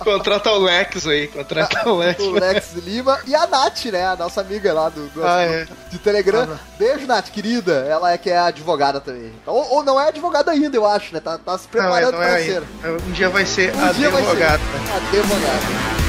Contrata 0.00 0.50
o 0.52 0.58
Lex 0.58 1.06
aí, 1.06 1.26
contrata 1.28 1.88
o 1.88 1.96
Lex. 1.98 2.22
O 2.22 2.30
Lex 2.32 2.72
Lima 2.74 3.18
e 3.26 3.34
a 3.34 3.46
Nath, 3.46 3.86
né? 3.86 4.06
A 4.06 4.16
nossa 4.16 4.40
amiga 4.40 4.72
lá 4.72 4.88
do, 4.88 5.06
do 5.08 5.24
Ah, 5.26 5.42
é. 5.42 5.66
Telegram. 6.02 6.42
Ah, 6.42 6.46
não. 6.46 6.58
Beijo, 6.78 7.06
Nath, 7.06 7.30
querida. 7.30 7.86
Ela 7.88 8.12
é 8.12 8.18
que 8.18 8.28
é 8.30 8.38
advogada 8.38 9.00
também. 9.00 9.32
Ou, 9.46 9.74
ou 9.76 9.82
não 9.82 9.98
é 10.00 10.08
advogada 10.08 10.50
ainda, 10.52 10.76
eu 10.76 10.86
acho, 10.86 11.12
né? 11.14 11.20
Tá, 11.20 11.38
tá 11.38 11.56
se 11.58 11.66
Não, 11.72 11.80
é, 11.82 11.86
preparando 11.86 12.12
não 12.12 12.18
pra 12.18 12.40
é 12.40 12.44
ser. 12.44 12.62
Um 13.08 13.12
dia 13.12 13.28
vai 13.30 13.46
ser 13.46 13.74
Um 13.74 13.92
dia 13.94 14.10
vai 14.10 14.22
ser. 14.22 14.28
advogado. 14.28 14.60
Advogada. 14.94 16.05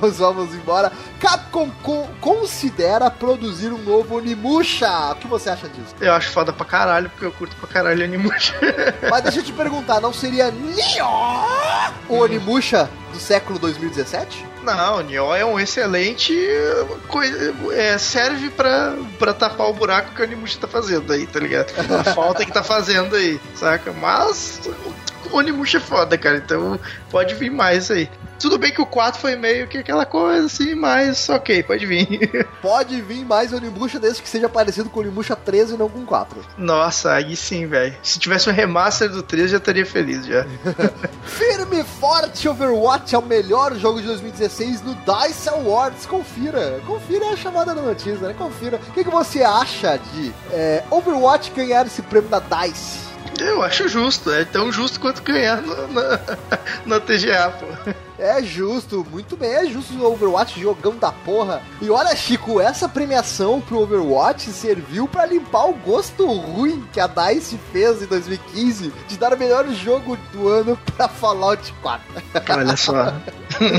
Vamos, 0.00 0.18
vamos 0.18 0.54
embora. 0.54 0.90
Capcom 1.18 1.70
co- 1.82 2.08
considera 2.20 3.10
produzir 3.10 3.68
um 3.72 3.78
novo 3.78 4.16
Onimusha. 4.16 4.88
O 5.12 5.14
que 5.16 5.26
você 5.26 5.50
acha 5.50 5.68
disso? 5.68 5.94
Eu 6.00 6.12
acho 6.14 6.30
foda 6.30 6.52
pra 6.52 6.64
caralho, 6.64 7.10
porque 7.10 7.24
eu 7.26 7.32
curto 7.32 7.54
pra 7.56 7.68
caralho 7.68 8.04
Onimusha. 8.04 8.54
Mas 9.10 9.22
deixa 9.24 9.40
eu 9.40 9.44
te 9.44 9.52
perguntar, 9.52 10.00
não 10.00 10.12
seria 10.12 10.50
Nioh 10.50 11.92
o 12.08 12.16
Onimusha 12.18 12.88
do 13.12 13.18
século 13.18 13.58
2017? 13.58 14.46
Não, 14.62 14.98
o 14.98 15.00
Nioh 15.02 15.34
é 15.36 15.44
um 15.44 15.58
excelente 15.58 16.34
coisa. 17.08 17.54
É, 17.72 17.96
serve 17.98 18.50
pra, 18.50 18.94
pra 19.18 19.32
tapar 19.32 19.68
o 19.68 19.72
buraco 19.72 20.12
que 20.14 20.20
o 20.22 20.24
Onimusha 20.24 20.58
tá 20.60 20.68
fazendo 20.68 21.12
aí, 21.12 21.26
tá 21.26 21.38
ligado? 21.40 21.72
A 21.98 22.04
falta 22.14 22.44
que 22.44 22.52
tá 22.52 22.62
fazendo 22.62 23.16
aí, 23.16 23.40
saca? 23.54 23.92
Mas 23.92 24.60
o 25.30 25.36
Onimusha 25.36 25.78
é 25.78 25.80
foda, 25.80 26.18
cara, 26.18 26.36
então 26.38 26.78
pode 27.10 27.34
vir 27.34 27.50
mais 27.50 27.90
aí. 27.90 28.08
Tudo 28.40 28.58
bem 28.58 28.72
que 28.72 28.80
o 28.80 28.86
4 28.86 29.20
foi 29.20 29.36
meio 29.36 29.68
que 29.68 29.78
aquela 29.78 30.06
coisa 30.06 30.46
assim, 30.46 30.74
mas 30.74 31.28
ok, 31.28 31.62
pode 31.62 31.84
vir. 31.86 32.08
Pode 32.62 33.00
vir 33.00 33.24
mais 33.24 33.52
Onimusha 33.52 33.98
desde 33.98 34.22
que 34.22 34.28
seja 34.28 34.48
parecido 34.48 34.88
com 34.90 35.00
o 35.00 35.02
Onimusha 35.02 35.34
13 35.36 35.74
e 35.74 35.76
não 35.76 35.88
com 35.88 36.04
4. 36.04 36.40
Nossa, 36.58 37.12
aí 37.12 37.34
sim, 37.36 37.66
velho. 37.66 37.94
Se 38.02 38.18
tivesse 38.18 38.48
um 38.48 38.52
remaster 38.52 39.08
do 39.08 39.22
3, 39.22 39.50
já 39.50 39.56
estaria 39.58 39.84
feliz 39.86 40.24
já. 40.26 40.46
Firme 41.24 41.80
e 41.80 41.84
forte 41.84 42.48
Overwatch 42.48 43.14
é 43.14 43.18
o 43.18 43.22
melhor 43.22 43.74
jogo 43.76 44.00
de 44.00 44.06
2016 44.06 44.82
no 44.82 44.94
DICE 44.94 45.48
Awards. 45.48 46.06
Confira, 46.06 46.80
confira 46.86 47.26
é 47.26 47.32
a 47.32 47.36
chamada 47.36 47.74
da 47.74 47.82
notícia, 47.82 48.28
né? 48.28 48.34
Confira. 48.36 48.76
O 48.88 48.92
que, 48.92 49.04
que 49.04 49.10
você 49.10 49.42
acha 49.42 49.98
de 50.12 50.32
é, 50.52 50.82
Overwatch 50.90 51.50
ganhar 51.52 51.86
esse 51.86 52.02
prêmio 52.02 52.28
da 52.28 52.40
DICE? 52.40 53.10
Eu 53.38 53.62
acho 53.62 53.88
justo, 53.88 54.30
é 54.30 54.44
tão 54.44 54.70
justo 54.70 55.00
quanto 55.00 55.22
ganhar 55.22 55.62
no- 55.62 55.88
na, 55.88 56.20
na 56.84 57.00
TGA, 57.00 57.50
pô. 57.58 57.66
É 58.20 58.42
justo, 58.42 59.06
muito 59.10 59.34
bem, 59.34 59.50
é 59.50 59.64
justo 59.64 59.94
o 59.94 60.12
Overwatch 60.12 60.60
jogão 60.60 60.94
da 60.94 61.10
porra. 61.10 61.62
E 61.80 61.88
olha, 61.88 62.14
Chico, 62.14 62.60
essa 62.60 62.86
premiação 62.86 63.62
pro 63.62 63.80
Overwatch 63.80 64.50
serviu 64.50 65.08
pra 65.08 65.24
limpar 65.24 65.70
o 65.70 65.72
gosto 65.72 66.26
ruim 66.26 66.84
que 66.92 67.00
a 67.00 67.06
DICE 67.06 67.58
fez 67.72 68.02
em 68.02 68.06
2015 68.06 68.92
de 69.08 69.16
dar 69.16 69.32
o 69.32 69.38
melhor 69.38 69.66
jogo 69.68 70.18
do 70.34 70.48
ano 70.48 70.78
pra 70.94 71.08
Fallout 71.08 71.72
4. 71.80 72.22
Olha 72.50 72.76
só. 72.76 73.14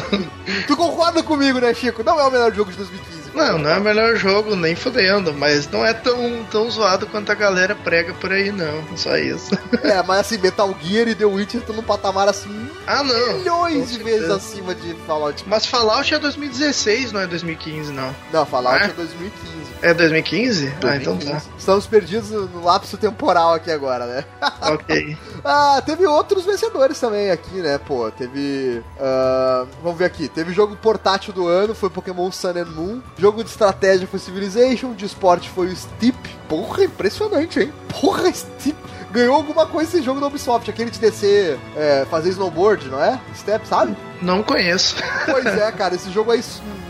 tu 0.65 0.75
concorda 0.75 1.21
comigo, 1.21 1.59
né, 1.59 1.71
Chico? 1.75 2.03
Não 2.03 2.19
é 2.19 2.23
o 2.23 2.31
melhor 2.31 2.51
jogo 2.51 2.71
de 2.71 2.77
2015. 2.77 3.21
Não, 3.35 3.59
não 3.59 3.69
é 3.69 3.77
o 3.77 3.81
melhor 3.81 4.15
jogo, 4.15 4.55
nem 4.55 4.75
fudendo, 4.75 5.33
mas 5.33 5.69
não 5.69 5.85
é 5.85 5.93
tão, 5.93 6.43
tão 6.49 6.69
zoado 6.69 7.05
quanto 7.05 7.31
a 7.31 7.35
galera 7.35 7.75
prega 7.75 8.11
por 8.15 8.31
aí, 8.31 8.51
não. 8.51 8.97
Só 8.97 9.15
isso. 9.17 9.55
É, 9.83 10.01
mas 10.01 10.21
assim, 10.21 10.39
Metal 10.39 10.75
Gear 10.81 11.07
e 11.07 11.15
The 11.15 11.25
Witcher 11.25 11.61
estão 11.61 11.75
num 11.75 11.83
patamar 11.83 12.27
assim 12.27 12.70
Ah, 12.87 13.03
não. 13.03 13.37
milhões 13.37 13.91
de 13.91 14.03
vezes 14.03 14.29
acima 14.29 14.73
de 14.75 14.93
Fallout. 15.07 15.43
Mas 15.47 15.65
Fallout 15.65 16.13
é 16.13 16.19
2016, 16.19 17.11
não 17.11 17.21
é 17.21 17.27
2015, 17.27 17.91
não. 17.91 18.13
Não, 18.33 18.45
Fallout 18.45 18.83
É? 18.83 18.85
é 18.85 18.89
2015. 18.89 19.51
É 19.83 19.93
2015? 19.93 20.67
Ah, 20.83 20.95
então 20.95 21.15
2015. 21.15 21.31
tá. 21.47 21.53
Estamos 21.57 21.87
perdidos 21.87 22.29
no 22.31 22.63
lapso 22.63 22.97
temporal 22.97 23.53
aqui 23.53 23.71
agora, 23.71 24.05
né? 24.05 24.25
Ok. 24.61 25.17
Ah, 25.43 25.81
teve 25.83 26.05
outros 26.05 26.45
vencedores 26.45 26.99
também 26.99 27.31
aqui, 27.31 27.55
né? 27.55 27.77
Pô, 27.79 28.11
teve. 28.11 28.83
ah, 28.99 29.65
vamos 29.81 29.97
ver 29.97 30.05
aqui. 30.05 30.27
Teve 30.27 30.53
jogo 30.53 30.75
portátil 30.75 31.33
do 31.33 31.47
ano, 31.47 31.73
foi 31.73 31.89
Pokémon 31.89 32.31
Sun 32.31 32.49
and 32.49 32.65
Moon. 32.65 33.01
Jogo 33.17 33.43
de 33.43 33.49
estratégia 33.49 34.07
foi 34.07 34.19
Civilization. 34.19 34.93
De 34.93 35.05
esporte 35.05 35.49
foi 35.49 35.67
o 35.67 35.75
Steep. 35.75 36.15
Porra, 36.47 36.83
impressionante, 36.83 37.59
hein? 37.59 37.73
Porra, 37.99 38.31
Steep. 38.31 38.77
Ganhou 39.11 39.35
alguma 39.35 39.65
coisa 39.65 39.97
esse 39.97 40.03
jogo 40.05 40.19
da 40.19 40.27
Ubisoft, 40.27 40.69
aquele 40.69 40.89
de 40.89 40.99
descer, 40.99 41.59
é, 41.75 42.05
fazer 42.09 42.29
snowboard, 42.29 42.87
não 42.89 43.03
é? 43.03 43.19
Step, 43.35 43.67
sabe? 43.67 43.95
Não 44.21 44.41
conheço. 44.43 44.95
Pois 45.25 45.45
é, 45.45 45.71
cara, 45.71 45.95
esse 45.95 46.09
jogo 46.11 46.31
aí 46.31 46.41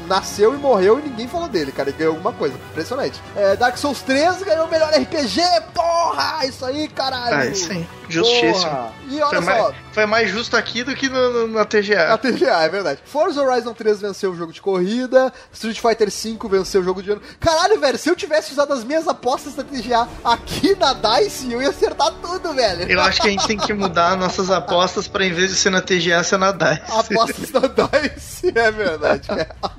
nasceu 0.07 0.53
e 0.53 0.57
morreu 0.57 0.99
e 0.99 1.07
ninguém 1.09 1.28
falou 1.28 1.47
dele, 1.47 1.72
cara. 1.72 1.89
Ele 1.89 1.97
ganhou 1.97 2.13
alguma 2.15 2.34
coisa. 2.34 2.53
Impressionante. 2.72 3.22
É, 3.36 3.55
Dark 3.55 3.78
Souls 3.78 4.01
3 4.01 4.43
ganhou 4.43 4.67
o 4.67 4.69
melhor 4.69 4.91
RPG, 4.91 5.41
porra! 5.74 6.45
Isso 6.45 6.65
aí, 6.65 6.88
caralho! 6.89 7.51
Ah, 7.51 7.55
sim. 7.55 7.88
Justíssimo. 8.09 8.69
Porra. 8.69 8.91
E 9.09 9.22
olha 9.22 9.41
só, 9.41 9.74
foi 9.91 10.05
mais 10.05 10.29
justo 10.29 10.55
aqui 10.55 10.83
do 10.83 10.95
que 10.95 11.09
no- 11.09 11.47
no- 11.47 11.49
na 11.49 11.65
TGA. 11.65 12.17
TGA, 12.17 12.63
é 12.63 12.69
verdade. 12.69 12.99
Forza 13.05 13.41
Horizon 13.41 13.73
3 13.73 14.01
venceu 14.01 14.31
o 14.31 14.35
jogo 14.35 14.53
de 14.53 14.61
corrida, 14.61 15.31
Street 15.53 15.79
Fighter 15.79 16.09
V 16.09 16.37
venceu 16.49 16.81
o 16.81 16.83
jogo 16.83 17.01
de 17.03 17.11
ano. 17.11 17.21
Caralho, 17.39 17.79
velho, 17.79 17.97
se 17.97 18.09
eu 18.09 18.15
tivesse 18.15 18.51
usado 18.53 18.73
as 18.73 18.83
minhas 18.83 19.07
apostas 19.07 19.53
da 19.55 19.63
TGA 19.63 20.07
aqui 20.23 20.75
na 20.75 20.93
DICE, 20.93 21.51
eu 21.51 21.61
ia 21.61 21.69
acertar 21.69 22.11
tudo, 22.21 22.53
velho. 22.53 22.89
Eu 22.91 23.01
acho 23.01 23.21
que 23.21 23.27
a 23.27 23.31
gente 23.31 23.47
tem 23.47 23.57
que 23.57 23.73
mudar 23.73 24.15
nossas 24.17 24.49
apostas 24.49 25.07
pra 25.07 25.25
em 25.25 25.33
vez 25.33 25.49
de 25.49 25.55
ser 25.57 25.69
na 25.69 25.81
TGA, 25.81 26.23
ser 26.23 26.37
na 26.37 26.51
DICE. 26.51 26.81
Apostas 26.87 27.51
da 27.51 27.59
DICE, 27.99 28.51
é 28.55 28.71
verdade. 28.71 29.27
ah, 29.31 29.71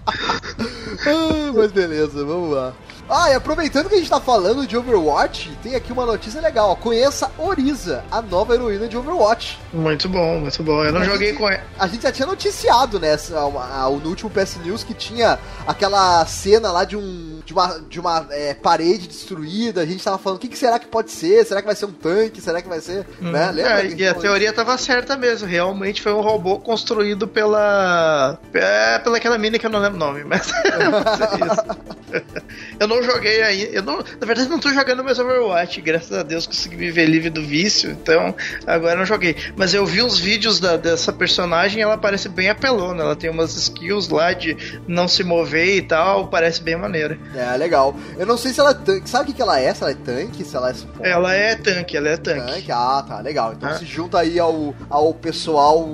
mas 1.55 1.73
beleza, 1.73 2.25
vamos 2.25 2.55
lá. 2.55 2.73
Ah, 3.09 3.31
e 3.31 3.35
aproveitando 3.35 3.89
que 3.89 3.95
a 3.95 3.99
gente 3.99 4.09
tá 4.09 4.21
falando 4.21 4.67
de 4.67 4.77
Overwatch, 4.77 5.51
tem 5.63 5.75
aqui 5.75 5.93
uma 5.93 6.07
notícia 6.07 6.41
legal. 6.41 6.75
Conheça 6.77 7.31
Oriza, 7.37 8.05
a 8.11 8.23
nova 8.23 8.55
heroína 8.55 8.89
de 8.89 8.97
Overwatch. 8.97 9.61
Muito 9.73 10.09
bom, 10.09 10.41
muito 10.41 10.63
bom. 10.63 10.83
Eu 10.85 10.93
não 10.93 11.03
A 11.03 11.05
joguei 11.05 11.29
gente- 11.29 11.39
com 11.39 11.49
ela. 11.49 11.63
A 11.79 11.87
gente 11.87 12.03
já 12.03 12.13
tinha 12.13 12.27
noticiado 12.27 12.99
a- 12.99 13.91
no 14.03 14.09
último 14.09 14.31
PS 14.31 14.59
News 14.61 14.83
que 14.83 14.95
tinha 14.95 15.39
aquela 15.67 16.25
cena 16.27 16.71
lá 16.73 16.85
de 16.85 16.97
um 16.97 17.41
de 17.45 17.53
uma, 17.53 17.81
de 17.89 17.99
uma 18.01 18.27
é, 18.31 18.55
parede 18.55 19.09
destruída. 19.09 19.81
A 19.83 19.87
gente 19.87 20.03
tava 20.03 20.17
falando 20.17 20.39
o 20.39 20.41
que, 20.41 20.49
que 20.49 20.57
será 20.59 20.79
que 20.79 20.87
pode 20.87 21.11
ser? 21.11 21.45
Será 21.45 21.61
que 21.61 21.67
vai 21.67 21.75
ser 21.75 21.87
um 21.87 21.93
tanque? 21.93 22.41
Será 22.41 22.63
que 22.63 22.69
vai 22.69 22.81
ser. 22.81 23.05
Né? 23.21 23.51
Lembra? 23.51 23.83
É, 23.83 23.87
e 23.89 24.07
a 24.07 24.15
teoria 24.15 24.53
tava 24.53 24.79
certa 24.79 25.17
mesmo. 25.17 25.47
Realmente 25.49 26.01
foi 26.01 26.13
um 26.13 26.21
robô 26.21 26.59
construído 26.61 27.27
pela. 27.27 28.39
É, 28.55 28.99
pela 29.01 29.17
aquela 29.17 29.37
mina 29.39 29.59
que 29.59 29.67
eu 29.67 29.71
não 29.71 29.81
lembro 29.81 29.97
o 29.97 29.99
nome, 29.99 30.25
mas. 30.25 30.51
é 30.65 31.47
isso. 31.47 32.33
eu 32.79 32.87
não 32.89 32.92
joguei 33.01 33.41
ainda. 33.43 33.71
Eu 33.71 33.83
não, 33.85 33.99
na 33.99 34.27
verdade, 34.27 34.49
não 34.49 34.59
tô 34.59 34.73
jogando 34.75 35.05
mais 35.05 35.21
Overwatch. 35.21 35.81
Graças 35.81 36.11
a 36.19 36.25
Deus 36.25 36.49
consegui 36.49 36.77
me 36.77 36.91
ver 36.91 37.07
livre 37.07 37.31
do 37.31 37.41
vício. 37.43 37.93
Então, 37.93 38.35
agora 38.67 38.97
não 38.97 39.07
joguei. 39.07 39.37
Mas 39.57 39.73
eu 39.73 39.87
vi 39.87 40.03
uns 40.03 40.19
vídeos 40.19 40.59
da- 40.59 40.77
dessa 40.77 41.13
personagem 41.13 41.81
ela 41.83 41.97
parece 41.97 42.29
bem 42.29 42.49
apelona. 42.51 43.05
Ela 43.05 43.15
tem 43.15 43.31
umas 43.31 43.55
skills 43.55 44.09
lá 44.09 44.33
de 44.33 44.57
não 44.89 45.07
se 45.07 45.23
mover 45.23 45.77
e 45.77 45.83
tal. 45.83 46.27
Parece 46.27 46.61
bem 46.61 46.75
maneira. 46.77 47.17
É, 47.37 47.57
legal. 47.57 47.95
Eu 48.19 48.27
não 48.27 48.37
sei 48.37 48.53
se 48.53 48.59
ela 48.59 48.71
é 48.71 48.75
tanque. 48.75 49.09
Sabe 49.09 49.25
o 49.25 49.27
que, 49.29 49.35
que 49.35 49.43
ela 49.43 49.61
é? 49.61 49.73
Se 49.73 49.83
ela 49.83 49.93
é 49.93 49.95
tanque, 49.95 50.45
se 50.45 50.57
ela 50.57 50.71
é 50.71 50.75
suporte. 50.75 51.09
Ela 51.09 51.35
é 51.35 51.55
tanque, 51.55 51.97
ela 51.97 52.09
é 52.09 52.17
tanque. 52.17 52.53
Tanque? 52.53 52.73
Ah, 52.73 53.05
tá, 53.07 53.21
legal. 53.21 53.53
Então 53.53 53.69
Ah. 53.69 53.75
se 53.79 53.85
junta 53.85 54.19
aí 54.19 54.39
ao, 54.41 54.75
ao 54.91 55.15
pessoal 55.15 55.87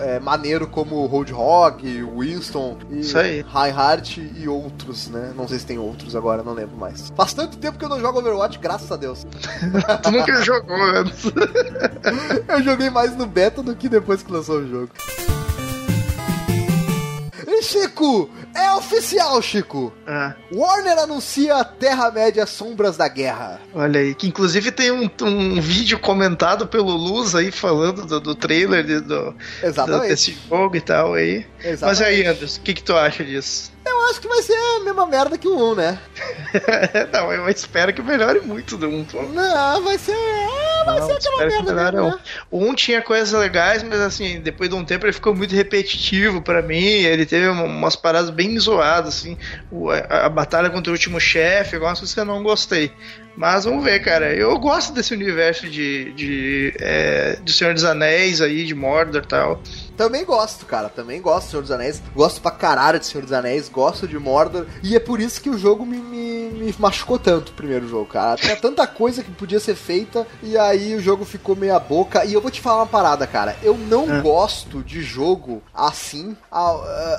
é, 0.00 0.18
maneiro 0.20 0.66
como 0.66 1.04
Roadhog, 1.06 1.82
Winston 2.16 2.78
e 2.90 3.00
Isso 3.00 3.18
aí. 3.18 3.42
Reinhardt 3.42 4.32
e 4.36 4.48
outros, 4.48 5.08
né? 5.08 5.32
Não 5.36 5.46
sei 5.48 5.58
se 5.58 5.66
tem 5.66 5.78
outros 5.78 6.14
agora, 6.14 6.42
não 6.42 6.52
lembro 6.52 6.76
mais. 6.76 7.12
Faz 7.16 7.32
tanto 7.34 7.56
tempo 7.58 7.78
que 7.78 7.84
eu 7.84 7.88
não 7.88 8.00
jogo 8.00 8.18
Overwatch, 8.18 8.58
graças 8.58 8.90
a 8.90 8.96
Deus. 8.96 9.26
Tu 10.02 10.10
nunca 10.10 10.42
jogou 10.42 10.76
antes. 10.76 11.24
Eu 12.48 12.62
joguei 12.62 12.90
mais 12.90 13.16
no 13.16 13.26
beta 13.26 13.62
do 13.62 13.74
que 13.74 13.88
depois 13.88 14.22
que 14.22 14.30
lançou 14.30 14.58
o 14.58 14.68
jogo. 14.68 14.90
Chico, 17.64 18.30
é 18.54 18.70
oficial, 18.72 19.40
Chico. 19.42 19.92
Ah. 20.06 20.34
Warner 20.52 20.98
anuncia 20.98 21.64
Terra-média 21.64 22.46
Sombras 22.46 22.96
da 22.96 23.08
Guerra. 23.08 23.60
Olha 23.74 24.00
aí, 24.00 24.14
que 24.14 24.26
inclusive 24.28 24.70
tem 24.70 24.90
um, 24.90 25.10
um 25.22 25.60
vídeo 25.60 25.98
comentado 25.98 26.66
pelo 26.66 26.92
Luz 26.92 27.34
aí 27.34 27.50
falando 27.50 28.04
do, 28.06 28.20
do 28.20 28.34
trailer 28.34 28.84
de- 28.84 29.00
do, 29.00 29.34
do- 30.02 30.08
desse 30.08 30.36
jogo 30.48 30.76
e 30.76 30.80
tal 30.80 31.14
aí. 31.14 31.46
Exatamente. 31.58 31.80
Mas 31.84 32.00
aí, 32.02 32.26
Anderson, 32.26 32.60
o 32.60 32.62
que, 32.64 32.74
que 32.74 32.82
tu 32.82 32.94
acha 32.96 33.24
disso? 33.24 33.72
Eu 33.86 34.10
acho 34.10 34.20
que 34.20 34.28
vai 34.28 34.42
ser 34.42 34.54
a 34.54 34.80
mesma 34.84 35.06
merda 35.06 35.36
que 35.36 35.46
o 35.48 35.72
1, 35.72 35.74
né? 35.74 35.98
Não, 37.12 37.32
eu 37.32 37.48
espero 37.48 37.92
que 37.92 38.00
melhore 38.02 38.40
muito 38.40 38.76
do 38.76 38.88
1. 38.88 39.04
pô. 39.04 39.22
Não, 39.22 39.82
vai 39.82 39.98
ser. 39.98 40.12
é, 40.12 40.84
vai 40.86 41.00
Não, 41.00 41.06
ser 41.06 41.12
aquela 41.14 41.36
merda 41.46 41.74
mesmo, 41.74 42.10
né? 42.10 42.18
O 42.50 42.64
1 42.64 42.74
tinha 42.74 43.02
coisas 43.02 43.32
legais, 43.38 43.82
mas 43.82 44.00
assim, 44.00 44.40
depois 44.40 44.70
de 44.70 44.76
um 44.76 44.84
tempo 44.84 45.04
ele 45.04 45.12
ficou 45.12 45.34
muito 45.34 45.54
repetitivo 45.54 46.40
pra 46.40 46.62
mim. 46.62 46.82
Ele 46.82 47.26
teve 47.26 47.48
um- 47.48 47.64
umas 47.64 47.94
paradas 47.96 48.30
bem 48.30 48.58
zoadas, 48.58 49.16
assim. 49.18 49.36
A, 50.08 50.26
a 50.26 50.28
batalha 50.28 50.70
contra 50.70 50.90
o 50.90 50.94
último 50.94 51.20
chefe, 51.20 51.74
algumas 51.76 51.98
coisas 51.98 52.14
que 52.14 52.20
eu 52.20 52.24
não 52.24 52.42
gostei. 52.42 52.90
Mas 53.36 53.64
vamos 53.64 53.82
ver, 53.84 53.98
cara. 54.00 54.32
Eu 54.32 54.56
gosto 54.58 54.92
desse 54.92 55.12
universo 55.12 55.68
de, 55.68 56.12
de, 56.12 56.74
é, 56.78 57.36
de 57.42 57.52
Senhor 57.52 57.74
dos 57.74 57.84
Anéis 57.84 58.40
aí, 58.40 58.64
de 58.64 58.74
Mordor 58.74 59.22
e 59.22 59.26
tal. 59.26 59.60
Também 59.96 60.24
gosto, 60.24 60.66
cara. 60.66 60.88
Também 60.88 61.20
gosto 61.20 61.44
de 61.46 61.50
Senhor 61.50 61.62
dos 61.62 61.70
Anéis. 61.70 62.02
Gosto 62.14 62.40
pra 62.40 62.50
caralho 62.50 62.98
de 62.98 63.06
Senhor 63.06 63.22
dos 63.22 63.32
Anéis. 63.32 63.68
Gosto 63.68 64.06
de 64.08 64.18
Mordor. 64.18 64.66
E 64.82 64.94
é 64.96 65.00
por 65.00 65.20
isso 65.20 65.40
que 65.40 65.50
o 65.50 65.58
jogo 65.58 65.84
me, 65.86 65.98
me, 65.98 66.50
me 66.50 66.74
machucou 66.78 67.18
tanto 67.18 67.50
o 67.50 67.54
primeiro 67.54 67.88
jogo, 67.88 68.06
cara. 68.06 68.36
Tinha 68.36 68.56
tanta 68.56 68.86
coisa 68.86 69.22
que 69.22 69.30
podia 69.30 69.60
ser 69.60 69.74
feita 69.74 70.26
e 70.42 70.56
aí 70.58 70.94
o 70.94 71.00
jogo 71.00 71.24
ficou 71.24 71.54
meia 71.56 71.78
boca. 71.78 72.24
E 72.24 72.32
eu 72.34 72.40
vou 72.40 72.50
te 72.50 72.60
falar 72.60 72.78
uma 72.82 72.86
parada, 72.86 73.26
cara. 73.26 73.56
Eu 73.62 73.76
não 73.76 74.04
Ah. 74.10 74.20
gosto 74.20 74.82
de 74.82 75.02
jogo 75.02 75.62
assim, 75.72 76.36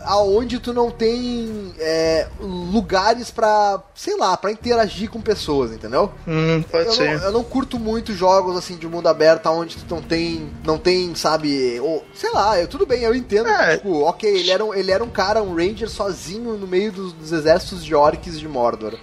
aonde 0.05 0.59
tu 0.59 0.73
não 0.73 0.89
tem 0.91 1.73
é, 1.79 2.27
lugares 2.39 3.31
pra, 3.31 3.81
sei 3.93 4.17
lá, 4.17 4.35
pra 4.37 4.51
interagir 4.51 5.09
com 5.09 5.21
pessoas, 5.21 5.71
entendeu? 5.71 6.11
Hum, 6.27 6.63
pode 6.69 6.87
Eu 6.87 6.93
ser. 6.93 7.17
não, 7.17 7.23
eu 7.25 7.31
não 7.31 7.43
curto 7.43 7.79
muito 7.79 8.13
jogos 8.13 8.55
assim 8.57 8.75
de 8.77 8.87
mundo 8.87 9.07
aberto 9.07 9.47
onde 9.47 9.77
tu 9.77 9.95
não 9.95 10.01
tem, 10.01 10.49
não 10.63 10.77
tem, 10.77 11.13
sabe, 11.15 11.79
ou, 11.79 12.03
sei 12.13 12.31
lá, 12.31 12.59
eu, 12.65 12.69
tudo 12.69 12.85
bem, 12.85 13.01
eu 13.03 13.15
entendo, 13.15 13.47
É. 13.47 13.77
tipo, 13.77 14.01
ok, 14.01 14.29
ele 14.29 14.51
era, 14.51 14.63
um, 14.65 14.73
ele 14.73 14.91
era 14.91 15.03
um 15.03 15.09
cara, 15.09 15.41
um 15.41 15.55
ranger 15.55 15.89
sozinho 15.89 16.57
no 16.57 16.67
meio 16.67 16.91
dos, 16.91 17.13
dos 17.13 17.31
exércitos 17.31 17.83
de 17.85 17.95
orcs 17.95 18.39
de 18.39 18.47
Mordor. 18.47 18.93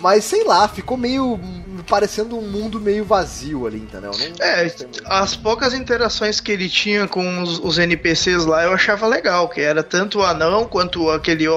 Mas 0.00 0.24
sei 0.24 0.44
lá, 0.44 0.66
ficou 0.68 0.96
meio 0.96 1.38
parecendo 1.86 2.36
um 2.38 2.42
mundo 2.42 2.78
meio 2.80 3.04
vazio 3.04 3.66
ali, 3.66 3.78
entendeu? 3.78 4.10
Não, 4.12 4.46
É, 4.46 4.70
as 5.06 5.34
poucas 5.34 5.72
interações 5.74 6.38
que 6.40 6.52
ele 6.52 6.68
tinha 6.68 7.08
com 7.08 7.42
os, 7.42 7.58
os 7.58 7.78
NPCs 7.78 8.44
lá 8.44 8.64
eu 8.64 8.72
achava 8.72 9.06
legal, 9.06 9.48
que 9.48 9.60
era 9.60 9.82
tanto 9.82 10.18
o 10.18 10.22
anão 10.24 10.66
quanto 10.66 11.10
aquele 11.10 11.48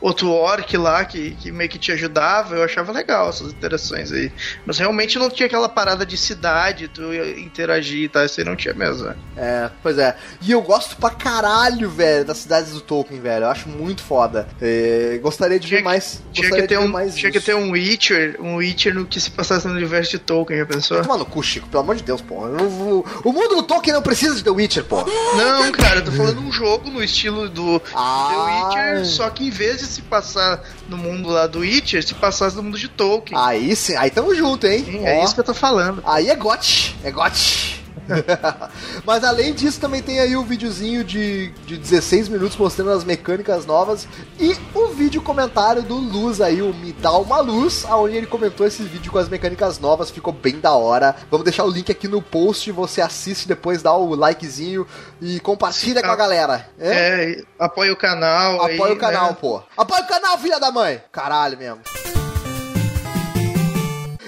outro 0.00 0.30
orc 0.30 0.76
lá 0.76 1.04
que, 1.04 1.32
que 1.36 1.50
meio 1.50 1.70
que 1.70 1.78
te 1.78 1.90
ajudava, 1.90 2.54
eu 2.56 2.62
achava 2.62 2.92
legal 2.92 3.30
essas 3.30 3.48
interações 3.52 4.12
aí. 4.12 4.30
Mas 4.66 4.78
realmente 4.78 5.18
não 5.18 5.30
tinha 5.30 5.46
aquela 5.46 5.68
parada 5.68 6.04
de 6.04 6.16
cidade, 6.16 6.88
tu 6.88 7.02
interagir 7.38 8.04
e 8.04 8.08
tal, 8.08 8.24
isso 8.24 8.40
aí 8.40 8.46
não 8.46 8.54
tinha 8.56 8.74
mesmo. 8.74 9.04
né? 9.04 9.16
É, 9.36 9.70
pois 9.82 9.96
é. 9.98 10.16
E 10.42 10.52
eu 10.52 10.60
gosto 10.62 10.96
pra 10.96 11.10
caralho, 11.10 11.88
velho, 11.90 12.24
das 12.24 12.38
cidades 12.38 12.72
do 12.72 12.80
Tolkien, 12.80 13.20
velho. 13.20 13.44
Eu 13.44 13.50
acho 13.50 13.68
muito 13.68 14.02
foda. 14.02 14.46
É, 14.60 15.18
gostaria 15.22 15.58
de 15.58 15.66
Tinha 15.66 15.78
ver 15.78 15.82
que- 15.82 15.88
mais. 15.88 16.22
Tinha 16.32 16.50
que, 16.50 16.66
ter 16.66 16.78
um, 16.78 16.88
mais 16.88 17.14
tinha 17.14 17.30
que 17.32 17.38
isso. 17.38 17.46
ter 17.46 17.54
um 17.54 17.74
Witcher, 17.82 18.36
um 18.40 18.56
Witcher 18.56 18.94
no 18.94 19.04
que 19.04 19.20
se 19.20 19.30
passasse 19.30 19.66
no 19.66 19.74
universo 19.74 20.12
de 20.12 20.18
Tolkien, 20.18 20.58
já 20.58 20.66
pensou? 20.66 21.02
Toma 21.02 21.16
no 21.16 21.26
cu, 21.26 21.42
Chico, 21.42 21.68
pelo 21.68 21.82
amor 21.82 21.96
de 21.96 22.02
Deus, 22.02 22.20
porra. 22.20 22.50
O, 22.50 23.32
mundo 23.32 23.56
do 23.56 23.62
Tolkien 23.62 23.94
não 23.94 24.02
precisa 24.02 24.34
de 24.34 24.44
The 24.44 24.50
Witcher, 24.50 24.84
porra. 24.84 25.06
Não, 25.36 25.72
cara, 25.72 26.00
eu 26.00 26.04
tô 26.04 26.12
falando 26.12 26.40
um 26.40 26.52
jogo 26.52 26.90
no 26.90 27.02
estilo 27.02 27.48
do 27.48 27.80
Ah. 27.94 28.28
The 28.30 28.86
Witcher, 28.94 29.06
só 29.06 29.28
que 29.30 29.46
em 29.46 29.50
vez 29.50 29.78
de 29.80 29.86
se 29.86 30.02
passar 30.02 30.62
no 30.88 30.96
mundo 30.96 31.28
lá 31.28 31.46
do 31.46 31.60
Witcher, 31.60 32.06
se 32.06 32.14
passasse 32.14 32.56
no 32.56 32.62
mundo 32.62 32.78
de 32.78 32.88
Tolkien. 32.88 33.38
Aí 33.38 33.74
sim, 33.74 33.96
aí 33.96 34.10
tamo 34.10 34.34
junto, 34.34 34.66
hein? 34.66 34.84
Sim, 34.84 35.06
é 35.06 35.22
isso 35.24 35.34
que 35.34 35.40
eu 35.40 35.44
tô 35.44 35.54
falando. 35.54 36.02
Aí 36.06 36.28
é 36.28 36.36
gote, 36.36 36.96
é 37.02 37.10
gote. 37.10 37.71
Mas 39.04 39.24
além 39.24 39.54
disso, 39.54 39.80
também 39.80 40.02
tem 40.02 40.20
aí 40.20 40.36
o 40.36 40.44
videozinho 40.44 41.04
de, 41.04 41.48
de 41.66 41.76
16 41.76 42.28
minutos 42.28 42.56
mostrando 42.56 42.90
as 42.90 43.04
mecânicas 43.04 43.66
novas 43.66 44.06
e 44.38 44.56
o 44.74 44.88
vídeo 44.88 45.22
comentário 45.22 45.82
do 45.82 45.96
Luz 45.96 46.40
aí, 46.40 46.62
o 46.62 46.74
Me 46.74 46.92
Dá 46.92 47.12
Uma 47.12 47.40
Luz, 47.40 47.84
onde 47.84 48.16
ele 48.16 48.26
comentou 48.26 48.66
esse 48.66 48.82
vídeo 48.82 49.12
com 49.12 49.18
as 49.18 49.28
mecânicas 49.28 49.78
novas, 49.78 50.10
ficou 50.10 50.32
bem 50.32 50.58
da 50.58 50.72
hora. 50.72 51.14
Vamos 51.30 51.44
deixar 51.44 51.64
o 51.64 51.70
link 51.70 51.90
aqui 51.90 52.08
no 52.08 52.20
post, 52.20 52.70
você 52.72 53.00
assiste 53.00 53.46
depois, 53.46 53.82
dá 53.82 53.94
o 53.94 54.14
likezinho 54.14 54.86
e 55.20 55.40
compartilha 55.40 56.00
Sim, 56.00 56.06
com 56.06 56.12
a 56.12 56.16
tá. 56.16 56.16
galera. 56.16 56.68
É? 56.78 56.92
É, 56.92 57.44
apoia 57.58 57.92
o 57.92 57.96
canal. 57.96 58.64
aí, 58.64 58.74
Apoia 58.74 58.94
o 58.94 58.98
canal, 58.98 59.30
né? 59.30 59.36
pô. 59.40 59.62
Apoia 59.76 60.02
o 60.02 60.06
canal, 60.06 60.38
filha 60.38 60.58
da 60.58 60.70
mãe. 60.70 61.00
Caralho 61.10 61.58
mesmo. 61.58 61.80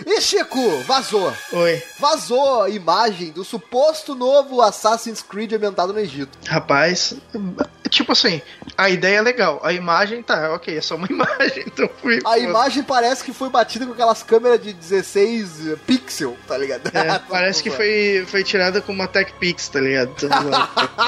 E 0.07 0.21
Chico, 0.21 0.81
vazou. 0.83 1.33
Oi. 1.53 1.83
Vazou 1.99 2.63
a 2.63 2.71
imagem 2.71 3.31
do 3.31 3.45
suposto 3.45 4.15
novo 4.15 4.61
Assassin's 4.61 5.23
Creed 5.23 5.53
ambientado 5.55 5.93
no 5.93 5.99
Egito. 5.99 6.39
Rapaz, 6.47 7.15
tipo 7.89 8.12
assim, 8.12 8.41
a 8.76 8.89
ideia 8.91 9.18
é 9.18 9.22
legal, 9.22 9.61
a 9.62 9.72
imagem 9.72 10.22
tá, 10.22 10.53
ok, 10.55 10.76
é 10.76 10.80
só 10.80 10.97
uma 10.97 11.07
imagem, 11.11 11.64
então 11.66 11.89
fui. 12.01 12.18
A 12.24 12.39
imagem 12.39 12.82
parece 12.82 13.22
que 13.24 13.32
foi 13.32 13.49
batida 13.51 13.87
com 13.87 13.93
aquelas 13.93 14.22
câmeras 14.22 14.62
de 14.62 14.72
16 14.72 15.78
pixel, 15.87 16.37
tá 16.47 16.57
ligado? 16.57 16.89
É, 16.95 17.18
parece 17.28 17.62
que 17.62 17.70
foi, 17.70 18.24
foi 18.26 18.43
tirada 18.45 18.80
com 18.80 18.93
uma 18.93 19.07
Tech 19.07 19.32
Pix, 19.39 19.68
tá 19.68 19.80
ligado? 19.80 20.14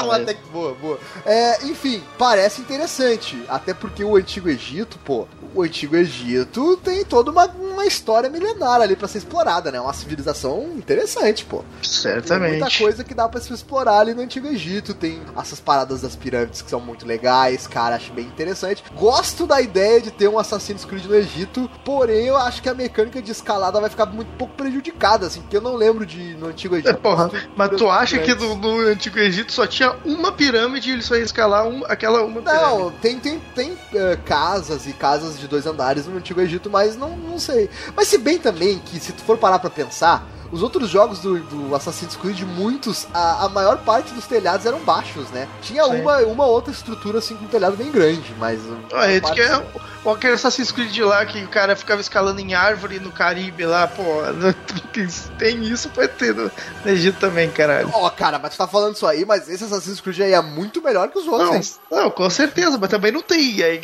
Uma 0.07 0.21
tec- 0.21 0.39
boa, 0.53 0.75
boa. 0.75 0.99
É, 1.25 1.65
enfim, 1.67 2.03
parece 2.19 2.61
interessante. 2.61 3.43
Até 3.49 3.73
porque 3.75 4.05
o 4.05 4.17
Antigo 4.17 4.49
Egito, 4.49 4.99
pô, 5.05 5.27
o 5.55 5.63
Antigo 5.63 5.97
Egito 5.97 6.77
tem 6.79 7.05
toda 7.05 7.31
uma, 7.31 7.47
uma 7.47 7.85
história 7.87 8.29
milenar 8.29 8.81
ali 8.81 8.95
pra 8.97 9.09
ser 9.09 9.19
explorada, 9.19 9.71
né? 9.73 9.81
Uma 9.81 9.93
civilização 9.93 10.65
interessante, 10.77 11.45
pô. 11.45 11.59
Tem 11.81 11.91
Certamente. 11.91 12.59
muita 12.61 12.79
coisa 12.79 13.05
que 13.05 13.15
dá 13.15 13.29
pra 13.29 13.41
se 13.41 13.53
explorar 13.53 14.01
ali 14.01 14.15
no 14.15 14.23
Antigo 14.23 14.47
Egito. 14.49 14.95
Tem 14.95 15.21
essas 15.41 15.61
paradas 15.61 16.01
das 16.03 16.15
pirâmides 16.17 16.63
que 16.63 16.71
são 16.71 16.76
muito 16.81 17.07
legais, 17.07 17.67
cara, 17.67 17.97
acho 17.97 18.13
bem 18.13 18.25
interessante. 18.25 18.83
Gosto 18.95 19.47
da 19.47 19.61
ideia 19.61 20.01
de 20.01 20.11
ter 20.11 20.29
um 20.29 20.39
Assassin's 20.39 20.85
Creed 20.85 21.05
no 21.07 21.15
Egito, 21.15 21.71
porém 21.85 22.27
eu 22.27 22.37
acho 22.37 22.63
que 22.63 22.69
a 22.69 22.75
mecânica 22.75 23.21
de 23.23 23.31
escalada 23.33 23.81
vai 23.81 23.91
ficar 23.91 24.07
muito 24.07 24.29
pouco 24.37 24.55
prejudicada, 24.55 25.27
assim, 25.27 25.41
porque 25.41 25.57
eu 25.57 25.61
não 25.61 25.75
lembro 25.75 26.05
de 26.07 26.35
no 26.35 26.47
Antigo 26.49 26.75
É, 26.77 26.79
Egito. 26.79 26.97
porra, 26.99 27.31
mas 27.57 27.71
tu 27.77 27.89
acha 27.91 28.19
que 28.19 28.35
no, 28.35 28.57
no 28.57 28.79
Antigo 28.81 29.19
Egito 29.19 29.53
só 29.53 29.67
tinha 29.67 29.95
uma 30.05 30.33
pirâmide 30.33 30.91
e 30.91 30.93
ele 30.95 31.03
só 31.03 31.15
ia 31.17 31.23
escalar 31.23 31.67
um- 31.67 31.85
aquela 31.87 32.23
uma 32.23 32.41
pirâmide? 32.43 32.65
Não, 32.83 32.91
tem, 32.93 33.19
tem, 33.19 33.39
tem 33.55 33.79
eh, 33.95 34.19
casas 34.25 34.87
e 34.87 34.93
casas 34.93 35.39
de 35.39 35.47
dois 35.49 35.67
andares 35.67 36.07
no 36.07 36.17
Antigo 36.17 36.41
Egito, 36.41 36.69
mas 36.71 36.97
não, 36.97 37.11
não 37.17 37.39
sei. 37.39 37.69
Mas 37.95 38.09
se 38.09 38.19
bem 38.19 38.39
também 38.39 38.79
que, 38.79 38.99
se 39.01 39.13
tu 39.13 39.23
for 39.23 39.39
parar 39.39 39.59
pra 39.59 39.71
pensar, 39.71 40.27
os 40.53 40.63
outros 40.63 40.89
jogos 40.89 41.19
do, 41.21 41.39
do 41.41 41.75
Assassin's 41.75 42.17
Creed, 42.17 42.41
muitos, 42.43 43.07
a, 43.13 43.45
a 43.45 43.49
maior 43.49 43.79
parte 43.79 44.13
dos 44.15 44.27
telhados 44.27 44.67
eram 44.67 44.79
baixos, 44.81 45.29
né? 45.31 45.49
Tinha 45.63 45.85
Sim. 45.85 46.01
uma, 46.01 46.19
uma 46.19 46.47
outra 46.47 46.73
estrutura 46.73 47.19
assim 47.19 47.37
com 47.37 47.45
um 47.45 47.49
telhado 47.49 47.77
bem 47.77 47.91
grande, 47.91 48.35
mas. 48.39 48.61
é, 48.93 49.13
diz 49.13 49.21
parte- 49.21 49.35
que 49.35 49.41
é 49.41 49.65
o- 50.05 50.11
aquele 50.11 50.35
Assassin's 50.35 50.71
Creed 50.71 50.97
lá 50.99 51.25
que 51.27 51.43
o 51.45 51.49
cara 51.49 51.75
ficava 51.75 52.01
escalando 52.01 52.41
em 52.41 52.55
árvore 52.55 53.01
no 53.01 53.11
Caribe 53.11 53.65
lá, 53.67 53.87
pô. 53.89 54.03
Tem 55.39 55.63
isso, 55.65 55.89
pode 55.91 56.09
ter 56.13 56.35
no, 56.35 56.51
no 56.85 56.91
Egito 56.91 57.19
também, 57.19 57.51
caralho. 57.51 57.91
Ó, 57.93 58.09
cara, 58.11 58.39
mas 58.39 58.53
tu 58.53 58.59
tá 58.59 58.67
falando 58.67 58.95
isso 58.95 59.07
aí, 59.07 59.25
mas 59.25 59.49
esse 59.49 59.65
Assassin's 59.65 60.01
Creed 60.01 60.21
aí 60.21 60.33
é 60.33 60.41
muito 60.41 60.83
melhor 60.83 61.09
que 61.09 61.19
os 61.19 61.27
outros, 61.27 61.49
Não, 61.49 61.57
hein? 61.57 62.05
não, 62.05 62.11
com 62.11 62.31
certeza, 62.31 62.79
mas 62.79 62.89
também 62.91 63.13
não 63.13 63.21
tem 63.23 63.63
aí, 63.63 63.81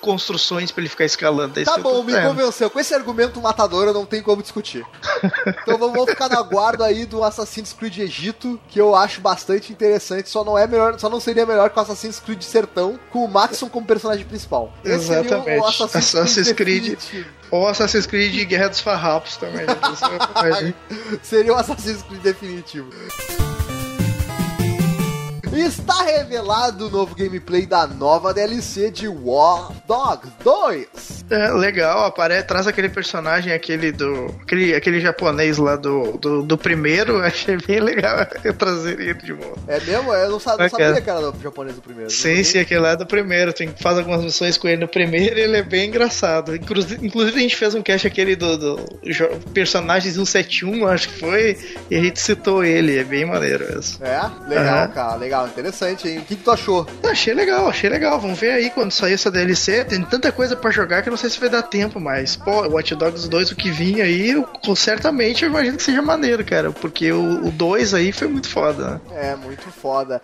construções 0.00 0.70
pra 0.70 0.82
ele 0.82 0.88
ficar 0.88 1.04
escalando. 1.04 1.58
é 1.58 1.64
Tá 1.64 1.74
tô 1.74 1.80
bom, 1.82 2.02
me 2.04 2.12
convenceu. 2.20 2.70
Com 2.70 2.78
esse 2.78 2.94
argumento 2.94 3.40
matador 3.40 3.86
eu 3.88 3.92
não 3.94 4.06
tenho 4.06 4.22
como 4.22 4.40
discutir. 4.42 4.86
então 5.62 5.76
vamos 5.78 5.95
vamos 5.96 6.10
ficar 6.10 6.28
no 6.28 6.38
aguardo 6.38 6.84
aí 6.84 7.04
do 7.06 7.22
Assassin's 7.24 7.72
Creed 7.72 7.98
Egito, 7.98 8.60
que 8.68 8.80
eu 8.80 8.94
acho 8.94 9.20
bastante 9.20 9.72
interessante. 9.72 10.28
Só 10.28 10.44
não 10.44 10.56
é 10.56 10.66
melhor, 10.66 10.98
só 10.98 11.08
não 11.08 11.18
seria 11.20 11.44
melhor 11.46 11.70
que 11.70 11.78
o 11.78 11.82
Assassin's 11.82 12.20
Creed 12.20 12.42
Sertão, 12.42 12.98
com 13.10 13.24
o 13.24 13.28
Maxon 13.28 13.68
como 13.68 13.86
personagem 13.86 14.24
principal. 14.24 14.72
Esse 14.84 15.06
seria 15.06 15.22
o- 15.22 15.24
Exatamente. 15.26 15.60
o 15.60 15.64
Assassin's, 15.66 16.14
Assassin's 16.14 16.52
Creed. 16.52 16.82
definitivo. 16.90 17.28
Ou 17.50 17.68
Assassin's 17.68 18.06
Creed 18.06 18.48
Guerra 18.48 18.68
dos 18.68 18.80
Farrapos 18.80 19.36
também. 19.36 19.62
É 19.62 19.66
verdade. 20.46 20.74
Seria 21.22 21.52
o 21.52 21.56
Assassin's 21.56 22.02
Creed 22.02 22.20
definitivo. 22.20 22.90
Está 25.58 26.02
revelado 26.02 26.86
o 26.86 26.90
novo 26.90 27.14
gameplay 27.14 27.66
da 27.66 27.86
nova 27.86 28.32
DLC 28.34 28.90
de 28.90 29.08
War 29.08 29.72
Dogs 29.86 30.30
2. 30.44 31.24
É, 31.30 31.50
legal, 31.52 32.04
aparece, 32.06 32.46
traz 32.46 32.66
aquele 32.66 32.88
personagem, 32.88 33.52
aquele 33.52 33.90
do. 33.92 34.26
aquele, 34.42 34.74
aquele 34.74 35.00
japonês 35.00 35.58
lá 35.58 35.74
do, 35.76 36.12
do, 36.18 36.42
do 36.42 36.58
primeiro, 36.58 37.18
achei 37.24 37.56
bem 37.56 37.80
legal 37.80 38.26
eu 38.44 38.54
trazer 38.54 39.00
ele 39.00 39.14
de 39.14 39.32
volta. 39.32 39.60
É 39.66 39.80
mesmo? 39.80 40.12
Eu 40.14 40.30
não, 40.30 40.38
sa- 40.40 40.56
não 40.56 40.68
sabia 40.68 41.00
que 41.00 41.10
era 41.10 41.30
do 41.32 41.40
japonês 41.42 41.74
do 41.74 41.82
primeiro. 41.82 42.10
Sim, 42.10 42.42
sim, 42.44 42.58
aquele 42.58 42.80
lá 42.80 42.90
é 42.90 42.96
do 42.96 43.06
primeiro. 43.06 43.52
Tem 43.52 43.68
que 43.68 43.82
fazer 43.82 44.00
algumas 44.00 44.22
missões 44.22 44.56
com 44.56 44.68
ele 44.68 44.80
no 44.82 44.88
primeiro 44.88 45.38
e 45.38 45.42
ele 45.42 45.56
é 45.56 45.62
bem 45.62 45.88
engraçado. 45.88 46.54
Inclusive, 46.54 47.04
inclusive 47.06 47.36
a 47.38 47.40
gente 47.42 47.56
fez 47.56 47.74
um 47.74 47.82
cast 47.82 48.06
aquele 48.06 48.36
do, 48.36 48.56
do 48.56 48.76
personagens 49.52 50.14
171, 50.14 50.86
acho 50.86 51.08
que 51.08 51.18
foi, 51.20 51.58
e 51.90 51.96
a 51.96 52.00
gente 52.02 52.20
citou 52.20 52.64
ele, 52.64 52.98
é 52.98 53.04
bem 53.04 53.24
maneiro 53.24 53.66
mesmo. 53.74 54.04
É? 54.04 54.20
Legal, 54.48 54.78
Aham. 54.78 54.88
cara, 54.88 55.14
legal, 55.16 55.45
interessante, 55.48 56.08
hein? 56.08 56.18
O 56.18 56.22
que, 56.22 56.36
que 56.36 56.42
tu 56.44 56.50
achou? 56.50 56.86
Achei 57.02 57.34
legal, 57.34 57.68
achei 57.68 57.88
legal. 57.90 58.20
Vamos 58.20 58.38
ver 58.38 58.52
aí 58.52 58.70
quando 58.70 58.92
sair 58.92 59.14
essa 59.14 59.30
DLC. 59.30 59.84
Tem 59.84 60.02
tanta 60.02 60.30
coisa 60.32 60.54
pra 60.56 60.70
jogar 60.70 61.02
que 61.02 61.08
eu 61.08 61.12
não 61.12 61.16
sei 61.18 61.30
se 61.30 61.38
vai 61.40 61.48
dar 61.48 61.62
tempo 61.62 61.98
mais. 62.00 62.36
Pô, 62.36 62.62
Watch 62.68 62.94
Dogs 62.94 63.28
2, 63.28 63.50
o 63.52 63.56
que 63.56 63.70
vinha 63.70 64.04
aí, 64.04 64.30
eu- 64.30 64.46
certamente 64.76 65.44
eu 65.44 65.50
imagino 65.50 65.76
que 65.76 65.82
seja 65.82 66.02
maneiro, 66.02 66.44
cara. 66.44 66.70
Porque 66.70 67.10
o, 67.12 67.46
o 67.46 67.50
2 67.50 67.94
aí 67.94 68.12
foi 68.12 68.28
muito 68.28 68.48
foda, 68.48 68.90
né? 68.90 69.00
É, 69.32 69.36
muito 69.36 69.68
foda. 69.70 70.20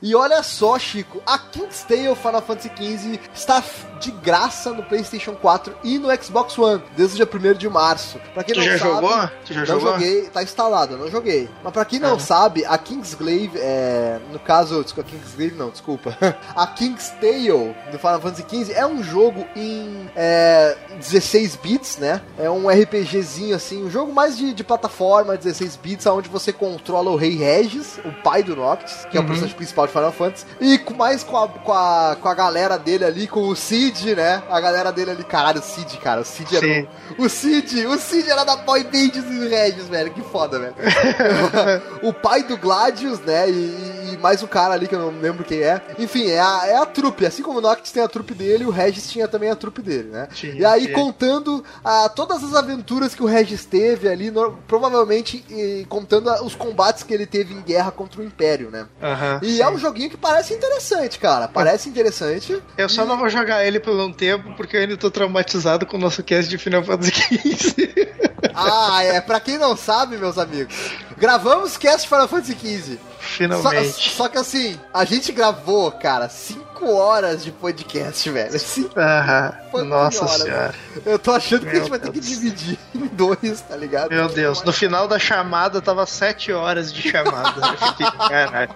E 0.00 0.14
olha 0.14 0.42
só, 0.44 0.78
Chico, 0.78 1.20
a 1.26 1.36
King's 1.38 1.82
Tale 1.82 2.14
Final 2.14 2.40
Fantasy 2.40 2.70
XV 2.76 3.18
está 3.34 3.60
de 3.98 4.10
graça 4.10 4.72
no 4.72 4.82
PlayStation 4.82 5.34
4 5.34 5.74
e 5.84 5.98
no 5.98 6.08
Xbox 6.22 6.58
One 6.58 6.82
desde 6.96 7.22
o 7.22 7.26
dia 7.26 7.52
1 7.52 7.54
de 7.54 7.68
março. 7.68 8.18
Pra 8.34 8.42
quem 8.44 8.54
Tu 8.54 8.60
não 8.60 8.66
já 8.66 8.78
sabe, 8.78 8.90
jogou? 8.94 9.28
Tu 9.44 9.52
já 9.54 9.60
não 9.60 9.66
jogou? 9.66 9.92
joguei, 9.92 10.22
tá 10.24 10.42
instalado, 10.42 10.96
não 10.96 11.10
joguei. 11.10 11.48
Mas 11.62 11.72
pra 11.72 11.84
quem 11.84 11.98
não 11.98 12.14
Ah. 12.14 12.18
sabe, 12.18 12.64
a 12.64 12.76
Kingsglaive 12.78 13.58
é. 13.58 14.18
No 14.32 14.38
caso, 14.38 14.82
desculpa, 14.82 15.10
Kingsglaive 15.10 15.54
não, 15.56 15.70
desculpa. 15.70 16.16
a 16.54 16.66
King's 16.66 17.10
Tale 17.20 17.74
do 17.90 17.98
Final 17.98 18.20
Fantasy 18.20 18.44
XV 18.48 18.72
é 18.72 18.86
um 18.86 19.02
jogo 19.02 19.46
em 19.56 20.10
é, 20.16 20.76
16 20.96 21.56
bits, 21.56 21.98
né? 21.98 22.20
É 22.38 22.48
um 22.50 22.68
RPGzinho 22.68 23.54
assim, 23.56 23.84
um 23.84 23.90
jogo 23.90 24.12
mais 24.12 24.36
de, 24.36 24.52
de 24.52 24.64
plataforma, 24.64 25.36
16 25.36 25.76
bits, 25.76 26.06
onde 26.06 26.28
você 26.28 26.52
controla 26.52 27.10
o 27.10 27.16
Rei 27.16 27.36
Regis, 27.36 27.98
o 28.04 28.12
pai 28.22 28.42
do 28.42 28.54
Noctis, 28.56 29.06
que 29.10 29.16
é 29.16 29.20
o 29.20 29.22
Uhum. 29.22 29.28
personagem 29.28 29.56
principal 29.56 29.86
de 29.86 29.92
Final 29.92 30.12
Fantasy, 30.12 30.46
e 30.60 30.78
com, 30.78 30.94
mais 30.94 31.22
com 31.22 31.36
a, 31.36 31.48
com, 31.48 31.72
a, 31.72 32.16
com 32.20 32.28
a 32.28 32.34
galera 32.34 32.78
dele 32.78 33.04
ali, 33.04 33.26
com 33.26 33.48
o 33.48 33.54
Cid 33.56 33.87
Cid, 33.88 34.14
né? 34.14 34.42
A 34.50 34.60
galera 34.60 34.92
dele 34.92 35.12
ali, 35.12 35.24
caralho, 35.24 35.60
o 35.60 35.62
Cid, 35.62 35.96
cara. 35.98 36.20
O 36.20 36.24
Cid 36.24 36.56
era. 36.56 36.66
Sim. 36.66 36.88
O, 37.18 37.24
o 37.24 37.28
Cid, 37.28 37.86
o 37.86 37.98
Cid 37.98 38.30
era 38.30 38.44
da 38.44 38.56
boy 38.56 38.84
band 38.84 39.20
dos 39.20 39.50
Regis, 39.50 39.88
velho. 39.88 40.10
Que 40.12 40.22
foda, 40.22 40.58
velho. 40.58 40.74
o 42.02 42.12
pai 42.12 42.42
do 42.42 42.56
Gladius, 42.56 43.20
né? 43.20 43.48
E, 43.48 44.07
e 44.12 44.16
mais 44.18 44.42
um 44.42 44.46
cara 44.46 44.74
ali 44.74 44.86
que 44.88 44.94
eu 44.94 44.98
não 44.98 45.20
lembro 45.20 45.44
quem 45.44 45.60
é. 45.62 45.80
Enfim, 45.98 46.26
é 46.28 46.40
a, 46.40 46.62
é 46.66 46.76
a 46.76 46.86
trupe. 46.86 47.26
Assim 47.26 47.42
como 47.42 47.58
o 47.58 47.60
Noctis 47.60 47.92
tem 47.92 48.02
a 48.02 48.08
trupe 48.08 48.34
dele, 48.34 48.64
o 48.64 48.70
Regis 48.70 49.10
tinha 49.10 49.26
também 49.28 49.50
a 49.50 49.56
trupe 49.56 49.82
dele, 49.82 50.08
né? 50.10 50.28
Tinha, 50.34 50.54
e 50.54 50.64
aí 50.64 50.82
tinha. 50.86 50.94
contando 50.94 51.64
ah, 51.84 52.08
todas 52.08 52.42
as 52.44 52.54
aventuras 52.54 53.14
que 53.14 53.22
o 53.22 53.26
Regis 53.26 53.64
teve 53.64 54.08
ali, 54.08 54.30
no- 54.30 54.52
provavelmente 54.66 55.44
eh, 55.50 55.84
contando 55.88 56.30
ah, 56.30 56.42
os 56.42 56.54
combates 56.54 57.02
que 57.02 57.12
ele 57.14 57.26
teve 57.26 57.54
em 57.54 57.60
guerra 57.62 57.90
contra 57.90 58.20
o 58.20 58.24
Império, 58.24 58.70
né? 58.70 58.86
Aham, 59.02 59.40
E 59.42 59.56
sim. 59.56 59.62
é 59.62 59.68
um 59.70 59.78
joguinho 59.78 60.10
que 60.10 60.16
parece 60.16 60.54
interessante, 60.54 61.18
cara. 61.18 61.48
Parece 61.48 61.88
interessante. 61.88 62.62
Eu 62.76 62.88
só 62.88 63.04
não 63.04 63.16
vou 63.18 63.28
jogar 63.28 63.64
ele 63.64 63.80
por 63.80 63.94
um 63.94 64.12
tempo 64.12 64.54
porque 64.56 64.76
eu 64.76 64.80
ainda 64.80 64.96
tô 64.96 65.10
traumatizado 65.10 65.86
com 65.86 65.96
o 65.96 66.00
nosso 66.00 66.22
cast 66.22 66.48
de 66.48 66.58
Final 66.58 66.82
Fantasy 66.84 67.12
XV. 67.12 68.08
Ah, 68.54 69.02
é. 69.02 69.20
Pra 69.20 69.40
quem 69.40 69.58
não 69.58 69.76
sabe, 69.76 70.16
meus 70.16 70.38
amigos, 70.38 70.74
gravamos 71.18 71.76
cast 71.76 72.08
Final 72.08 72.28
Fantasy 72.28 72.52
XV. 72.52 72.98
Só, 72.98 72.98
Finalmente. 73.20 74.10
só 74.10 74.28
que 74.28 74.38
assim, 74.38 74.78
a 74.94 75.04
gente 75.04 75.32
gravou, 75.32 75.90
cara, 75.92 76.28
5 76.28 76.88
horas 76.88 77.42
de 77.44 77.50
podcast, 77.50 78.30
velho. 78.30 78.58
Cinco 78.58 78.98
Aham. 78.98 79.52
Nossa 79.84 80.22
uma 80.22 80.30
hora. 80.30 80.42
senhora. 80.44 80.74
Eu 81.04 81.18
tô 81.18 81.32
achando 81.32 81.62
que 81.62 81.70
a 81.70 81.74
gente 81.74 81.82
Meu 81.82 81.90
vai 81.90 81.98
ter 81.98 82.12
que 82.12 82.20
Deus. 82.20 82.26
dividir 82.26 82.78
em 82.94 83.06
dois, 83.08 83.60
tá 83.60 83.76
ligado? 83.76 84.10
Meu 84.10 84.28
Deus, 84.28 84.62
no 84.62 84.72
final 84.72 85.06
da 85.08 85.18
chamada 85.18 85.82
tava 85.82 86.06
7 86.06 86.52
horas 86.52 86.92
de 86.92 87.10
chamada. 87.10 87.60
Eu 87.60 87.88
fiquei, 87.88 88.06
caralho. 88.28 88.70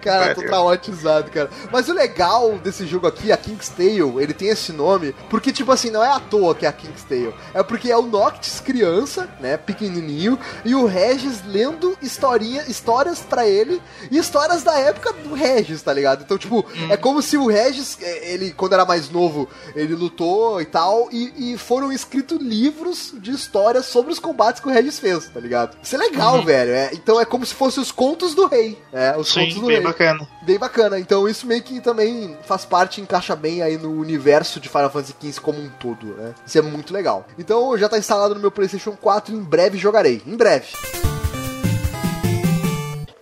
Cara, 0.00 0.34
tô 0.34 0.42
traumatizado, 0.42 1.30
cara. 1.30 1.50
Mas 1.70 1.88
o 1.88 1.92
legal 1.92 2.52
desse 2.58 2.86
jogo 2.86 3.06
aqui, 3.06 3.30
a 3.30 3.36
King's 3.36 3.68
Tale, 3.68 4.00
ele 4.18 4.32
tem 4.32 4.48
esse 4.48 4.72
nome 4.72 5.14
porque, 5.28 5.52
tipo 5.52 5.70
assim, 5.72 5.90
não 5.90 6.02
é 6.02 6.10
à 6.10 6.20
toa 6.20 6.54
que 6.54 6.64
é 6.64 6.68
a 6.68 6.72
King's 6.72 7.02
Tale. 7.04 7.34
É 7.52 7.62
porque 7.62 7.90
é 7.90 7.96
o 7.96 8.02
Noctis 8.02 8.60
criança, 8.60 9.28
né, 9.40 9.56
pequenininho, 9.56 10.38
e 10.64 10.74
o 10.74 10.86
Regis 10.86 11.42
lendo 11.46 11.79
historinha, 12.02 12.64
histórias 12.68 13.20
pra 13.20 13.46
ele 13.46 13.80
e 14.10 14.18
histórias 14.18 14.62
da 14.62 14.78
época 14.78 15.12
do 15.12 15.34
Regis, 15.34 15.82
tá 15.82 15.92
ligado? 15.92 16.22
Então, 16.22 16.38
tipo, 16.38 16.64
é 16.88 16.96
como 16.96 17.20
se 17.22 17.36
o 17.36 17.46
Regis, 17.46 17.98
eh, 18.00 18.32
ele, 18.32 18.52
quando 18.52 18.72
era 18.74 18.84
mais 18.84 19.10
novo, 19.10 19.48
ele 19.74 19.94
lutou 19.94 20.60
e 20.60 20.64
tal, 20.64 21.08
e, 21.12 21.52
e 21.52 21.58
foram 21.58 21.92
escritos 21.92 22.38
livros 22.40 23.14
de 23.18 23.30
histórias 23.30 23.86
sobre 23.86 24.12
os 24.12 24.18
combates 24.18 24.60
que 24.60 24.68
o 24.68 24.72
Regis 24.72 24.98
fez, 24.98 25.28
tá 25.28 25.40
ligado? 25.40 25.76
Isso 25.82 25.94
é 25.94 25.98
legal, 25.98 26.42
velho. 26.44 26.70
É, 26.72 26.90
então 26.92 27.20
é 27.20 27.24
como 27.24 27.44
se 27.44 27.54
fossem 27.54 27.82
os 27.82 27.90
contos 27.92 28.34
do 28.34 28.46
rei, 28.46 28.78
é, 28.92 29.16
os 29.16 29.32
contos 29.32 29.54
Sim, 29.54 29.60
do 29.60 29.66
bem 29.66 29.76
rei. 29.76 29.84
bacana. 29.84 30.28
Bem 30.42 30.58
bacana. 30.58 30.98
Então 30.98 31.28
isso 31.28 31.46
meio 31.46 31.62
que 31.62 31.80
também 31.80 32.36
faz 32.44 32.64
parte, 32.64 33.00
encaixa 33.00 33.34
bem 33.36 33.62
aí 33.62 33.76
no 33.76 33.90
universo 33.92 34.60
de 34.60 34.68
Final 34.68 34.90
Fantasy 34.90 35.14
XV 35.20 35.40
como 35.40 35.60
um 35.60 35.68
todo, 35.68 36.06
né? 36.14 36.34
Isso 36.46 36.58
é 36.58 36.62
muito 36.62 36.92
legal. 36.92 37.26
Então 37.38 37.76
já 37.76 37.88
tá 37.88 37.98
instalado 37.98 38.34
no 38.34 38.40
meu 38.40 38.50
PlayStation 38.50 38.92
4 38.92 39.34
em 39.34 39.40
breve 39.40 39.78
jogarei. 39.78 40.22
Em 40.26 40.36
breve. 40.36 40.68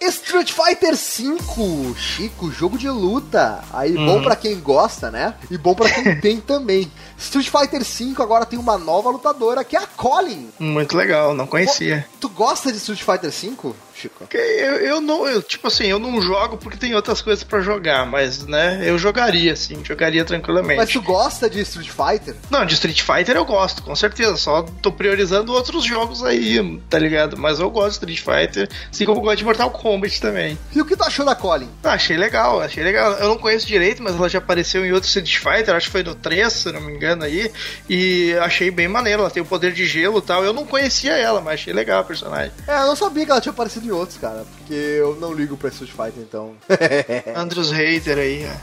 Street 0.09 0.53
Fighter 0.53 0.95
V, 0.97 1.95
Chico, 1.97 2.51
jogo 2.51 2.79
de 2.79 2.89
luta. 2.89 3.63
Aí 3.73 3.95
bom 3.95 4.23
pra 4.23 4.35
quem 4.37 4.59
gosta, 4.61 5.11
né? 5.11 5.35
E 5.51 5.59
bom 5.59 5.75
pra 5.75 5.89
quem 5.91 6.19
tem 6.21 6.41
também. 6.41 6.91
Street 7.19 7.49
Fighter 7.49 7.83
V 7.85 8.23
agora 8.23 8.47
tem 8.47 8.59
uma 8.59 8.79
nova 8.79 9.11
lutadora 9.11 9.63
que 9.65 9.77
é 9.77 9.81
a 9.81 9.87
Colin. 9.87 10.51
Muito 10.59 10.97
legal, 10.97 11.35
não 11.35 11.47
conhecia. 11.47 12.07
Tu 12.21 12.29
gosta 12.29 12.71
de 12.73 12.79
Street 12.79 13.03
Fighter 13.03 13.31
V, 13.31 13.75
Chico? 13.99 14.15
Porque 14.21 14.37
Eu, 14.37 14.75
eu 14.77 15.01
não, 15.01 15.27
eu, 15.27 15.43
tipo 15.43 15.67
assim, 15.69 15.87
eu 15.87 15.99
não 15.99 16.21
jogo 16.21 16.57
porque 16.57 16.77
tem 16.77 16.95
outras 16.95 17.21
coisas 17.21 17.43
pra 17.45 17.61
jogar, 17.61 18.07
mas, 18.07 18.47
né, 18.47 18.81
eu 18.85 18.99
jogaria, 18.99 19.55
sim, 19.57 19.83
jogaria 19.85 20.25
tranquilamente. 20.25 20.77
Mas 20.79 20.91
tu 20.91 21.03
gosta 21.03 21.49
de 21.49 21.61
Street 21.61 21.91
Fighter? 21.91 22.35
Não, 22.51 22.65
de 22.65 22.75
Street 22.75 23.01
Fighter 23.03 23.37
eu 23.37 23.45
gosto, 23.45 23.83
com 23.83 23.95
certeza. 23.97 24.37
Só 24.37 24.63
tô 24.83 24.93
priorizando 24.93 25.53
outros 25.53 25.85
jogos 25.85 26.25
aí, 26.25 26.59
tá 26.89 26.99
ligado? 26.99 27.37
Mas 27.37 27.59
eu 27.61 27.71
gosto 27.71 28.05
de 28.07 28.13
Street 28.15 28.49
Fighter, 28.49 28.69
assim 28.91 29.05
como 29.05 29.19
eu 29.19 29.25
gosto 29.25 29.39
de 29.39 29.45
Mortal 29.45 29.71
Kombat 29.71 30.21
também. 30.21 30.59
E 30.75 30.81
o 30.81 30.85
que 30.85 30.97
tu 30.97 31.05
achou 31.05 31.25
da 31.25 31.35
Colin? 31.35 31.69
Ah, 31.83 31.93
achei 31.93 32.17
legal, 32.17 32.61
achei 32.61 32.83
legal. 32.83 33.13
Eu 33.15 33.29
não 33.29 33.39
conheço 33.39 33.67
direito, 33.67 34.03
mas 34.03 34.15
ela 34.15 34.29
já 34.29 34.39
apareceu 34.39 34.85
em 34.85 34.93
outro 34.93 35.09
Street 35.09 35.37
Fighter, 35.39 35.75
acho 35.75 35.87
que 35.87 35.93
foi 35.93 36.03
no 36.03 36.15
3, 36.15 36.53
se 36.53 36.73
não 36.73 36.81
me 36.81 36.93
engano 36.93 37.25
aí. 37.25 37.51
E 37.89 38.35
achei 38.43 38.71
bem 38.71 38.89
maneiro, 38.89 39.23
ela 39.23 39.31
tem 39.31 39.43
o 39.43 39.47
poder 39.47 39.73
de 39.73 39.87
gelo 39.87 40.19
e 40.19 40.23
tal. 40.23 40.45
Eu 40.45 40.53
não 40.53 40.67
conhecia 40.67 41.17
ela, 41.17 41.41
mas 41.41 41.55
achei 41.55 41.73
legal 41.73 42.01
a 42.01 42.05
personagem. 42.05 42.53
É, 42.67 42.75
eu 42.75 42.87
não 42.87 42.97
sabia 42.97 43.25
que 43.25 43.31
ela 43.31 43.41
tinha 43.41 43.53
aparecido 43.53 43.87
outros, 43.93 44.19
cara. 44.19 44.45
Porque 44.59 44.75
eu 44.75 45.17
não 45.17 45.33
ligo 45.33 45.57
pra 45.57 45.69
Street 45.69 45.91
Fighter, 45.91 46.23
então. 46.23 46.55
Andros 47.37 47.71
Hater 47.71 48.19
aí, 48.19 48.45
é. 48.45 48.57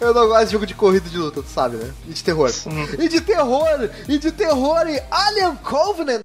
eu 0.00 0.14
não 0.14 0.28
gosto 0.28 0.46
de 0.46 0.52
jogo 0.52 0.66
de 0.66 0.74
corrida 0.74 1.08
de 1.08 1.18
luta, 1.18 1.42
tu 1.42 1.48
sabe, 1.48 1.76
né? 1.76 1.92
E 2.08 2.12
de 2.12 2.22
terror. 2.22 2.50
Hum. 2.66 2.86
E 2.98 3.08
de 3.08 3.20
terror! 3.20 3.90
E 4.08 4.18
de 4.18 4.32
terror 4.32 4.88
e 4.88 5.02
Alien 5.10 5.56
Covenant! 5.56 6.20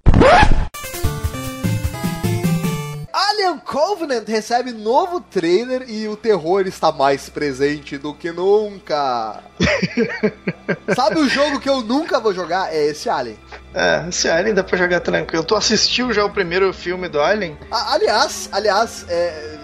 Alien 3.15 3.59
Covenant 3.59 4.27
recebe 4.27 4.73
novo 4.73 5.21
trailer 5.21 5.89
e 5.89 6.07
o 6.07 6.17
terror 6.17 6.67
está 6.67 6.91
mais 6.91 7.29
presente 7.29 7.97
do 7.97 8.13
que 8.13 8.31
nunca. 8.31 9.41
Sabe 10.93 11.19
o 11.19 11.29
jogo 11.29 11.59
que 11.59 11.69
eu 11.69 11.81
nunca 11.81 12.19
vou 12.19 12.33
jogar? 12.33 12.73
É 12.73 12.87
esse 12.87 13.09
Alien. 13.09 13.37
É, 13.77 14.05
esse 14.07 14.29
Alien 14.29 14.55
dá 14.55 14.63
pra 14.63 14.77
jogar 14.77 15.01
tranquilo. 15.01 15.43
Tu 15.43 15.53
assistiu 15.53 16.13
já 16.13 16.23
o 16.23 16.29
primeiro 16.29 16.71
filme 16.71 17.09
do 17.09 17.19
Alien? 17.21 17.57
A- 17.69 17.93
aliás, 17.95 18.47
aliás, 18.53 19.05
é, 19.09 19.13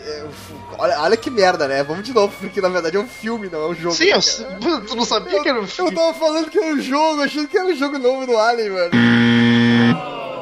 é, 0.06 0.24
olha, 0.78 1.00
olha 1.00 1.16
que 1.16 1.30
merda, 1.30 1.66
né? 1.66 1.82
Vamos 1.82 2.04
de 2.04 2.14
novo, 2.14 2.34
porque 2.38 2.60
na 2.60 2.68
verdade 2.68 2.98
é 2.98 3.00
um 3.00 3.08
filme, 3.08 3.48
não 3.50 3.62
é 3.64 3.68
um 3.70 3.74
jogo. 3.76 3.96
Sim, 3.96 4.10
eu, 4.10 4.20
tu 4.86 4.96
não 4.98 5.06
sabia 5.06 5.42
que 5.42 5.48
era 5.48 5.58
um 5.60 5.62
Eu 5.64 5.68
filme? 5.68 5.96
tava 5.96 6.14
falando 6.14 6.50
que 6.50 6.58
era 6.60 6.74
um 6.76 6.82
jogo, 6.82 7.22
achando 7.22 7.48
que 7.48 7.58
era 7.58 7.68
um 7.68 7.76
jogo 7.76 7.98
novo 7.98 8.26
do 8.26 8.38
Alien, 8.38 8.70
mano. 8.72 8.92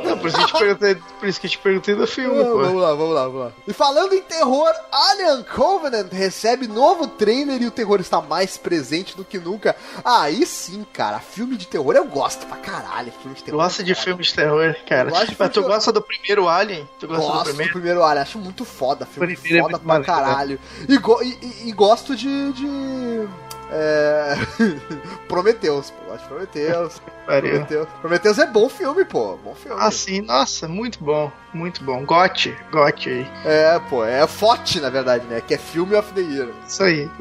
Não, 0.04 0.18
por 0.18 0.28
isso 0.30 0.38
que 0.38 0.44
eu 0.44 0.48
te 0.48 0.58
perguntei, 0.58 0.96
por 1.20 1.28
isso 1.30 1.40
que 1.42 1.46
eu 1.48 1.52
te 1.52 1.58
perguntei 1.60 1.94
do 1.96 2.08
filme, 2.08 2.36
Não, 2.42 2.46
pô. 2.54 2.62
vamos 2.62 2.82
lá, 2.82 2.94
vamos 2.96 3.14
lá, 3.16 3.24
vamos 3.26 3.40
lá. 3.42 3.52
E 3.68 3.74
falando 3.74 4.14
em 4.14 4.22
terror, 4.22 4.72
Alien 4.92 5.44
Covenant 5.44 6.08
recebe 6.12 6.68
novo 6.68 7.06
trailer 7.06 7.62
e 7.62 7.68
o 7.68 7.72
terror 7.72 8.00
está 8.00 8.20
mais 8.22 8.58
presente 8.58 9.16
do 9.16 9.24
que 9.26 9.38
nunca. 9.38 9.76
Aí 10.04 10.46
sim, 10.46 10.86
cara, 10.94 11.20
filme 11.20 11.58
de 11.58 11.68
terror 11.68 11.94
eu 11.96 12.06
gosto 12.06 12.48
pra 12.48 12.58
caralho, 12.58 13.12
filme 13.22 13.36
de 13.36 13.44
terror. 13.44 13.62
Gosta 13.62 13.84
de 13.84 13.94
filme 13.94 14.24
de 14.24 14.34
terror, 14.34 14.76
cara. 14.88 15.12
Mas 15.12 15.52
tu 15.52 15.62
gosta 15.64 15.92
do 15.92 16.02
primeiro 16.02 16.48
Alien? 16.48 16.90
Tu 17.00 17.06
gosta 17.08 17.22
Gosto 17.24 17.34
do 17.34 17.40
do 17.40 17.46
primeiro? 17.50 17.74
primeiro 17.74 18.04
Alien, 18.04 18.22
acho 18.24 18.40
muito 18.40 18.66
foda, 18.66 19.06
filme 19.06 19.36
primeiro 19.36 19.58
é 19.58 19.62
foda 19.72 19.84
muito 19.84 20.06
pra 20.06 20.16
maneiro, 20.16 20.16
né? 20.30 20.34
caralho. 20.34 20.60
E, 20.88 20.98
go- 20.98 21.22
e- 21.22 21.38
e- 21.66 21.70
e 21.70 21.72
gosto 21.74 22.16
de. 22.16 22.54
de 22.54 23.28
é... 23.72 24.36
Prometheus, 25.28 25.92
pô, 25.92 26.18
Prometheus. 26.28 27.02
Pariu. 27.26 27.52
Prometheus. 27.52 27.88
Prometheus 28.02 28.40
é 28.40 28.48
bom 28.48 28.68
filme, 28.70 29.06
pô, 29.06 29.38
bom 29.38 29.54
filme. 29.54 29.80
Ah, 29.80 29.92
sim, 29.92 30.22
nossa, 30.22 30.68
muito 30.68 31.04
bom, 31.04 31.32
muito 31.54 31.84
bom. 31.84 32.04
Gote, 32.04 32.56
gote 32.72 33.10
aí. 33.10 33.28
É, 33.46 33.80
pô, 33.90 34.04
é 34.04 34.26
FOT, 34.26 34.80
na 34.80 34.90
verdade, 34.90 35.26
né? 35.28 35.40
Que 35.40 35.54
é 35.54 35.58
Filme 35.58 35.96
of 35.96 36.12
the 36.14 36.22
Year. 36.22 36.50
Isso 36.68 36.84
aí. 36.84 37.10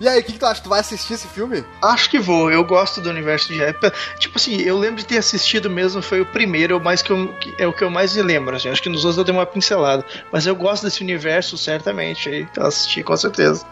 E 0.00 0.08
aí, 0.08 0.20
o 0.20 0.24
que, 0.24 0.32
que 0.32 0.38
tu 0.38 0.46
acha? 0.46 0.62
Tu 0.62 0.68
vai 0.68 0.80
assistir 0.80 1.14
esse 1.14 1.26
filme? 1.28 1.64
Acho 1.82 2.10
que 2.10 2.18
vou, 2.18 2.50
eu 2.50 2.64
gosto 2.64 3.00
do 3.00 3.10
universo 3.10 3.48
de 3.52 3.62
época. 3.62 3.92
Tipo 4.18 4.38
assim, 4.38 4.60
eu 4.60 4.78
lembro 4.78 4.96
de 4.96 5.06
ter 5.06 5.18
assistido 5.18 5.68
mesmo, 5.68 6.02
foi 6.02 6.20
o 6.20 6.26
primeiro, 6.26 6.76
o 6.76 6.80
mais 6.80 7.02
que, 7.02 7.10
eu, 7.10 7.34
é 7.58 7.66
o 7.66 7.72
que 7.72 7.82
eu 7.82 7.90
mais 7.90 8.14
me 8.14 8.22
lembro. 8.22 8.56
Assim. 8.56 8.68
Acho 8.68 8.82
que 8.82 8.88
nos 8.88 9.04
outros 9.04 9.18
eu 9.18 9.24
dei 9.24 9.34
uma 9.34 9.46
pincelada. 9.46 10.04
Mas 10.30 10.46
eu 10.46 10.54
gosto 10.54 10.84
desse 10.84 11.02
universo, 11.02 11.56
certamente. 11.58 12.28
Aí, 12.28 12.48
eu 12.56 12.66
assisti 12.66 13.02
com 13.02 13.16
certeza. 13.16 13.64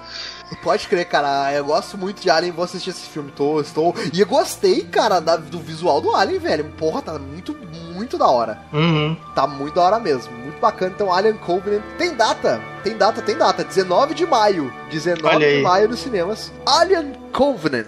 Pode 0.63 0.89
crer, 0.89 1.05
cara. 1.07 1.53
Eu 1.53 1.65
gosto 1.65 1.97
muito 1.97 2.21
de 2.21 2.31
Alien, 2.31 2.53
vou 2.53 2.65
assistir 2.65 2.91
esse 2.91 3.07
filme. 3.09 3.31
Tô, 3.31 3.61
estou. 3.61 3.95
E 4.13 4.21
eu 4.21 4.27
gostei, 4.27 4.83
cara, 4.83 5.21
da- 5.21 5.37
do 5.37 5.59
visual 5.61 6.01
do 6.01 6.15
Alien, 6.15 6.39
velho. 6.41 6.65
Porra, 6.77 7.03
tá 7.03 7.19
muito, 7.19 7.57
muito 7.95 8.17
da 8.19 8.27
hora. 8.27 8.59
Uhum. 8.73 9.17
Tá 9.35 9.47
muito 9.47 9.75
da 9.75 9.83
hora 9.83 9.99
mesmo. 10.01 10.33
Muito 10.33 10.59
bacana. 10.61 10.93
Então, 10.95 11.13
Alien 11.13 11.37
Covenant. 11.37 11.83
Tem 11.97 12.15
data. 12.15 12.61
Tem 12.83 12.97
data, 12.97 13.21
tem 13.23 13.37
data. 13.37 13.63
19 13.65 14.15
de 14.15 14.27
maio. 14.27 14.73
19 14.91 15.27
Olha 15.37 15.57
de 15.57 15.63
maio 15.63 15.89
nos 15.89 16.01
cinemas. 16.01 16.51
Alien 16.67 17.13
Covenant. 17.33 17.87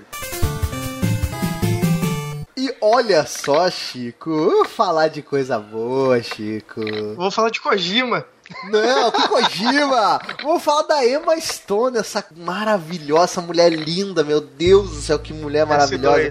E 2.57 2.75
olha 2.81 3.25
só, 3.27 3.71
Chico. 3.71 4.65
Falar 4.69 5.09
de 5.09 5.23
coisa 5.23 5.59
boa, 5.59 6.23
Chico. 6.23 6.81
Vou 7.17 7.31
falar 7.31 7.51
de 7.51 7.61
Kojima. 7.61 8.25
Não, 8.65 9.11
que 9.11 9.29
Kojima! 9.29 10.21
Vamos 10.43 10.63
falar 10.63 10.83
da 10.83 11.07
Emma 11.07 11.41
Stone, 11.41 11.99
essa 11.99 12.25
maravilhosa 12.37 13.41
mulher 13.41 13.71
linda, 13.71 14.23
meu 14.23 14.41
Deus 14.41 14.91
do 14.91 15.01
céu, 15.01 15.19
que 15.19 15.33
mulher 15.33 15.65
maravilhosa. 15.67 16.31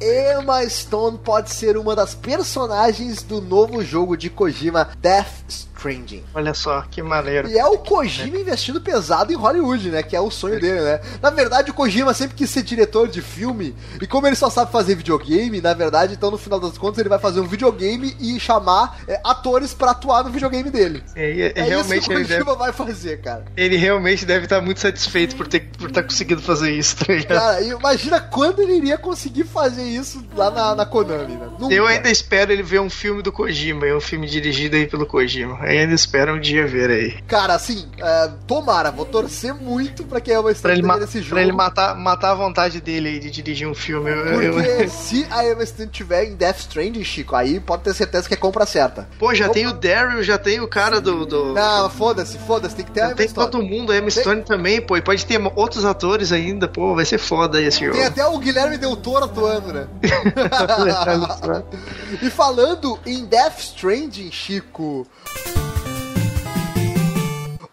Emma 0.00 0.68
Stone 0.68 1.18
pode 1.18 1.52
ser 1.52 1.76
uma 1.76 1.94
das 1.94 2.14
personagens 2.14 3.22
do 3.22 3.40
novo 3.40 3.84
jogo 3.84 4.16
de 4.16 4.30
Kojima, 4.30 4.90
Death 4.98 5.26
Stranding. 5.48 5.75
Stranding. 5.88 6.24
Olha 6.34 6.54
só, 6.54 6.82
que 6.82 7.02
maneiro. 7.02 7.48
E 7.48 7.58
é 7.58 7.66
o 7.66 7.78
Kojima 7.78 8.38
investindo 8.38 8.80
pesado 8.80 9.32
em 9.32 9.36
Hollywood, 9.36 9.90
né? 9.90 10.02
Que 10.02 10.16
é 10.16 10.20
o 10.20 10.30
sonho 10.30 10.60
dele, 10.60 10.80
né? 10.80 11.00
Na 11.22 11.30
verdade, 11.30 11.70
o 11.70 11.74
Kojima 11.74 12.12
sempre 12.14 12.36
quis 12.36 12.50
ser 12.50 12.62
diretor 12.62 13.08
de 13.08 13.22
filme. 13.22 13.74
E 14.00 14.06
como 14.06 14.26
ele 14.26 14.36
só 14.36 14.50
sabe 14.50 14.72
fazer 14.72 14.94
videogame, 14.94 15.60
na 15.60 15.74
verdade, 15.74 16.14
então 16.14 16.30
no 16.30 16.38
final 16.38 16.58
das 16.60 16.76
contas, 16.78 16.98
ele 16.98 17.08
vai 17.08 17.18
fazer 17.18 17.40
um 17.40 17.46
videogame 17.46 18.16
e 18.20 18.38
chamar 18.40 19.00
é, 19.08 19.20
atores 19.24 19.72
pra 19.74 19.90
atuar 19.92 20.24
no 20.24 20.30
videogame 20.30 20.70
dele. 20.70 21.02
É, 21.14 21.30
é, 21.40 21.52
É 21.54 21.62
realmente 21.62 22.00
isso 22.00 22.08
que 22.10 22.14
o 22.16 22.18
Kojima 22.20 22.44
deve, 22.44 22.58
vai 22.58 22.72
fazer, 22.72 23.20
cara. 23.20 23.44
ele 23.56 23.76
realmente 23.76 24.24
deve 24.24 24.44
estar 24.44 24.60
muito 24.60 24.80
satisfeito 24.80 25.36
por 25.36 25.46
ter 25.46 25.66
por 25.78 25.88
estar 25.88 26.02
conseguindo 26.02 26.40
fazer 26.40 26.72
isso, 26.72 26.96
tá 27.04 27.12
ligado? 27.12 27.38
Cara, 27.38 27.60
e 27.60 27.68
imagina 27.70 28.20
quando 28.20 28.60
ele 28.62 28.76
iria 28.76 28.96
conseguir 28.96 29.44
fazer 29.44 29.82
isso 29.82 30.24
lá 30.34 30.50
na, 30.50 30.74
na 30.74 30.86
Konami, 30.86 31.34
né? 31.34 31.48
Nunca. 31.58 31.74
Eu 31.74 31.86
ainda 31.86 32.10
espero 32.10 32.52
ele 32.52 32.62
ver 32.62 32.80
um 32.80 32.88
filme 32.88 33.22
do 33.22 33.30
Kojima, 33.32 33.86
um 33.86 34.00
filme 34.00 34.26
dirigido 34.26 34.76
aí 34.76 34.86
pelo 34.86 35.06
Kojima. 35.06 35.58
Eu 35.66 35.75
ainda 35.76 35.94
espero 35.94 36.34
um 36.34 36.40
dia 36.40 36.66
ver 36.66 36.90
aí. 36.90 37.22
Cara, 37.22 37.54
assim, 37.54 37.86
é, 37.98 38.30
tomara, 38.46 38.90
vou 38.90 39.04
torcer 39.04 39.54
muito 39.54 40.04
pra 40.04 40.20
que 40.20 40.30
a 40.30 40.34
Emma 40.34 40.42
Pra 40.44 40.54
Stone 40.54 40.80
tenha 40.82 40.96
nesse 40.96 41.18
jogo. 41.20 41.30
pra 41.34 41.42
ele 41.42 41.52
matar, 41.52 41.94
matar 41.96 42.32
a 42.32 42.34
vontade 42.34 42.80
dele 42.80 43.08
aí 43.08 43.18
de 43.18 43.30
dirigir 43.30 43.68
um 43.68 43.74
filme. 43.74 44.10
Eu- 44.10 44.42
eu- 44.42 44.52
Porque 44.54 44.88
se 44.88 45.26
a 45.30 45.44
Emma 45.46 45.64
Stone 45.64 45.88
tiver 45.88 46.24
em 46.24 46.34
Death 46.34 46.58
Stranding, 46.60 47.04
Chico, 47.04 47.34
aí 47.36 47.60
pode 47.60 47.82
ter 47.82 47.94
certeza 47.94 48.26
que 48.28 48.34
é 48.34 48.36
compra 48.36 48.66
certa. 48.66 49.08
Pô, 49.18 49.34
já 49.34 49.48
tem 49.48 49.66
o 49.66 49.72
Daryl, 49.72 50.22
já 50.22 50.38
tem 50.38 50.60
o 50.60 50.68
cara 50.68 51.00
do. 51.00 51.26
do... 51.26 51.52
Não, 51.54 51.90
foda-se, 51.90 52.38
foda-se, 52.38 52.74
tem 52.76 52.84
que 52.84 52.92
ter 52.92 53.00
a 53.00 53.04
já 53.04 53.08
Emma 53.10 53.16
tem 53.16 53.28
Stone. 53.28 53.50
todo 53.50 53.62
mundo, 53.62 53.92
a 53.92 53.96
Emma 53.96 54.10
Stone 54.10 54.42
também, 54.42 54.80
pô. 54.80 54.96
E 54.96 55.02
pode 55.02 55.24
ter 55.26 55.40
outros 55.54 55.84
atores 55.84 56.32
ainda, 56.32 56.68
pô. 56.68 56.94
Vai 56.94 57.04
ser 57.04 57.18
foda 57.18 57.60
esse 57.60 57.80
jogo. 57.84 57.96
Tem 57.96 58.06
até 58.06 58.26
o 58.26 58.38
Guilherme 58.38 58.78
Del 58.78 58.96
Toro 58.96 59.24
atuando, 59.24 59.72
né? 59.72 59.86
e 62.22 62.30
falando 62.30 62.98
em 63.06 63.24
Death 63.24 63.58
Stranding, 63.58 64.30
Chico. 64.30 65.06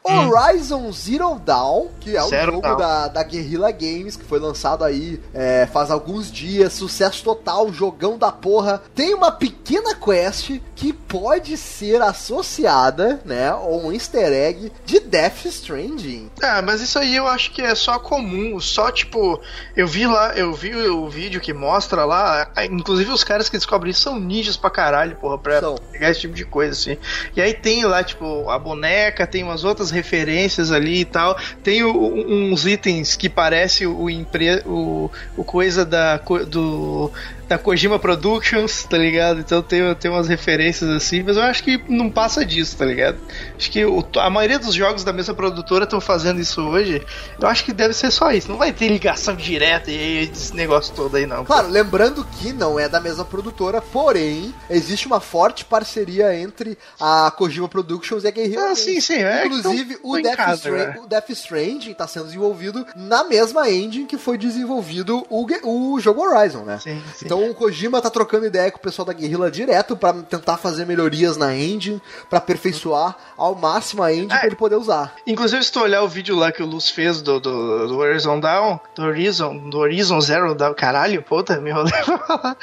Horizon 0.04 0.91
Zero 0.91 1.39
Dawn, 1.39 1.88
que 1.99 2.16
é 2.16 2.24
o 2.24 2.28
Zero 2.28 2.54
jogo 2.54 2.76
da, 2.76 3.08
da 3.08 3.24
Guerrilla 3.24 3.72
Games, 3.72 4.16
que 4.16 4.26
foi 4.26 4.39
lançado 4.39 4.84
aí 4.84 5.20
é, 5.34 5.66
faz 5.72 5.89
alguns 5.89 6.32
dias, 6.32 6.74
sucesso 6.74 7.24
total, 7.24 7.72
jogão 7.72 8.18
da 8.18 8.32
porra. 8.32 8.82
Tem 8.93 9.14
uma 9.14 9.32
pequena 9.32 9.95
quest 9.95 10.60
que 10.84 10.92
pode 10.92 11.56
ser 11.56 12.02
associada, 12.02 13.22
né, 13.24 13.54
ou 13.54 13.86
um 13.88 13.92
easter 13.94 14.34
egg 14.34 14.70
de 14.86 15.00
Death 15.00 15.46
Stranding. 15.46 16.30
Ah, 16.42 16.62
mas 16.62 16.82
isso 16.82 17.00
aí 17.00 17.16
eu 17.16 17.26
acho 17.26 17.52
que 17.52 17.62
é 17.62 17.74
só 17.74 17.98
comum, 17.98 18.60
só 18.60 18.92
tipo, 18.92 19.40
eu 19.78 19.88
vi 19.88 20.06
lá, 20.06 20.34
eu 20.36 20.54
vi 20.54 20.76
o 20.76 21.08
vídeo 21.08 21.40
que 21.40 21.54
mostra 21.54 22.04
lá, 22.04 22.52
inclusive 22.70 23.12
os 23.12 23.24
caras 23.24 23.48
que 23.48 23.56
descobrem 23.58 23.92
isso 23.92 24.02
são 24.02 24.20
ninjas 24.20 24.58
pra 24.58 24.70
caralho, 24.70 25.16
porra, 25.16 25.38
pra 25.38 25.62
São. 25.62 25.76
pegar 25.90 26.10
esse 26.10 26.20
tipo 26.20 26.34
de 26.34 26.44
coisa, 26.44 26.74
assim. 26.74 26.98
E 27.34 27.42
aí 27.42 27.54
tem 27.54 27.86
lá, 27.86 28.04
tipo, 28.04 28.50
a 28.50 28.60
boneca, 28.60 29.26
tem 29.26 29.42
umas 29.42 29.64
outras 29.64 29.90
referências 29.90 30.70
ali 30.70 31.00
e 31.00 31.06
tal, 31.06 31.38
tem 31.64 31.82
o- 31.84 31.94
uns 31.94 32.66
itens 32.66 33.16
que 33.16 33.30
parece 33.30 33.88
o, 33.88 34.10
empre, 34.10 34.62
o, 34.66 35.10
o 35.38 35.46
coisa 35.46 35.86
da, 35.86 36.18
do, 36.18 37.10
da 37.54 37.58
Kojima 37.60 37.99
Productions, 37.99 38.84
tá 38.84 38.97
ligado? 38.97 39.39
Então 39.39 39.62
tem, 39.62 39.93
tem 39.95 40.10
umas 40.10 40.28
referências 40.28 40.89
assim, 40.89 41.22
mas 41.22 41.38
eu 41.38 41.43
acho 41.43 41.64
que 41.64 41.80
não 41.88 42.10
passa 42.10 42.43
disso, 42.43 42.76
tá 42.78 42.84
ligado? 42.86 43.18
Acho 43.56 43.70
que 43.70 43.86
o- 43.86 44.04
a 44.18 44.30
maioria 44.30 44.58
dos 44.58 44.74
jogos 44.74 45.04
da 45.04 45.14
mesma 45.14 45.36
produtora 45.36 45.84
estão 45.84 46.01
fazendo 46.01 46.39
isso 46.41 46.62
hoje. 46.62 47.01
Eu 47.39 47.47
acho 47.47 47.64
que 47.64 47.72
deve 47.72 47.93
ser 47.93 48.10
só 48.12 48.32
isso. 48.32 48.49
Não 48.49 48.58
vai 48.58 48.72
ter 48.74 48.88
ligação 48.88 49.36
direta 49.36 49.91
e 49.91 50.24
esse 50.32 50.56
negócio 50.56 50.95
todo 50.95 51.16
aí, 51.16 51.28
não. 51.28 51.45
Claro, 51.45 51.68
lembrando 51.70 52.26
que 52.39 52.51
não 52.51 52.80
é 52.80 52.89
da 52.89 52.99
mesma 52.99 53.24
produtora, 53.24 53.80
porém, 53.82 54.54
existe 54.70 55.06
uma 55.06 55.20
forte 55.20 55.64
parceria 55.64 56.36
entre 56.36 56.76
a 56.99 57.32
Kojima 57.38 57.70
Productions 57.70 58.24
e 58.24 58.28
a 58.28 58.32
Guerrilla 58.32 58.72
Ah, 58.72 58.76
sim, 58.76 58.99
sim. 58.99 59.16
É, 59.22 59.45
Inclusive, 59.45 59.93
então, 59.93 60.10
o, 60.12 60.22
Death 60.22 60.36
casa, 60.38 60.56
Strand- 60.56 60.88
né? 60.95 60.99
o 61.04 61.08
Death 61.08 61.30
Stranding 61.30 61.91
está 61.91 62.08
sendo 62.08 62.26
desenvolvido 62.26 62.86
na 62.95 63.24
mesma 63.24 63.70
engine 63.70 64.06
que 64.06 64.18
foi 64.18 64.38
desenvolvido 64.39 65.24
o, 65.30 65.45
o 65.93 65.99
jogo 65.99 66.22
Horizon, 66.22 66.64
né? 66.64 66.80
Sim, 66.80 66.99
sim. 67.16 67.26
Então 67.26 67.43
o 67.50 67.56
Kojima 67.56 68.02
tá 68.02 68.10
trocando 68.10 68.46
ideia 68.46 68.72
com 68.72 68.78
o 68.78 68.82
pessoal 68.82 69.06
da 69.06 69.14
Guerrilla 69.14 69.50
direto 69.52 69.96
pra 69.96 70.14
tentar 70.14 70.58
fazer 70.58 70.86
melhorias 70.86 71.38
na 71.38 71.56
engine, 71.56 72.02
pra 72.30 72.39
aperfeiçoar 72.39 73.16
ao 73.38 73.56
máximo 73.56 74.04
a 74.04 74.12
engine 74.14 74.32
Ah, 74.32 74.38
pra 74.38 74.48
ele 74.48 74.56
poder 74.56 74.76
usar. 74.76 75.14
Inclusive, 75.26 75.64
se 75.64 75.72
tu 75.72 75.80
olhar 75.82 76.02
o 76.04 76.08
vídeo 76.08 76.36
lá 76.36 76.52
que 76.52 76.62
o 76.62 76.66
Luz 76.66 76.89
fez 76.89 77.22
do, 77.22 77.39
do, 77.39 77.88
do 77.88 77.98
Horizon 77.98 78.39
Down, 78.39 78.80
do 78.96 79.04
Horizon, 79.04 79.58
do 79.70 79.78
Horizon 79.80 80.22
Zero 80.22 80.56
Down, 80.56 80.74
caralho, 80.74 81.22
puta, 81.22 81.60
me 81.60 81.70
enrolei 81.72 81.91
pra 82.04 82.18
falar. 82.18 82.58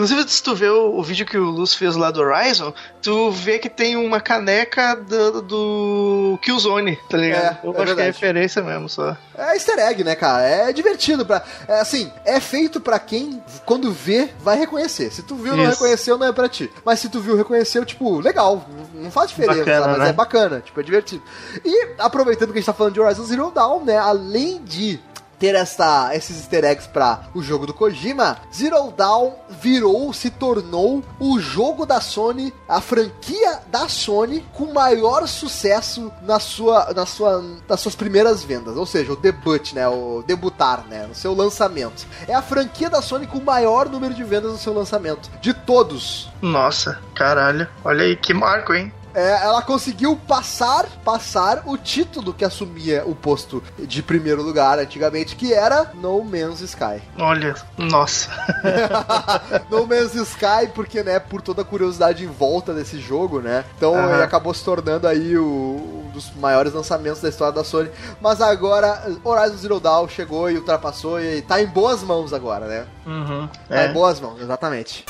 Inclusive, 0.00 0.26
se 0.30 0.42
tu 0.42 0.54
vê 0.54 0.66
o, 0.70 0.96
o 0.96 1.02
vídeo 1.02 1.26
que 1.26 1.36
o 1.36 1.50
Luz 1.50 1.74
fez 1.74 1.94
lá 1.94 2.10
do 2.10 2.22
Horizon, 2.22 2.72
tu 3.02 3.30
vê 3.30 3.58
que 3.58 3.68
tem 3.68 3.96
uma 3.96 4.18
caneca 4.18 4.96
do, 4.96 5.42
do 5.42 6.38
Killzone, 6.40 6.98
tá 7.06 7.18
ligado? 7.18 7.58
É, 7.62 7.66
Eu 7.66 7.74
é 7.74 7.82
acho 7.82 7.94
que 7.94 8.00
é 8.00 8.04
referência 8.04 8.62
mesmo, 8.62 8.88
só. 8.88 9.14
É 9.36 9.52
easter 9.52 9.78
egg, 9.78 10.02
né, 10.02 10.14
cara? 10.14 10.42
É 10.42 10.72
divertido. 10.72 11.26
Pra, 11.26 11.42
é, 11.68 11.80
assim, 11.80 12.10
é 12.24 12.40
feito 12.40 12.80
pra 12.80 12.98
quem, 12.98 13.42
quando 13.66 13.92
vê, 13.92 14.30
vai 14.40 14.56
reconhecer. 14.58 15.10
Se 15.10 15.22
tu 15.22 15.34
viu 15.34 15.54
não 15.54 15.64
Isso. 15.64 15.72
reconheceu, 15.72 16.16
não 16.16 16.28
é 16.28 16.32
pra 16.32 16.48
ti. 16.48 16.70
Mas 16.82 17.00
se 17.00 17.10
tu 17.10 17.20
viu 17.20 17.36
reconheceu, 17.36 17.84
tipo, 17.84 18.20
legal. 18.20 18.64
Não 18.94 19.10
faz 19.10 19.28
diferença, 19.28 19.58
Bacana, 19.58 19.86
mas 19.88 19.98
né? 19.98 20.08
é 20.08 20.12
bacana. 20.14 20.60
Tipo, 20.60 20.80
é 20.80 20.82
divertido. 20.82 21.22
E, 21.62 21.88
aproveitando 21.98 22.52
que 22.52 22.58
a 22.58 22.60
gente 22.60 22.66
tá 22.66 22.72
falando 22.72 22.94
de 22.94 23.00
Horizon 23.00 23.24
Zero 23.24 23.50
Dawn, 23.50 23.84
né? 23.84 23.98
Além 23.98 24.62
de 24.64 24.98
ter 25.40 25.54
essa, 25.54 26.14
esses 26.14 26.36
easter 26.36 26.64
eggs 26.64 26.86
pra 26.86 27.22
o 27.34 27.42
jogo 27.42 27.66
do 27.66 27.72
Kojima, 27.72 28.36
Zero 28.54 28.92
Dawn 28.94 29.32
virou, 29.48 30.12
se 30.12 30.30
tornou 30.30 31.02
o 31.18 31.40
jogo 31.40 31.86
da 31.86 32.00
Sony, 32.00 32.52
a 32.68 32.80
franquia 32.80 33.60
da 33.68 33.88
Sony 33.88 34.46
com 34.52 34.72
maior 34.72 35.26
sucesso 35.26 36.12
na 36.22 36.38
sua, 36.38 36.92
na 36.94 37.06
sua, 37.06 37.42
nas 37.66 37.80
suas 37.80 37.94
primeiras 37.94 38.44
vendas, 38.44 38.76
ou 38.76 38.84
seja, 38.84 39.12
o 39.12 39.16
debut, 39.16 39.72
né, 39.72 39.88
o 39.88 40.22
debutar, 40.26 40.84
né, 40.86 41.06
no 41.06 41.14
seu 41.14 41.34
lançamento. 41.34 42.06
É 42.28 42.34
a 42.34 42.42
franquia 42.42 42.90
da 42.90 43.00
Sony 43.00 43.26
com 43.26 43.38
o 43.38 43.44
maior 43.44 43.88
número 43.88 44.12
de 44.12 44.22
vendas 44.22 44.52
no 44.52 44.58
seu 44.58 44.74
lançamento, 44.74 45.30
de 45.40 45.54
todos. 45.54 46.30
Nossa, 46.42 47.00
caralho. 47.14 47.66
Olha 47.82 48.04
aí, 48.04 48.14
que 48.14 48.34
marco, 48.34 48.74
hein? 48.74 48.92
É, 49.14 49.42
ela 49.44 49.62
conseguiu 49.62 50.16
passar 50.16 50.86
passar 51.04 51.62
o 51.66 51.76
título 51.76 52.32
que 52.32 52.44
assumia 52.44 53.02
o 53.06 53.14
posto 53.14 53.62
de 53.78 54.02
primeiro 54.02 54.42
lugar 54.42 54.78
antigamente, 54.78 55.36
que 55.36 55.52
era 55.52 55.90
No 55.94 56.22
Man's 56.24 56.60
Sky. 56.60 57.02
Olha, 57.18 57.54
nossa. 57.78 58.28
no 59.70 59.86
Man's 59.86 60.14
Sky, 60.14 60.68
porque, 60.74 61.02
né, 61.02 61.18
por 61.18 61.42
toda 61.42 61.62
a 61.62 61.64
curiosidade 61.64 62.24
em 62.24 62.28
volta 62.28 62.72
desse 62.72 62.98
jogo, 63.00 63.40
né? 63.40 63.64
Então 63.76 63.94
ele 64.14 64.22
acabou 64.22 64.52
se 64.54 64.64
tornando 64.64 65.06
aí 65.06 65.36
o, 65.36 65.44
um 66.06 66.10
dos 66.12 66.34
maiores 66.36 66.72
lançamentos 66.72 67.20
da 67.20 67.28
história 67.28 67.52
da 67.54 67.64
Sony. 67.64 67.90
Mas 68.20 68.40
agora 68.40 69.10
Horizon 69.24 69.56
Zero 69.56 69.80
Dawn 69.80 70.08
chegou 70.08 70.50
e 70.50 70.56
ultrapassou 70.56 71.20
e 71.20 71.42
tá 71.42 71.60
em 71.60 71.66
boas 71.66 72.02
mãos 72.02 72.32
agora, 72.32 72.66
né? 72.66 72.86
Uhum. 73.06 73.48
Tá 73.68 73.82
É. 73.82 73.86
em 73.88 73.92
boas 73.92 74.20
mãos, 74.20 74.40
exatamente. 74.40 75.04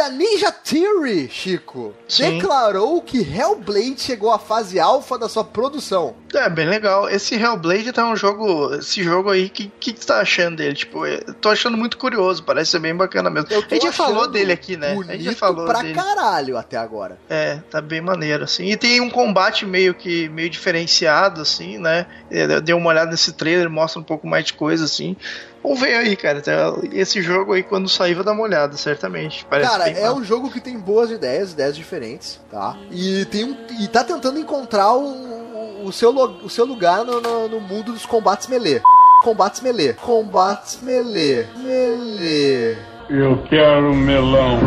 E 0.00 0.02
a 0.02 0.08
Ninja 0.08 0.50
Theory, 0.50 1.28
Chico, 1.30 1.92
Sim. 2.08 2.38
declarou 2.38 3.02
que 3.02 3.18
Hellblade 3.18 4.00
chegou 4.00 4.32
à 4.32 4.38
fase 4.38 4.80
alfa 4.80 5.18
da 5.18 5.28
sua 5.28 5.44
produção. 5.44 6.14
É, 6.32 6.48
bem 6.48 6.66
legal. 6.66 7.06
Esse 7.10 7.34
Hellblade 7.34 7.92
tá 7.92 8.08
um 8.08 8.16
jogo. 8.16 8.76
Esse 8.76 9.02
jogo 9.02 9.28
aí, 9.28 9.48
o 9.48 9.50
que, 9.50 9.70
que 9.78 9.92
tu 9.92 10.06
tá 10.06 10.20
achando 10.20 10.56
dele? 10.56 10.74
Tipo, 10.74 11.04
eu 11.04 11.34
tô 11.34 11.50
achando 11.50 11.76
muito 11.76 11.98
curioso, 11.98 12.42
parece 12.42 12.70
ser 12.70 12.78
bem 12.78 12.96
bacana 12.96 13.28
mesmo. 13.28 13.50
A 13.50 13.74
gente 13.74 13.82
já 13.82 13.92
falou 13.92 14.26
dele 14.26 14.52
aqui, 14.52 14.74
né? 14.74 14.96
A 15.06 15.12
gente 15.12 15.24
já 15.24 15.34
falou 15.34 15.66
pra 15.66 15.82
dele. 15.82 15.94
caralho 15.94 16.56
até 16.56 16.78
agora. 16.78 17.18
É, 17.28 17.58
tá 17.70 17.82
bem 17.82 18.00
maneiro, 18.00 18.44
assim. 18.44 18.70
E 18.70 18.78
tem 18.78 19.02
um 19.02 19.10
combate 19.10 19.66
meio 19.66 19.92
que 19.92 20.30
meio 20.30 20.48
diferenciado, 20.48 21.42
assim, 21.42 21.76
né? 21.76 22.06
Eu 22.30 22.62
Dei 22.62 22.74
uma 22.74 22.88
olhada 22.88 23.10
nesse 23.10 23.34
trailer, 23.34 23.68
mostra 23.68 24.00
um 24.00 24.04
pouco 24.04 24.26
mais 24.26 24.46
de 24.46 24.54
coisa, 24.54 24.82
assim. 24.82 25.14
Vamos 25.62 25.78
ver 25.80 25.94
aí, 25.96 26.16
cara. 26.16 26.40
Tá- 26.40 26.74
Esse 26.92 27.20
jogo 27.20 27.52
aí, 27.52 27.62
quando 27.62 27.88
sair, 27.88 28.14
vai 28.14 28.24
dar 28.24 28.32
uma 28.32 28.42
olhada, 28.42 28.76
certamente. 28.76 29.44
Parece 29.48 29.70
Cara, 29.70 29.88
é 29.90 30.00
massa. 30.02 30.14
um 30.14 30.24
jogo 30.24 30.50
que 30.50 30.60
tem 30.60 30.78
boas 30.78 31.10
ideias, 31.10 31.52
ideias 31.52 31.76
diferentes, 31.76 32.40
tá? 32.50 32.76
E 32.90 33.24
tem 33.26 33.44
um, 33.44 33.56
e 33.80 33.86
tá 33.88 34.02
tentando 34.02 34.38
encontrar 34.40 34.94
o, 34.94 35.84
o, 35.84 35.92
seu, 35.92 36.10
o 36.14 36.48
seu 36.48 36.64
lugar 36.64 37.04
no, 37.04 37.20
no, 37.20 37.48
no 37.48 37.60
mundo 37.60 37.92
dos 37.92 38.06
combates 38.06 38.46
melee. 38.48 38.80
Combates 39.22 39.60
melee. 39.60 39.92
Combates 39.94 40.78
melee. 40.82 41.46
Melee. 41.58 42.78
Eu 43.10 43.42
quero 43.48 43.94
melão. 43.94 44.58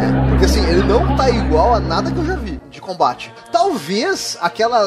É, 0.00 0.30
porque 0.30 0.44
assim, 0.44 0.66
ele 0.68 0.82
não 0.82 1.14
tá 1.16 1.30
igual 1.30 1.74
a 1.74 1.80
nada 1.80 2.10
que 2.10 2.18
eu 2.18 2.24
já 2.24 2.34
vi 2.36 2.60
de 2.70 2.80
combate. 2.80 3.32
Talvez 3.52 4.36
aquela. 4.40 4.82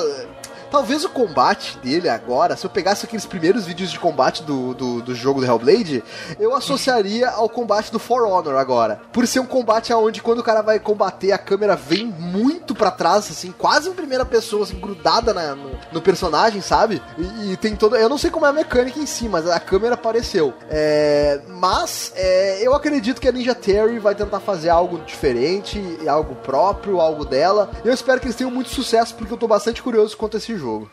Talvez 0.72 1.04
o 1.04 1.10
combate 1.10 1.78
dele 1.80 2.08
agora, 2.08 2.56
se 2.56 2.66
eu 2.66 2.70
pegasse 2.70 3.06
aqueles 3.06 3.26
primeiros 3.26 3.66
vídeos 3.66 3.92
de 3.92 4.00
combate 4.00 4.44
do, 4.44 4.74
do, 4.74 5.02
do 5.02 5.16
jogo 5.16 5.42
do 5.42 5.46
Hellblade, 5.46 6.04
eu 6.40 6.56
associaria 6.56 7.30
ao 7.30 7.50
combate 7.50 7.92
do 7.92 7.98
For 7.98 8.24
Honor 8.24 8.56
agora. 8.56 9.02
Por 9.12 9.26
ser 9.26 9.40
um 9.40 9.46
combate 9.46 9.92
onde 9.94 10.22
quando 10.22 10.40
o 10.40 10.44
cara 10.44 10.62
vai 10.62 10.80
combater, 10.80 11.32
a 11.32 11.38
câmera 11.38 11.76
vem 11.76 12.06
muito 12.06 12.76
para 12.76 12.92
trás, 12.92 13.30
assim, 13.30 13.52
quase 13.52 13.90
em 13.90 13.94
primeira 13.94 14.26
pessoa, 14.26 14.64
assim, 14.64 14.80
grudada 14.80 15.34
na, 15.34 15.56
no, 15.56 15.72
no, 15.92 16.02
personagem, 16.02 16.62
sabe? 16.62 17.02
E, 17.18 17.54
e, 17.54 17.58
tem 17.58 17.76
toda. 17.76 17.98
Eu 17.98 18.10
não 18.10 18.18
sei 18.18 18.30
como 18.30 18.46
é 18.46 18.50
a 18.50 18.54
mecânica 18.54 19.00
em 19.00 19.06
si, 19.06 19.28
mas 19.28 19.48
a 19.48 19.60
câmera 19.60 19.96
apareceu. 19.96 20.54
É, 20.70 21.42
mas 21.48 22.14
é, 22.16 22.66
eu 22.66 22.74
acredito 22.76 23.20
que 23.20 23.28
a 23.28 23.32
Ninja 23.32 23.56
Terry 23.56 23.98
vai 23.98 24.14
tentar 24.14 24.40
fazer 24.40 24.70
algo 24.70 25.00
diferente, 25.00 25.82
algo 26.08 26.36
próprio, 26.36 27.00
algo 27.00 27.26
dela. 27.26 27.72
Eu 27.84 27.94
espero 27.94 28.20
que 28.20 28.28
eles 28.28 28.36
tenham 28.36 28.52
muito 28.52 28.70
sucesso, 28.70 29.16
porque 29.16 29.34
eu 29.34 29.38
tô 29.38 29.48
bastante 29.48 29.82
curioso 29.82 30.16
quanto 30.16 30.38
a 30.38 30.40
esse 30.40 30.59
jogo. 30.60 30.90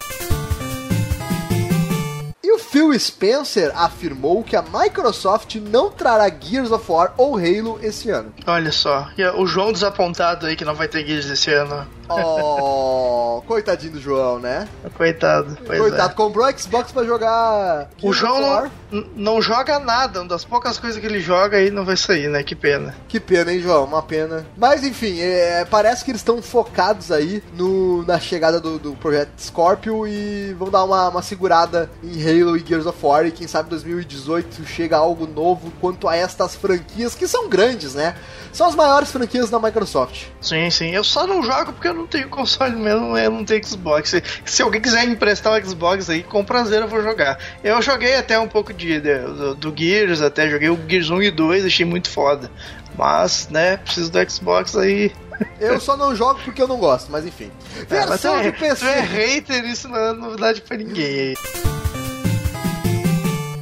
E 2.42 2.52
o 2.52 2.58
Phil 2.58 2.96
Spencer 2.98 3.72
afirmou 3.74 4.44
que 4.44 4.54
a 4.54 4.62
Microsoft 4.62 5.56
não 5.56 5.90
trará 5.90 6.28
Gears 6.28 6.70
of 6.70 6.90
War 6.90 7.12
ou 7.16 7.36
Halo 7.36 7.78
esse 7.82 8.08
ano. 8.08 8.32
Olha 8.46 8.70
só, 8.70 9.08
o 9.36 9.46
João 9.46 9.72
desapontado 9.72 10.46
aí 10.46 10.54
que 10.54 10.64
não 10.64 10.74
vai 10.74 10.86
ter 10.86 11.04
Gears 11.04 11.26
esse 11.26 11.52
ano. 11.52 11.86
Oh, 12.08 12.14
coitadinho 13.42 13.92
do 13.92 14.00
João, 14.00 14.38
né? 14.38 14.68
Coitado. 14.96 15.56
Coitado, 15.66 16.12
é. 16.12 16.14
comprou 16.14 16.58
Xbox 16.58 16.92
pra 16.92 17.04
jogar. 17.04 17.88
o 18.02 18.12
João 18.12 18.70
não, 18.90 19.04
não, 19.16 19.42
joga 19.42 19.78
nada, 19.78 20.20
uma 20.20 20.28
das 20.28 20.44
poucas 20.44 20.78
coisas 20.78 21.00
que 21.00 21.06
ele 21.06 21.20
joga 21.20 21.56
aí 21.56 21.70
não 21.70 21.84
vai 21.84 21.96
sair, 21.96 22.28
né? 22.28 22.42
Que 22.42 22.54
pena. 22.54 22.94
Que 23.08 23.18
pena, 23.20 23.52
hein, 23.52 23.60
João? 23.60 23.84
Uma 23.84 24.02
pena. 24.02 24.46
Mas 24.56 24.84
enfim, 24.84 25.20
é, 25.20 25.64
parece 25.64 26.04
que 26.04 26.10
eles 26.10 26.20
estão 26.20 26.40
focados 26.40 27.10
aí 27.10 27.42
no, 27.54 28.04
na 28.04 28.18
chegada 28.18 28.60
do, 28.60 28.78
do 28.78 28.92
projeto 28.94 29.30
Scorpio 29.38 30.06
e 30.06 30.54
vão 30.54 30.70
dar 30.70 30.84
uma, 30.84 31.08
uma 31.08 31.22
segurada 31.22 31.90
em 32.02 32.22
Halo 32.22 32.56
e 32.56 32.64
Gears 32.66 32.86
of 32.86 32.98
War. 33.02 33.26
E 33.26 33.30
quem 33.30 33.46
sabe 33.46 33.70
2018 33.70 34.64
chega 34.64 34.96
algo 34.96 35.26
novo 35.26 35.72
quanto 35.80 36.08
a 36.08 36.16
estas 36.16 36.54
franquias 36.54 37.14
que 37.14 37.26
são 37.26 37.48
grandes, 37.48 37.94
né? 37.94 38.14
São 38.52 38.66
as 38.66 38.74
maiores 38.74 39.10
franquias 39.10 39.50
da 39.50 39.58
Microsoft. 39.58 40.28
Sim, 40.40 40.70
sim. 40.70 40.90
Eu 40.90 41.04
só 41.04 41.26
não 41.26 41.42
jogo 41.42 41.72
porque 41.72 41.88
eu 41.88 41.94
não 41.94 42.06
tenho 42.06 42.28
console 42.28 42.74
mesmo, 42.76 43.12
eu 43.26 43.32
não 43.32 43.44
tenho 43.44 43.66
Xbox. 43.66 44.10
Se, 44.10 44.22
se 44.44 44.62
alguém 44.62 44.80
quiser 44.80 45.04
emprestar 45.04 45.52
o 45.52 45.64
Xbox 45.64 46.08
aí, 46.08 46.22
com 46.22 46.44
prazer 46.44 46.82
eu 46.82 46.88
vou 46.88 47.02
jogar. 47.02 47.38
Eu 47.62 47.80
joguei 47.82 48.14
até 48.16 48.38
um 48.38 48.48
pouco 48.48 48.72
de, 48.72 49.00
de 49.00 49.18
do, 49.18 49.54
do, 49.54 49.74
Gears, 49.76 50.22
até 50.22 50.48
joguei 50.48 50.70
o 50.70 50.78
Gears 50.88 51.10
1 51.10 51.22
e 51.22 51.30
2, 51.30 51.64
achei 51.64 51.84
muito 51.84 52.08
foda. 52.10 52.50
Mas, 52.96 53.48
né, 53.50 53.76
preciso 53.76 54.10
do 54.10 54.30
Xbox 54.30 54.76
aí. 54.76 55.12
Eu 55.60 55.78
só 55.78 55.96
não 55.96 56.14
jogo 56.16 56.40
porque 56.42 56.62
eu 56.62 56.68
não 56.68 56.78
gosto, 56.78 57.12
mas 57.12 57.26
enfim. 57.26 57.50
É, 57.78 57.84
Versão 57.84 58.38
é, 58.38 58.44
de 58.44 58.52
PC. 58.52 58.86
É 58.86 59.00
hater, 59.00 59.64
isso 59.66 59.88
não 59.88 59.98
é 59.98 60.12
novidade 60.12 60.62
pra 60.62 60.76
ninguém 60.76 61.04
aí. 61.04 61.34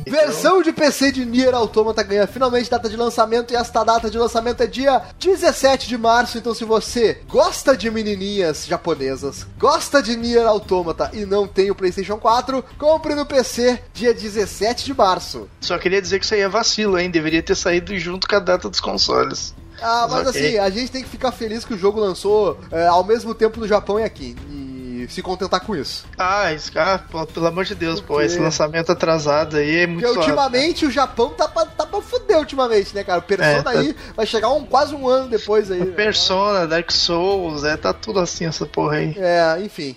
Versão 0.07 0.63
de 0.63 0.73
PC 0.73 1.13
de 1.13 1.25
Nier 1.25 1.55
Automata 1.55 2.03
ganha 2.03 2.27
finalmente 2.27 2.71
data 2.71 2.89
de 2.89 2.97
lançamento 2.97 3.53
e 3.53 3.57
esta 3.57 3.83
data 3.85 4.11
de 4.11 4.19
lançamento 4.19 4.63
é 4.63 4.67
dia 4.67 5.03
17 5.19 5.89
de 5.89 5.97
março. 5.97 6.39
Então, 6.39 6.55
se 6.55 6.65
você 6.65 7.21
gosta 7.29 7.77
de 7.77 7.91
menininhas 7.91 8.67
japonesas, 8.67 9.47
gosta 9.59 10.03
de 10.03 10.17
Nier 10.17 10.47
Automata 10.47 11.11
e 11.13 11.25
não 11.25 11.47
tem 11.47 11.71
o 11.71 11.75
PlayStation 11.75 12.17
4, 12.17 12.65
compre 12.79 13.15
no 13.15 13.27
PC 13.27 13.81
dia 13.93 14.13
17 14.13 14.85
de 14.85 14.95
março. 14.95 15.49
Só 15.61 15.79
queria 15.79 16.01
dizer 16.01 16.19
que 16.19 16.25
isso 16.25 16.35
aí 16.35 16.41
é 16.41 16.49
vacilo, 16.49 16.99
hein? 16.99 17.11
Deveria 17.11 17.43
ter 17.43 17.55
saído 17.55 17.97
junto 17.99 18.29
com 18.29 18.37
a 18.37 18.41
data 18.41 18.69
dos 18.69 18.81
consoles. 18.81 19.55
Ah, 19.83 20.07
mas 20.09 20.27
okay. 20.29 20.47
assim, 20.47 20.59
a 20.59 20.71
gente 20.71 20.91
tem 20.91 21.03
que 21.03 21.09
ficar 21.09 21.33
feliz 21.33 21.65
que 21.65 21.75
o 21.75 21.79
jogo 21.79 21.99
lançou 22.01 22.59
é, 22.71 22.87
ao 22.87 23.05
mesmo 23.05 23.35
tempo 23.35 23.59
no 23.59 23.67
Japão 23.67 23.99
e 23.99 24.05
aqui. 24.05 24.37
E 24.49 24.74
se 25.09 25.23
contentar 25.23 25.61
com 25.61 25.75
isso. 25.75 26.05
Ah, 26.19 26.53
isso, 26.53 26.71
ah, 26.77 26.99
pô, 27.11 27.27
pelo 27.27 27.47
amor 27.47 27.65
de 27.65 27.75
Deus, 27.75 28.01
Porque... 28.01 28.13
pô, 28.13 28.21
esse 28.21 28.39
lançamento 28.39 28.93
atrasado 28.93 29.57
aí 29.57 29.79
é 29.79 29.87
muito 29.87 30.05
Porque 30.05 30.19
ultimamente 30.19 30.87
o 30.87 30.91
Japão 30.91 31.31
tá 31.31 31.49
pra, 31.49 31.67
tá 31.67 31.87
pra 31.87 32.01
fuder 32.01 32.39
ultimamente, 32.39 32.95
né, 32.95 33.05
cara? 33.05 33.19
O 33.19 33.23
Persona 33.23 33.59
é, 33.59 33.63
tá... 33.63 33.71
aí 33.71 33.97
vai 34.17 34.27
chegar 34.27 34.51
um, 34.51 34.65
quase 34.65 34.95
um 34.95 35.09
ano 35.09 35.29
depois 35.29 35.71
aí. 35.71 35.85
Persona, 35.87 36.67
Dark 36.67 36.91
Souls, 36.91 37.65
é, 37.65 37.77
tá 37.77 37.93
tudo 37.93 38.21
assim 38.21 38.47
essa 38.47 38.67
porra 38.67 38.97
aí. 38.97 39.15
É, 39.17 39.61
enfim. 39.61 39.95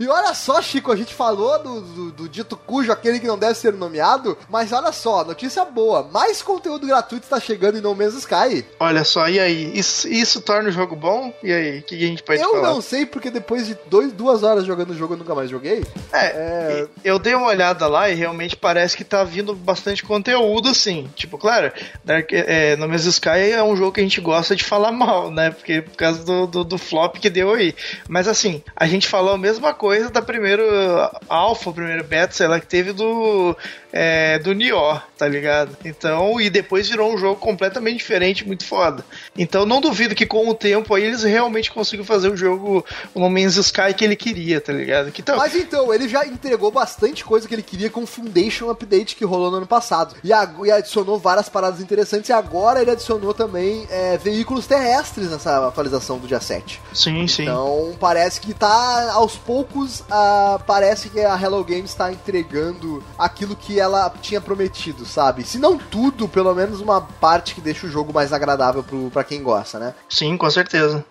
E 0.00 0.08
olha 0.08 0.32
só, 0.32 0.62
Chico, 0.62 0.90
a 0.90 0.96
gente 0.96 1.12
falou 1.12 1.62
do, 1.62 1.80
do, 1.82 2.10
do, 2.12 2.28
dito 2.28 2.56
cujo, 2.56 2.90
aquele 2.90 3.20
que 3.20 3.26
não 3.26 3.38
deve 3.38 3.54
ser 3.54 3.74
nomeado, 3.74 4.36
mas 4.48 4.72
olha 4.72 4.92
só, 4.92 5.22
notícia 5.22 5.62
boa, 5.62 6.08
mais 6.10 6.40
conteúdo 6.40 6.86
gratuito 6.86 7.24
está 7.24 7.38
chegando 7.38 7.76
em 7.76 7.82
No 7.82 7.94
Man's 7.94 8.14
Sky. 8.14 8.64
Olha 8.80 9.04
só, 9.04 9.28
e 9.28 9.38
aí? 9.38 9.70
Isso, 9.78 10.08
isso 10.08 10.40
torna 10.40 10.70
o 10.70 10.72
jogo 10.72 10.96
bom? 10.96 11.30
E 11.42 11.52
aí? 11.52 11.80
O 11.80 11.82
que 11.82 11.96
a 11.96 11.98
gente 11.98 12.22
pode 12.22 12.40
eu 12.40 12.48
falar? 12.48 12.68
Eu 12.68 12.74
não 12.76 12.80
sei, 12.80 13.04
porque 13.04 13.30
depois 13.30 13.66
de 13.66 13.76
dois, 13.88 14.10
duas 14.10 14.42
horas 14.42 14.64
jogando 14.64 14.92
o 14.92 14.96
jogo 14.96 15.12
eu 15.12 15.18
nunca 15.18 15.34
mais 15.34 15.50
joguei. 15.50 15.84
É, 16.10 16.26
é, 16.28 16.88
eu 17.04 17.18
dei 17.18 17.34
uma 17.34 17.48
olhada 17.48 17.86
lá 17.86 18.08
e 18.08 18.14
realmente 18.14 18.56
parece 18.56 18.96
que 18.96 19.04
tá 19.04 19.22
vindo 19.22 19.54
bastante 19.54 20.02
conteúdo, 20.02 20.70
assim. 20.70 21.10
Tipo, 21.14 21.36
claro, 21.36 21.70
Dark, 22.02 22.32
é, 22.32 22.74
No 22.76 22.88
Man's 22.88 23.04
Sky 23.04 23.50
é 23.52 23.62
um 23.62 23.76
jogo 23.76 23.92
que 23.92 24.00
a 24.00 24.04
gente 24.04 24.22
gosta 24.22 24.56
de 24.56 24.64
falar 24.64 24.92
mal, 24.96 25.30
né? 25.30 25.50
Porque 25.50 25.82
por 25.82 25.96
causa 25.98 26.24
do, 26.24 26.46
do, 26.46 26.64
do 26.64 26.78
flop 26.78 27.16
que 27.16 27.28
deu 27.28 27.52
aí. 27.52 27.74
Mas 28.08 28.26
assim, 28.26 28.62
a 28.74 28.86
gente 28.86 29.06
falou 29.06 29.34
a 29.34 29.38
mesma 29.38 29.74
coisa 29.74 29.89
coisa 29.90 30.08
da 30.08 30.22
primeira 30.22 31.10
alfa, 31.28 31.72
primeiro 31.72 32.04
beta, 32.04 32.32
sei 32.32 32.46
lá, 32.46 32.60
que 32.60 32.66
teve 32.66 32.92
do 32.92 33.56
é, 33.92 34.38
do 34.38 34.52
Nior, 34.52 35.02
tá 35.18 35.26
ligado? 35.26 35.76
Então, 35.84 36.40
e 36.40 36.48
depois 36.48 36.88
virou 36.88 37.12
um 37.12 37.18
jogo 37.18 37.40
completamente 37.40 37.98
diferente, 37.98 38.46
muito 38.46 38.64
foda. 38.64 39.04
Então, 39.36 39.66
não 39.66 39.80
duvido 39.80 40.14
que 40.14 40.26
com 40.26 40.48
o 40.48 40.54
tempo 40.54 40.94
aí 40.94 41.04
eles 41.04 41.22
realmente 41.22 41.70
consigam 41.70 42.04
fazer 42.04 42.28
o 42.28 42.36
jogo 42.36 42.84
o 43.14 43.20
No 43.20 43.28
Man's 43.28 43.56
Sky 43.56 43.92
que 43.96 44.04
ele 44.04 44.16
queria, 44.16 44.60
tá 44.60 44.72
ligado? 44.72 45.10
Que, 45.10 45.20
então... 45.20 45.36
Mas 45.36 45.54
então, 45.54 45.92
ele 45.92 46.08
já 46.08 46.24
entregou 46.24 46.70
bastante 46.70 47.24
coisa 47.24 47.48
que 47.48 47.54
ele 47.54 47.62
queria 47.62 47.90
com 47.90 48.02
o 48.02 48.06
Foundation 48.06 48.70
Update 48.70 49.16
que 49.16 49.24
rolou 49.24 49.50
no 49.50 49.56
ano 49.58 49.66
passado. 49.66 50.14
E, 50.22 50.28
e 50.28 50.70
adicionou 50.70 51.18
várias 51.18 51.48
paradas 51.48 51.80
interessantes 51.80 52.30
e 52.30 52.32
agora 52.32 52.80
ele 52.80 52.90
adicionou 52.90 53.34
também 53.34 53.86
é, 53.90 54.16
veículos 54.18 54.66
terrestres 54.66 55.30
nessa 55.30 55.66
atualização 55.66 56.18
do 56.18 56.28
dia 56.28 56.40
7. 56.40 56.80
Sim, 56.92 57.26
sim. 57.26 57.42
Então, 57.42 57.96
parece 57.98 58.40
que 58.40 58.54
tá 58.54 59.10
aos 59.12 59.36
poucos, 59.36 59.79
uh, 59.82 60.62
parece 60.66 61.08
que 61.08 61.20
a 61.20 61.40
Hello 61.40 61.64
Games 61.64 61.90
está 61.90 62.12
entregando 62.12 63.02
aquilo 63.18 63.56
que 63.56 63.80
ela 63.80 64.12
tinha 64.20 64.40
prometido, 64.40 65.04
sabe? 65.04 65.44
Se 65.44 65.58
não 65.58 65.78
tudo, 65.78 66.28
pelo 66.28 66.54
menos 66.54 66.80
uma 66.80 67.00
parte 67.00 67.54
que 67.54 67.60
deixa 67.60 67.86
o 67.86 67.90
jogo 67.90 68.12
mais 68.12 68.32
agradável 68.32 68.84
para 69.12 69.24
quem 69.24 69.42
gosta, 69.42 69.78
né? 69.78 69.94
Sim, 70.08 70.36
com 70.36 70.50
certeza. 70.50 71.04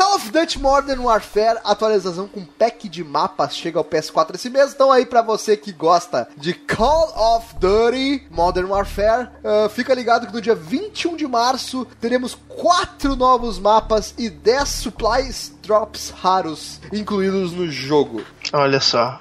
Call 0.00 0.14
of 0.14 0.30
Duty 0.30 0.58
Modern 0.58 1.00
Warfare, 1.00 1.60
atualização 1.62 2.26
com 2.26 2.42
pack 2.42 2.88
de 2.88 3.04
mapas, 3.04 3.54
chega 3.54 3.78
ao 3.78 3.84
PS4 3.84 4.34
esse 4.34 4.48
mês. 4.48 4.72
Então 4.72 4.90
aí 4.90 5.04
para 5.04 5.20
você 5.20 5.58
que 5.58 5.72
gosta 5.72 6.26
de 6.38 6.54
Call 6.54 7.36
of 7.36 7.54
Duty 7.56 8.26
Modern 8.30 8.68
Warfare, 8.68 9.28
uh, 9.44 9.68
fica 9.68 9.92
ligado 9.92 10.26
que 10.26 10.32
no 10.32 10.40
dia 10.40 10.54
21 10.54 11.16
de 11.16 11.26
março 11.26 11.86
teremos 12.00 12.34
quatro 12.48 13.14
novos 13.14 13.58
mapas 13.58 14.14
e 14.16 14.30
10 14.30 14.66
supplies 14.70 15.54
drops 15.62 16.08
raros 16.08 16.80
incluídos 16.90 17.52
no 17.52 17.70
jogo. 17.70 18.24
Olha 18.54 18.80
só. 18.80 19.20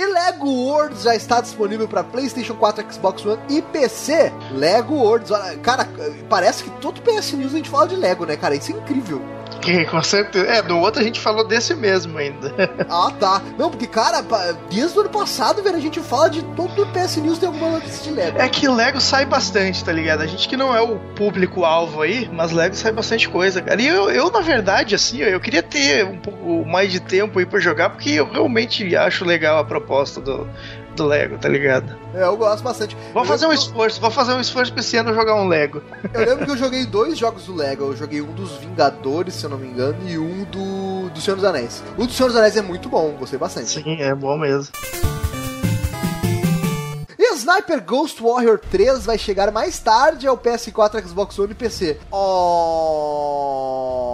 E 0.00 0.06
Lego 0.06 0.48
Worlds 0.48 1.02
já 1.02 1.14
está 1.14 1.42
disponível 1.42 1.86
para 1.86 2.02
PlayStation 2.02 2.54
4, 2.54 2.90
Xbox 2.90 3.26
One 3.26 3.38
e 3.50 3.60
PC. 3.60 4.32
Lego 4.52 4.94
Worlds, 4.94 5.30
olha, 5.30 5.58
cara, 5.58 5.86
parece 6.26 6.64
que 6.64 6.70
todo 6.80 7.02
PS 7.02 7.34
News 7.34 7.52
a 7.52 7.58
gente 7.58 7.68
fala 7.68 7.86
de 7.86 7.96
Lego, 7.96 8.24
né, 8.24 8.34
cara? 8.34 8.54
Isso 8.54 8.72
é 8.72 8.76
incrível. 8.76 9.20
Com 9.90 10.02
certeza. 10.02 10.46
É, 10.46 10.62
do 10.62 10.78
outro 10.78 11.00
a 11.00 11.04
gente 11.04 11.20
falou 11.20 11.46
desse 11.46 11.74
mesmo 11.74 12.16
ainda. 12.16 12.54
ah, 12.88 13.12
tá. 13.18 13.42
Não, 13.58 13.70
porque, 13.70 13.86
cara, 13.86 14.24
desde 14.70 14.96
o 14.96 15.02
ano 15.02 15.10
passado, 15.10 15.62
velho, 15.62 15.76
a 15.76 15.80
gente 15.80 16.00
fala 16.00 16.30
de 16.30 16.42
todo 16.54 16.82
o 16.82 16.86
PS 16.86 17.16
News 17.16 17.38
tem 17.38 17.48
alguma 17.48 17.72
notícia 17.72 18.10
de 18.10 18.18
Lego. 18.18 18.38
É 18.38 18.48
que 18.48 18.66
Lego 18.66 19.00
sai 19.00 19.26
bastante, 19.26 19.84
tá 19.84 19.92
ligado? 19.92 20.22
A 20.22 20.26
gente 20.26 20.48
que 20.48 20.56
não 20.56 20.74
é 20.74 20.80
o 20.80 20.98
público-alvo 21.14 22.00
aí, 22.02 22.28
mas 22.32 22.52
Lego 22.52 22.74
sai 22.74 22.92
bastante 22.92 23.28
coisa, 23.28 23.60
cara. 23.60 23.80
E 23.80 23.86
eu, 23.86 24.10
eu, 24.10 24.30
na 24.30 24.40
verdade, 24.40 24.94
assim, 24.94 25.18
eu 25.18 25.40
queria 25.40 25.62
ter 25.62 26.06
um 26.06 26.18
pouco 26.18 26.64
mais 26.64 26.90
de 26.90 27.00
tempo 27.00 27.38
aí 27.38 27.44
pra 27.44 27.60
jogar, 27.60 27.90
porque 27.90 28.10
eu 28.12 28.30
realmente 28.30 28.96
acho 28.96 29.24
legal 29.24 29.58
a 29.58 29.64
proposta 29.64 29.89
do, 30.20 30.48
do 30.94 31.04
Lego, 31.04 31.38
tá 31.38 31.48
ligado? 31.48 31.96
É, 32.14 32.24
eu 32.24 32.36
gosto 32.36 32.62
bastante. 32.62 32.96
Vou 33.12 33.24
fazer 33.24 33.46
um 33.46 33.52
esforço, 33.52 34.00
vou 34.00 34.10
fazer 34.10 34.32
um 34.32 34.40
esforço 34.40 34.72
pra 34.72 34.80
esse 34.80 34.96
ano 34.96 35.12
jogar 35.12 35.34
um 35.34 35.48
Lego. 35.48 35.82
Eu 36.14 36.20
lembro 36.20 36.44
que 36.44 36.50
eu 36.52 36.56
joguei 36.56 36.84
dois 36.86 37.16
jogos 37.18 37.44
do 37.44 37.54
Lego. 37.54 37.84
Eu 37.84 37.96
joguei 37.96 38.20
um 38.20 38.32
dos 38.32 38.52
Vingadores, 38.56 39.34
se 39.34 39.44
eu 39.44 39.50
não 39.50 39.58
me 39.58 39.68
engano, 39.68 39.96
e 40.06 40.18
um 40.18 40.44
do, 40.44 41.08
do 41.10 41.20
Senhor 41.20 41.36
dos 41.36 41.44
Anéis. 41.44 41.82
O 41.96 42.06
do 42.06 42.12
Senhor 42.12 42.28
dos 42.28 42.36
Anéis 42.36 42.56
é 42.56 42.62
muito 42.62 42.88
bom, 42.88 43.10
gostei 43.18 43.38
bastante. 43.38 43.68
Sim, 43.68 44.00
é 44.00 44.14
bom 44.14 44.36
mesmo. 44.36 44.72
Sniper 47.40 47.82
Ghost 47.82 48.22
Warrior 48.22 48.58
3 48.58 49.06
vai 49.06 49.16
chegar 49.16 49.50
mais 49.50 49.78
tarde 49.78 50.26
ao 50.26 50.36
PS4, 50.36 51.02
Xbox 51.06 51.38
One 51.38 51.52
e 51.52 51.54
PC. 51.54 51.98
Oh, 52.12 54.09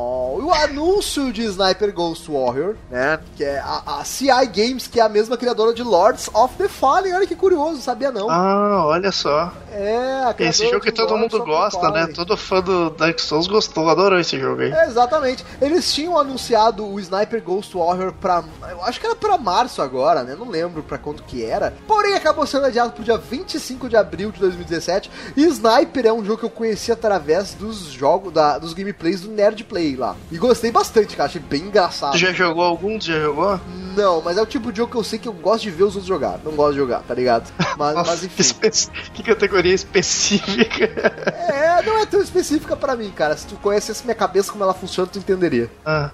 anúncio 0.64 1.32
de 1.32 1.42
Sniper 1.42 1.92
Ghost 1.92 2.30
Warrior, 2.30 2.76
né? 2.90 3.18
Que 3.36 3.44
é 3.44 3.58
a, 3.58 4.00
a, 4.00 4.04
CI 4.04 4.46
Games, 4.52 4.86
que 4.86 5.00
é 5.00 5.02
a 5.02 5.08
mesma 5.08 5.36
criadora 5.36 5.72
de 5.72 5.82
Lords 5.82 6.28
of 6.34 6.54
the 6.56 6.68
Fallen. 6.68 7.14
Olha 7.14 7.26
que 7.26 7.36
curioso, 7.36 7.80
sabia 7.80 8.10
não. 8.10 8.30
Ah, 8.30 8.84
olha 8.86 9.12
só. 9.12 9.52
É, 9.78 10.34
Esse 10.48 10.64
jogo 10.66 10.80
que 10.80 10.92
todo 10.92 11.16
mundo 11.16 11.44
gosta, 11.44 11.90
né? 11.90 12.06
Todo 12.06 12.36
fã 12.36 12.60
do 12.62 12.90
Dark 12.90 13.18
Souls 13.18 13.46
gostou, 13.46 13.88
adorou 13.90 14.18
esse 14.18 14.38
jogo 14.38 14.62
aí. 14.62 14.72
É, 14.72 14.86
exatamente. 14.86 15.44
Eles 15.60 15.92
tinham 15.92 16.18
anunciado 16.18 16.86
o 16.86 16.98
Sniper 16.98 17.42
Ghost 17.42 17.76
Warrior 17.76 18.12
pra. 18.14 18.42
Eu 18.70 18.82
acho 18.84 18.98
que 18.98 19.06
era 19.06 19.14
pra 19.14 19.36
março 19.36 19.82
agora, 19.82 20.22
né? 20.22 20.34
Não 20.38 20.48
lembro 20.48 20.82
pra 20.82 20.96
quando 20.98 21.22
que 21.22 21.44
era. 21.44 21.74
Porém, 21.86 22.14
acabou 22.14 22.46
sendo 22.46 22.66
adiado 22.66 22.92
pro 22.92 23.04
dia 23.04 23.18
25 23.18 23.88
de 23.88 23.96
abril 23.96 24.30
de 24.32 24.40
2017. 24.40 25.10
E 25.36 25.44
Sniper 25.44 26.06
é 26.06 26.12
um 26.12 26.24
jogo 26.24 26.38
que 26.38 26.44
eu 26.46 26.50
conheci 26.50 26.90
através 26.90 27.54
dos 27.54 27.78
jogos, 27.92 28.32
da, 28.32 28.58
dos 28.58 28.72
gameplays 28.72 29.20
do 29.20 29.30
Nerd 29.30 29.62
Play 29.64 29.96
lá. 29.96 30.16
E 30.30 30.38
gostei 30.38 30.70
bastante, 30.70 31.16
cara. 31.16 31.28
Achei 31.28 31.40
bem 31.40 31.62
engraçado. 31.62 32.12
Tu 32.12 32.18
já 32.18 32.32
jogou 32.32 32.62
algum? 32.64 32.98
Tu 32.98 33.06
já 33.06 33.20
jogou? 33.20 33.60
Não, 33.96 34.20
mas 34.20 34.36
é 34.36 34.42
o 34.42 34.46
tipo 34.46 34.70
de 34.70 34.76
jogo 34.78 34.90
que 34.92 34.96
eu 34.98 35.02
sei 35.04 35.18
que 35.18 35.26
eu 35.28 35.32
gosto 35.32 35.62
de 35.64 35.70
ver 35.70 35.84
os 35.84 35.94
outros 35.94 36.06
jogar. 36.06 36.38
Não 36.44 36.52
gosto 36.52 36.72
de 36.72 36.78
jogar, 36.78 37.00
tá 37.02 37.14
ligado? 37.14 37.50
Mas, 37.78 37.94
Nossa, 37.96 38.10
mas 38.10 38.20
que, 38.20 38.26
enfim. 38.26 38.42
espe- 38.42 38.90
que 39.14 39.22
categoria 39.22 39.74
específica. 39.74 40.84
É, 41.32 41.82
não 41.82 41.98
é 41.98 42.06
tão 42.06 42.20
específica 42.20 42.76
pra 42.76 42.94
mim, 42.94 43.10
cara. 43.10 43.36
Se 43.36 43.46
tu 43.46 43.56
conhecesse 43.56 44.04
minha 44.04 44.14
cabeça 44.14 44.52
como 44.52 44.62
ela 44.64 44.74
funciona, 44.74 45.08
tu 45.10 45.18
entenderia. 45.18 45.70
ah. 45.84 46.10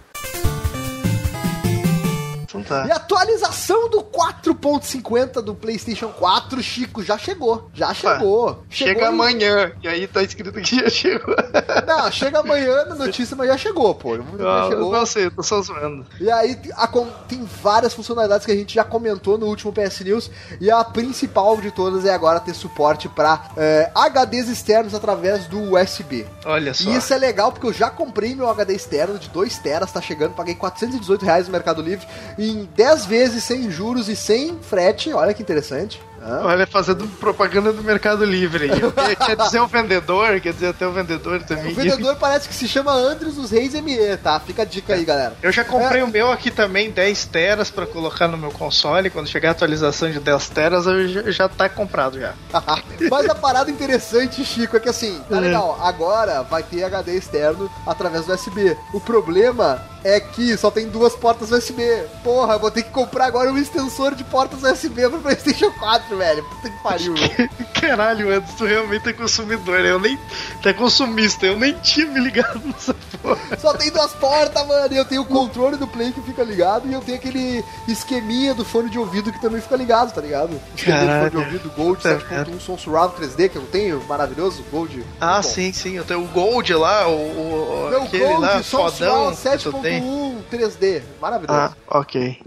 Tá. 2.73 2.87
E 2.87 2.91
a 2.91 2.97
atualização 2.97 3.89
do 3.91 4.03
4.50 4.03 5.41
do 5.43 5.55
PlayStation 5.55 6.09
4, 6.09 6.63
Chico, 6.63 7.03
já 7.03 7.19
chegou. 7.19 7.71
Já 7.75 7.93
chegou. 7.95 8.63
Chega 8.71 8.91
Chegou 8.93 9.03
em- 9.05 9.07
amanhã, 9.09 9.73
e 9.83 9.89
aí 9.89 10.07
tá 10.07 10.23
escrito 10.23 10.53
que 10.61 10.77
já 10.81 10.89
chegou. 10.89 11.35
Não, 11.87 12.11
chega 12.11 12.41
amanhã 12.41 12.85
na 12.87 12.95
notícia, 12.95 13.37
mas 13.37 13.49
já 13.49 13.57
chegou, 13.59 13.95
pô. 13.95 14.17
Já 14.17 14.23
Não, 14.39 14.69
chegou. 14.71 14.93
não 14.93 15.07
sei, 15.07 15.31
tô 15.31 15.43
só 15.43 15.61
zoando. 15.61 16.07
E 16.21 16.31
aí 16.31 16.59
a 16.77 16.89
tem 17.29 17.45
várias 17.63 17.93
funcionalidades 17.95 18.45
que 18.47 18.53
a 18.53 18.57
gente 18.57 18.75
já 18.75 18.85
comentou 18.85 19.37
no 19.39 19.47
último 19.47 19.73
PS 19.73 20.01
News. 20.05 20.31
E 20.61 20.71
a 20.71 20.85
principal 20.85 21.57
de 21.57 21.71
todas 21.71 22.05
é 22.05 22.13
agora 22.15 22.39
ter 22.41 22.55
suporte 22.55 23.09
para 23.09 23.51
HDs 23.95 24.49
externos 24.49 24.95
através 24.95 25.47
do 25.47 25.73
USB. 25.75 26.27
Olha 26.45 26.73
só. 26.75 26.89
E 26.91 26.97
isso 26.97 27.13
é 27.13 27.19
legal 27.19 27.51
porque 27.53 27.67
eu 27.67 27.73
já 27.73 27.91
comprei 27.91 28.35
meu 28.35 28.49
HD 28.49 28.75
externo 28.75 29.19
de 29.19 29.29
2 29.31 29.59
teras, 29.59 29.91
tá 29.93 30.01
chegando, 30.01 30.35
paguei 30.35 30.55
418 30.55 31.25
reais 31.25 31.47
no 31.47 31.53
Mercado 31.53 31.83
Livre 31.83 32.07
em 32.39 32.62
10 32.67 33.07
vezes 33.07 33.45
sem 33.45 33.71
juros 33.71 34.09
e 34.09 34.17
sem 34.17 34.59
frete. 34.61 35.13
Olha 35.13 35.35
que 35.35 35.43
interessante. 35.43 36.01
Hã? 36.25 36.41
Olha, 36.45 36.67
fazendo 36.67 37.07
propaganda 37.19 37.73
do 37.73 37.83
Mercado 37.83 38.25
Livre 38.25 38.71
Quer 39.27 39.37
dizer 39.37 39.61
o 39.61 39.67
vendedor, 39.67 40.41
quer 40.41 40.53
dizer 40.53 40.69
até 40.69 40.87
o 40.87 40.93
vendedor 40.93 41.43
também. 41.43 41.73
O 41.73 41.75
vendedor 41.75 42.17
parece 42.17 42.49
que 42.49 42.55
se 42.55 42.69
chama 42.69 42.93
Andres 42.93 43.35
dos 43.35 43.51
Reis 43.51 43.75
ME, 43.81 44.17
tá? 44.19 44.39
Fica 44.41 44.63
a 44.63 44.65
dica 44.65 44.95
aí, 44.95 45.05
galera. 45.05 45.35
Eu 45.43 45.51
já 45.51 45.65
comprei 45.65 46.01
É. 46.01 46.05
o 46.05 46.09
meu 46.09 46.31
aqui 46.31 46.51
também, 46.51 46.91
10 46.91 47.25
teras 47.27 47.71
pra 47.71 47.87
colocar 47.87 48.29
no 48.29 48.39
meu 48.39 48.51
console. 48.53 49.11
Quando 49.11 49.27
chegar 49.29 49.49
a 49.49 49.53
atualização 49.53 50.11
de 50.11 50.21
10 50.21 50.49
teras, 50.51 50.87
eu 50.87 51.09
já, 51.09 51.31
já 51.31 51.49
tá 51.49 51.69
comprado 51.69 52.21
já. 52.21 52.35
Mas 53.11 53.29
a 53.29 53.35
parada 53.35 53.71
interessante, 53.71 54.45
Chico, 54.45 54.77
é 54.77 54.81
que 54.81 54.89
assim, 54.89 55.21
tá 55.29 55.37
É. 55.39 55.41
legal, 55.41 55.79
agora 55.83 56.43
vai 56.43 56.63
ter 56.63 56.85
HD 56.85 57.17
externo 57.17 57.71
através 57.87 58.27
do 58.27 58.33
USB. 58.33 58.77
O 58.95 59.01
problema 59.01 59.83
é 60.05 60.19
que 60.19 60.57
só 60.57 60.71
tem 60.71 60.89
duas 60.89 61.15
portas 61.15 61.51
USB. 61.53 61.83
Porra, 62.25 62.55
eu 62.55 62.59
vou 62.59 62.71
ter 62.71 62.83
que 62.83 62.91
comprar 62.91 63.27
agora 63.27 63.51
um 63.53 63.59
extensor 63.59 64.15
de 64.15 64.25
portas 64.25 64.63
USB 64.63 65.09
pro 65.09 65.21
PlayStation 65.21 65.71
4, 65.73 66.12
velho. 66.17 66.43
Puta 66.45 66.71
que 66.71 66.83
pariu. 66.83 67.15
Caralho, 67.81 68.27
mano, 68.29 68.45
tu 68.57 68.65
realmente 68.65 69.09
é 69.09 69.13
consumidor. 69.13 69.81
Eu 69.81 69.99
nem. 69.99 70.19
Tu 70.63 70.69
é 70.69 70.73
consumista, 70.73 71.47
eu 71.47 71.59
nem 71.59 71.73
tinha 71.75 72.07
me 72.07 72.21
ligado 72.21 72.61
nessa 72.65 72.95
porra. 73.23 73.39
Só 73.59 73.75
tem 73.75 73.91
duas 73.91 74.13
portas, 74.13 74.67
mano. 74.67 74.93
E 74.93 74.97
eu 74.97 75.05
tenho 75.05 75.23
o 75.23 75.27
controle 75.27 75.77
do 75.77 75.87
Play 75.87 76.13
que 76.13 76.21
fica 76.23 76.43
ligado 76.43 76.89
e 76.89 76.93
eu 76.93 77.01
tenho 77.01 77.19
aquele 77.19 77.65
esqueminha 77.89 78.55
do 78.55 78.65
fone 78.65 78.89
de 78.91 78.99
ouvido 78.99 79.33
que 79.33 79.41
também 79.41 79.61
fica 79.61 79.77
ligado, 79.77 80.13
tá 80.15 80.21
ligado? 80.21 80.61
Esqueminha 80.77 81.05
do 81.05 81.19
fone 81.19 81.31
de 81.31 81.37
ouvido 81.37 81.71
Gold 81.77 82.03
Tá 82.03 82.17
7.1 82.19 82.61
som 82.61 82.79
surround 82.79 83.15
3D 83.17 83.49
que 83.49 83.57
eu 83.57 83.63
tenho, 83.63 84.03
maravilhoso, 84.09 84.63
Gold. 84.71 85.05
Ah, 85.21 85.35
Muito 85.35 85.45
bom. 85.47 85.51
sim, 85.55 85.73
sim. 85.73 85.93
Eu 85.97 86.05
tenho 86.05 86.23
o 86.23 86.29
Gold 86.29 86.73
lá, 86.75 87.09
o. 87.09 87.13
o 87.13 87.91
Não, 87.91 88.03
aquele 88.05 88.25
Gold, 88.25 88.41
lá, 88.41 88.63
som 88.63 88.91
fodão. 88.91 89.35
surround 89.35 89.37
que 89.37 89.59
tu 89.59 89.73
tem. 89.81 90.03
7.1 90.03 90.43
3D, 90.53 91.03
maravilhoso. 91.21 91.59
Ah, 91.59 91.73
ok. 91.89 92.41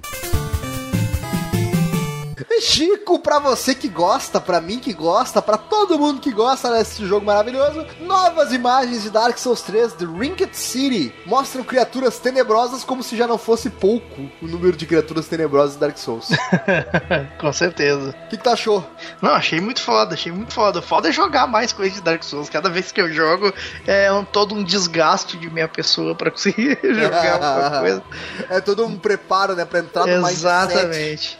Chico, 2.62 3.20
pra 3.20 3.39
você 3.39 3.76
que 3.76 3.88
gosta, 3.88 4.39
pra 4.39 4.62
mim 4.62 4.80
que 4.80 4.93
gosta, 4.93 5.41
pra 5.41 5.58
todo 5.58 6.00
mundo 6.00 6.22
que 6.22 6.32
gosta 6.32 6.72
desse 6.72 7.06
jogo 7.06 7.26
maravilhoso, 7.26 7.86
novas 8.02 8.54
imagens 8.54 9.04
de 9.04 9.10
Dark 9.10 9.38
Souls 9.38 9.62
3 9.62 9.93
The 9.93 10.06
Ringed 10.06 10.56
City 10.56 11.14
mostram 11.26 11.64
criaturas 11.64 12.18
tenebrosas 12.18 12.84
como 12.84 13.04
se 13.04 13.18
já 13.18 13.28
não 13.28 13.38
fosse 13.38 13.70
pouco 13.70 14.30
o 14.41 14.48
número 14.48 14.76
de 14.78 14.86
criaturas 14.86 15.28
tenebrosas 15.28 15.74
de 15.74 15.80
Dark 15.80 15.98
Souls. 15.98 16.30
O 16.30 17.38
Com 17.39 17.54
certeza. 17.54 18.14
que, 18.30 18.38
que 18.38 18.43
tu 18.43 18.50
achou? 18.50 18.88
Não, 19.22 19.32
achei 19.32 19.60
muito 19.60 19.82
foda, 19.82 20.14
achei 20.14 20.32
muito 20.32 20.54
foda. 20.54 20.82
Foda 20.82 21.10
é 21.10 21.12
jogar 21.12 21.48
mais 21.48 21.74
coisas 21.74 21.96
de 21.96 22.02
Dark 22.02 22.24
Souls. 22.24 22.50
Cada 22.50 22.70
vez 22.70 22.91
que 22.91 23.02
eu 23.02 23.12
jogo 23.12 23.54
é 23.86 24.12
um, 24.12 24.24
todo 24.24 24.56
um 24.56 24.64
desgaste 24.64 25.38
de 25.38 25.50
minha 25.50 25.68
pessoa 25.68 26.16
pra 26.16 26.32
conseguir 26.32 26.80
jogar 26.84 27.34
alguma 27.34 27.80
coisa. 27.82 28.04
É 28.50 28.62
todo 28.62 28.86
um 28.86 28.98
preparo, 28.98 29.56
né, 29.56 29.66
pra 29.66 29.80
entrar 29.80 30.06
no 30.08 30.22
mindset. 30.26 30.46
Exatamente, 30.46 31.39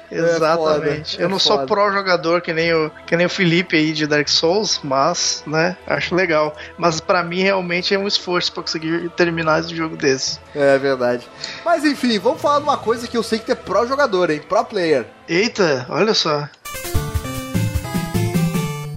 exatamente. 0.96 1.12
foda, 1.12 1.24
eu 1.24 1.30
não 1.30 1.38
é 1.38 1.40
sou 1.40 1.56
foda. 1.58 1.68
pró 1.68 1.92
jogador 1.92 2.42
que 2.42 2.54
nem 2.54 2.74
o 2.74 2.92
que 3.06 3.16
nem 3.16 3.26
o 3.26 3.30
Felipe 3.30 3.76
aí 3.76 3.94
de 3.94 4.08
Dark 4.08 4.28
Souls, 4.28 4.80
mas, 4.84 5.44
né, 5.46 5.78
acho 5.88 6.16
legal. 6.16 6.56
Mas 6.78 7.00
pra 7.00 7.24
mim 7.24 7.42
realmente 7.42 7.94
é 7.94 8.00
um 8.00 8.08
esforço 8.08 8.52
pra 8.52 8.64
conseguir 8.64 9.10
terminar 9.18 9.60
esse 9.62 9.76
jogo 9.76 9.96
desse. 9.96 10.40
É 10.56 10.78
verdade. 10.78 11.28
Mas 11.64 11.84
enfim, 11.86 12.18
vamos 12.20 12.42
falar 12.42 12.60
de 12.60 12.64
uma 12.64 12.78
coisa 12.78 13.08
que 13.08 13.18
eu 13.18 13.24
sei 13.24 13.40
que 13.40 13.46
tu 13.46 13.52
é 13.52 13.56
pró 13.56 13.86
jogador, 13.86 14.30
hein? 14.30 14.42
Pro 14.48 14.64
player. 14.66 15.06
Eita, 15.28 15.86
olha 15.90 16.14
só. 16.14 16.48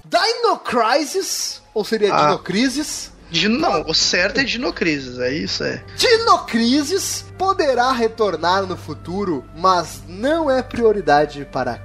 Dino 0.05 0.57
Crisis, 0.59 1.61
ou 1.73 1.83
seria 1.83 2.13
Ah. 2.13 2.25
Dino 2.25 2.39
Crisis? 2.39 3.11
Dino, 3.29 3.59
não, 3.59 3.81
o 3.87 3.93
certo 3.93 4.39
é 4.39 4.43
Dinocrisis, 4.43 5.19
é 5.19 5.31
isso, 5.31 5.63
é. 5.63 5.83
Dino 5.95 6.45
Crisis 6.45 7.25
poderá 7.37 7.91
retornar 7.91 8.65
no 8.65 8.75
futuro, 8.75 9.45
mas 9.55 10.01
não 10.07 10.49
é 10.49 10.61
prioridade 10.61 11.47
para 11.51 11.73
a 11.73 11.77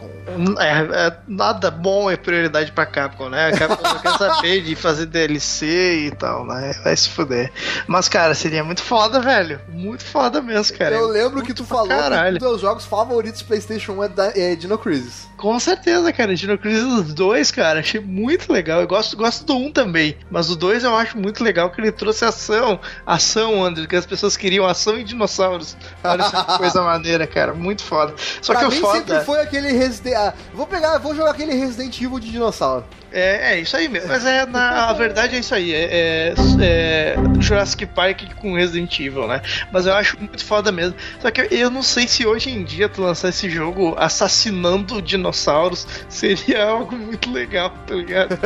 Capcom. 0.00 0.60
É, 0.60 1.06
é, 1.06 1.16
nada 1.28 1.70
bom 1.70 2.10
é 2.10 2.16
prioridade 2.16 2.72
pra 2.72 2.86
Capcom, 2.86 3.28
né? 3.28 3.48
A 3.48 3.58
Capcom 3.58 3.82
não 3.82 3.98
quer 3.98 4.16
saber 4.16 4.62
de 4.62 4.74
fazer 4.74 5.06
DLC 5.06 6.06
e 6.06 6.10
tal, 6.12 6.46
né? 6.46 6.74
Vai 6.82 6.96
se 6.96 7.08
fuder. 7.08 7.52
Mas, 7.86 8.08
cara, 8.08 8.34
seria 8.34 8.64
muito 8.64 8.82
foda, 8.82 9.20
velho. 9.20 9.60
Muito 9.68 10.04
foda 10.04 10.40
mesmo, 10.40 10.76
cara. 10.76 10.94
eu 10.94 11.08
lembro 11.08 11.42
que 11.42 11.52
tu 11.52 11.64
falou 11.64 11.88
caralho. 11.88 12.38
que 12.38 12.44
um 12.44 12.48
dos 12.48 12.48
teus 12.48 12.60
jogos 12.60 12.84
favoritos 12.84 13.42
do 13.42 13.46
PlayStation 13.46 13.92
1 13.92 14.04
é, 14.04 14.08
da, 14.08 14.32
é 14.34 14.54
Dino 14.54 14.78
Crisis. 14.78 15.28
Com 15.36 15.58
certeza, 15.58 16.12
cara. 16.12 16.34
Dino 16.34 16.58
Crisis 16.58 17.12
2, 17.12 17.50
cara, 17.50 17.80
achei 17.80 18.00
muito 18.00 18.52
legal. 18.52 18.80
Eu 18.80 18.86
gosto, 18.86 19.16
gosto 19.16 19.44
do 19.44 19.56
1 19.56 19.72
também. 19.72 20.16
Mas 20.30 20.50
o 20.50 20.56
2 20.56 20.84
eu 20.84 20.94
acho 20.96 21.18
muito 21.18 21.42
legal 21.42 21.70
que 21.70 21.80
ele 21.80 21.92
trouxe 21.92 22.24
ação. 22.24 22.80
Ação, 23.06 23.64
André, 23.64 23.86
que 23.86 23.96
as 23.96 24.06
pessoas 24.06 24.36
queriam 24.36 24.66
ação 24.66 24.98
e 24.98 25.04
dinossauros. 25.04 25.76
Olha 26.04 26.24
só 26.24 26.44
que 26.44 26.56
coisa 26.58 26.82
maneira, 26.82 27.26
cara. 27.26 27.52
Muito 27.52 27.82
foda. 27.82 28.14
Só 28.40 28.52
pra 28.52 28.62
que 28.62 28.68
o 28.68 28.80
foda. 28.80 28.98
sempre 28.98 29.20
foi 29.24 29.40
aquele 29.40 29.72
Resident... 29.90 30.16
ah, 30.16 30.34
vou 30.54 30.66
pegar, 30.66 30.98
vou 30.98 31.14
jogar 31.14 31.32
aquele 31.32 31.52
Resident 31.54 32.00
Evil 32.00 32.20
de 32.20 32.30
dinossauro. 32.30 32.84
É, 33.12 33.54
é 33.54 33.60
isso 33.60 33.76
aí 33.76 33.88
mesmo. 33.88 34.08
Mas 34.08 34.24
é, 34.24 34.46
na 34.46 34.88
a 34.88 34.92
verdade 34.92 35.36
é 35.36 35.40
isso 35.40 35.54
aí. 35.54 35.74
É, 35.74 35.88
é- 35.90 36.34
é 36.62 37.14
Jurassic 37.40 37.86
Park 37.86 38.22
com 38.36 38.54
Resident 38.54 38.98
Evil, 39.00 39.26
né? 39.26 39.40
Mas 39.72 39.86
eu 39.86 39.94
acho 39.94 40.16
muito 40.18 40.44
foda 40.44 40.70
mesmo. 40.70 40.94
Só 41.20 41.30
que 41.30 41.46
eu, 41.50 41.70
não 41.70 41.82
sei 41.82 42.06
se 42.06 42.26
hoje 42.26 42.50
em 42.50 42.62
dia 42.64 42.88
tu 42.88 43.02
lançar 43.02 43.28
esse 43.30 43.48
jogo 43.50 43.94
assassinando 43.98 45.00
dinossauros 45.02 45.86
seria 46.08 46.64
algo 46.68 46.94
muito 46.96 47.30
legal, 47.32 47.74
tá 47.86 47.94
ligado? 47.94 48.38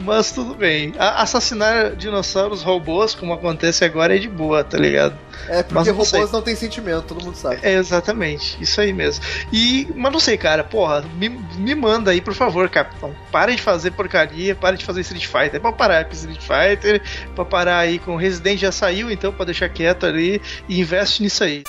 Mas 0.00 0.32
tudo 0.32 0.54
bem. 0.54 0.94
A- 0.98 1.22
assassinar 1.22 1.94
dinossauros 1.96 2.62
robôs, 2.62 3.14
como 3.14 3.32
acontece 3.32 3.84
agora, 3.84 4.16
é 4.16 4.18
de 4.18 4.28
boa, 4.28 4.64
tá 4.64 4.78
ligado? 4.78 5.16
É 5.48 5.56
Mas 5.56 5.64
porque 5.64 5.84
não 5.90 5.92
robôs 5.92 6.08
sei. 6.08 6.26
não 6.32 6.42
têm 6.42 6.56
sentimento, 6.56 7.02
todo 7.02 7.24
mundo 7.24 7.36
sabe. 7.36 7.58
É 7.62 7.74
exatamente, 7.74 8.56
isso 8.60 8.80
aí 8.80 8.92
mesmo. 8.92 9.24
E, 9.52 9.88
mas 9.94 10.12
não 10.12 10.20
sei, 10.20 10.36
cara, 10.36 10.64
porra, 10.64 11.04
me, 11.16 11.28
me 11.28 11.74
manda 11.74 12.10
aí, 12.10 12.20
por 12.20 12.34
favor, 12.40 12.68
Capitão. 12.70 13.14
Para 13.30 13.54
de 13.54 13.60
fazer 13.60 13.90
porcaria, 13.90 14.54
para 14.54 14.76
de 14.76 14.84
fazer 14.84 15.02
Street 15.02 15.26
Fighter. 15.26 15.60
Pra 15.60 15.72
parar 15.72 16.04
com 16.06 16.12
Street 16.12 16.40
Fighter, 16.40 17.02
pra 17.34 17.44
parar 17.44 17.78
aí 17.78 17.98
com 17.98 18.16
Resident 18.16 18.58
já 18.58 18.72
saiu, 18.72 19.10
então 19.10 19.30
pra 19.30 19.44
deixar 19.44 19.68
quieto 19.68 20.06
ali 20.06 20.40
e 20.66 20.80
investe 20.80 21.22
nisso 21.22 21.44
aí. 21.44 21.62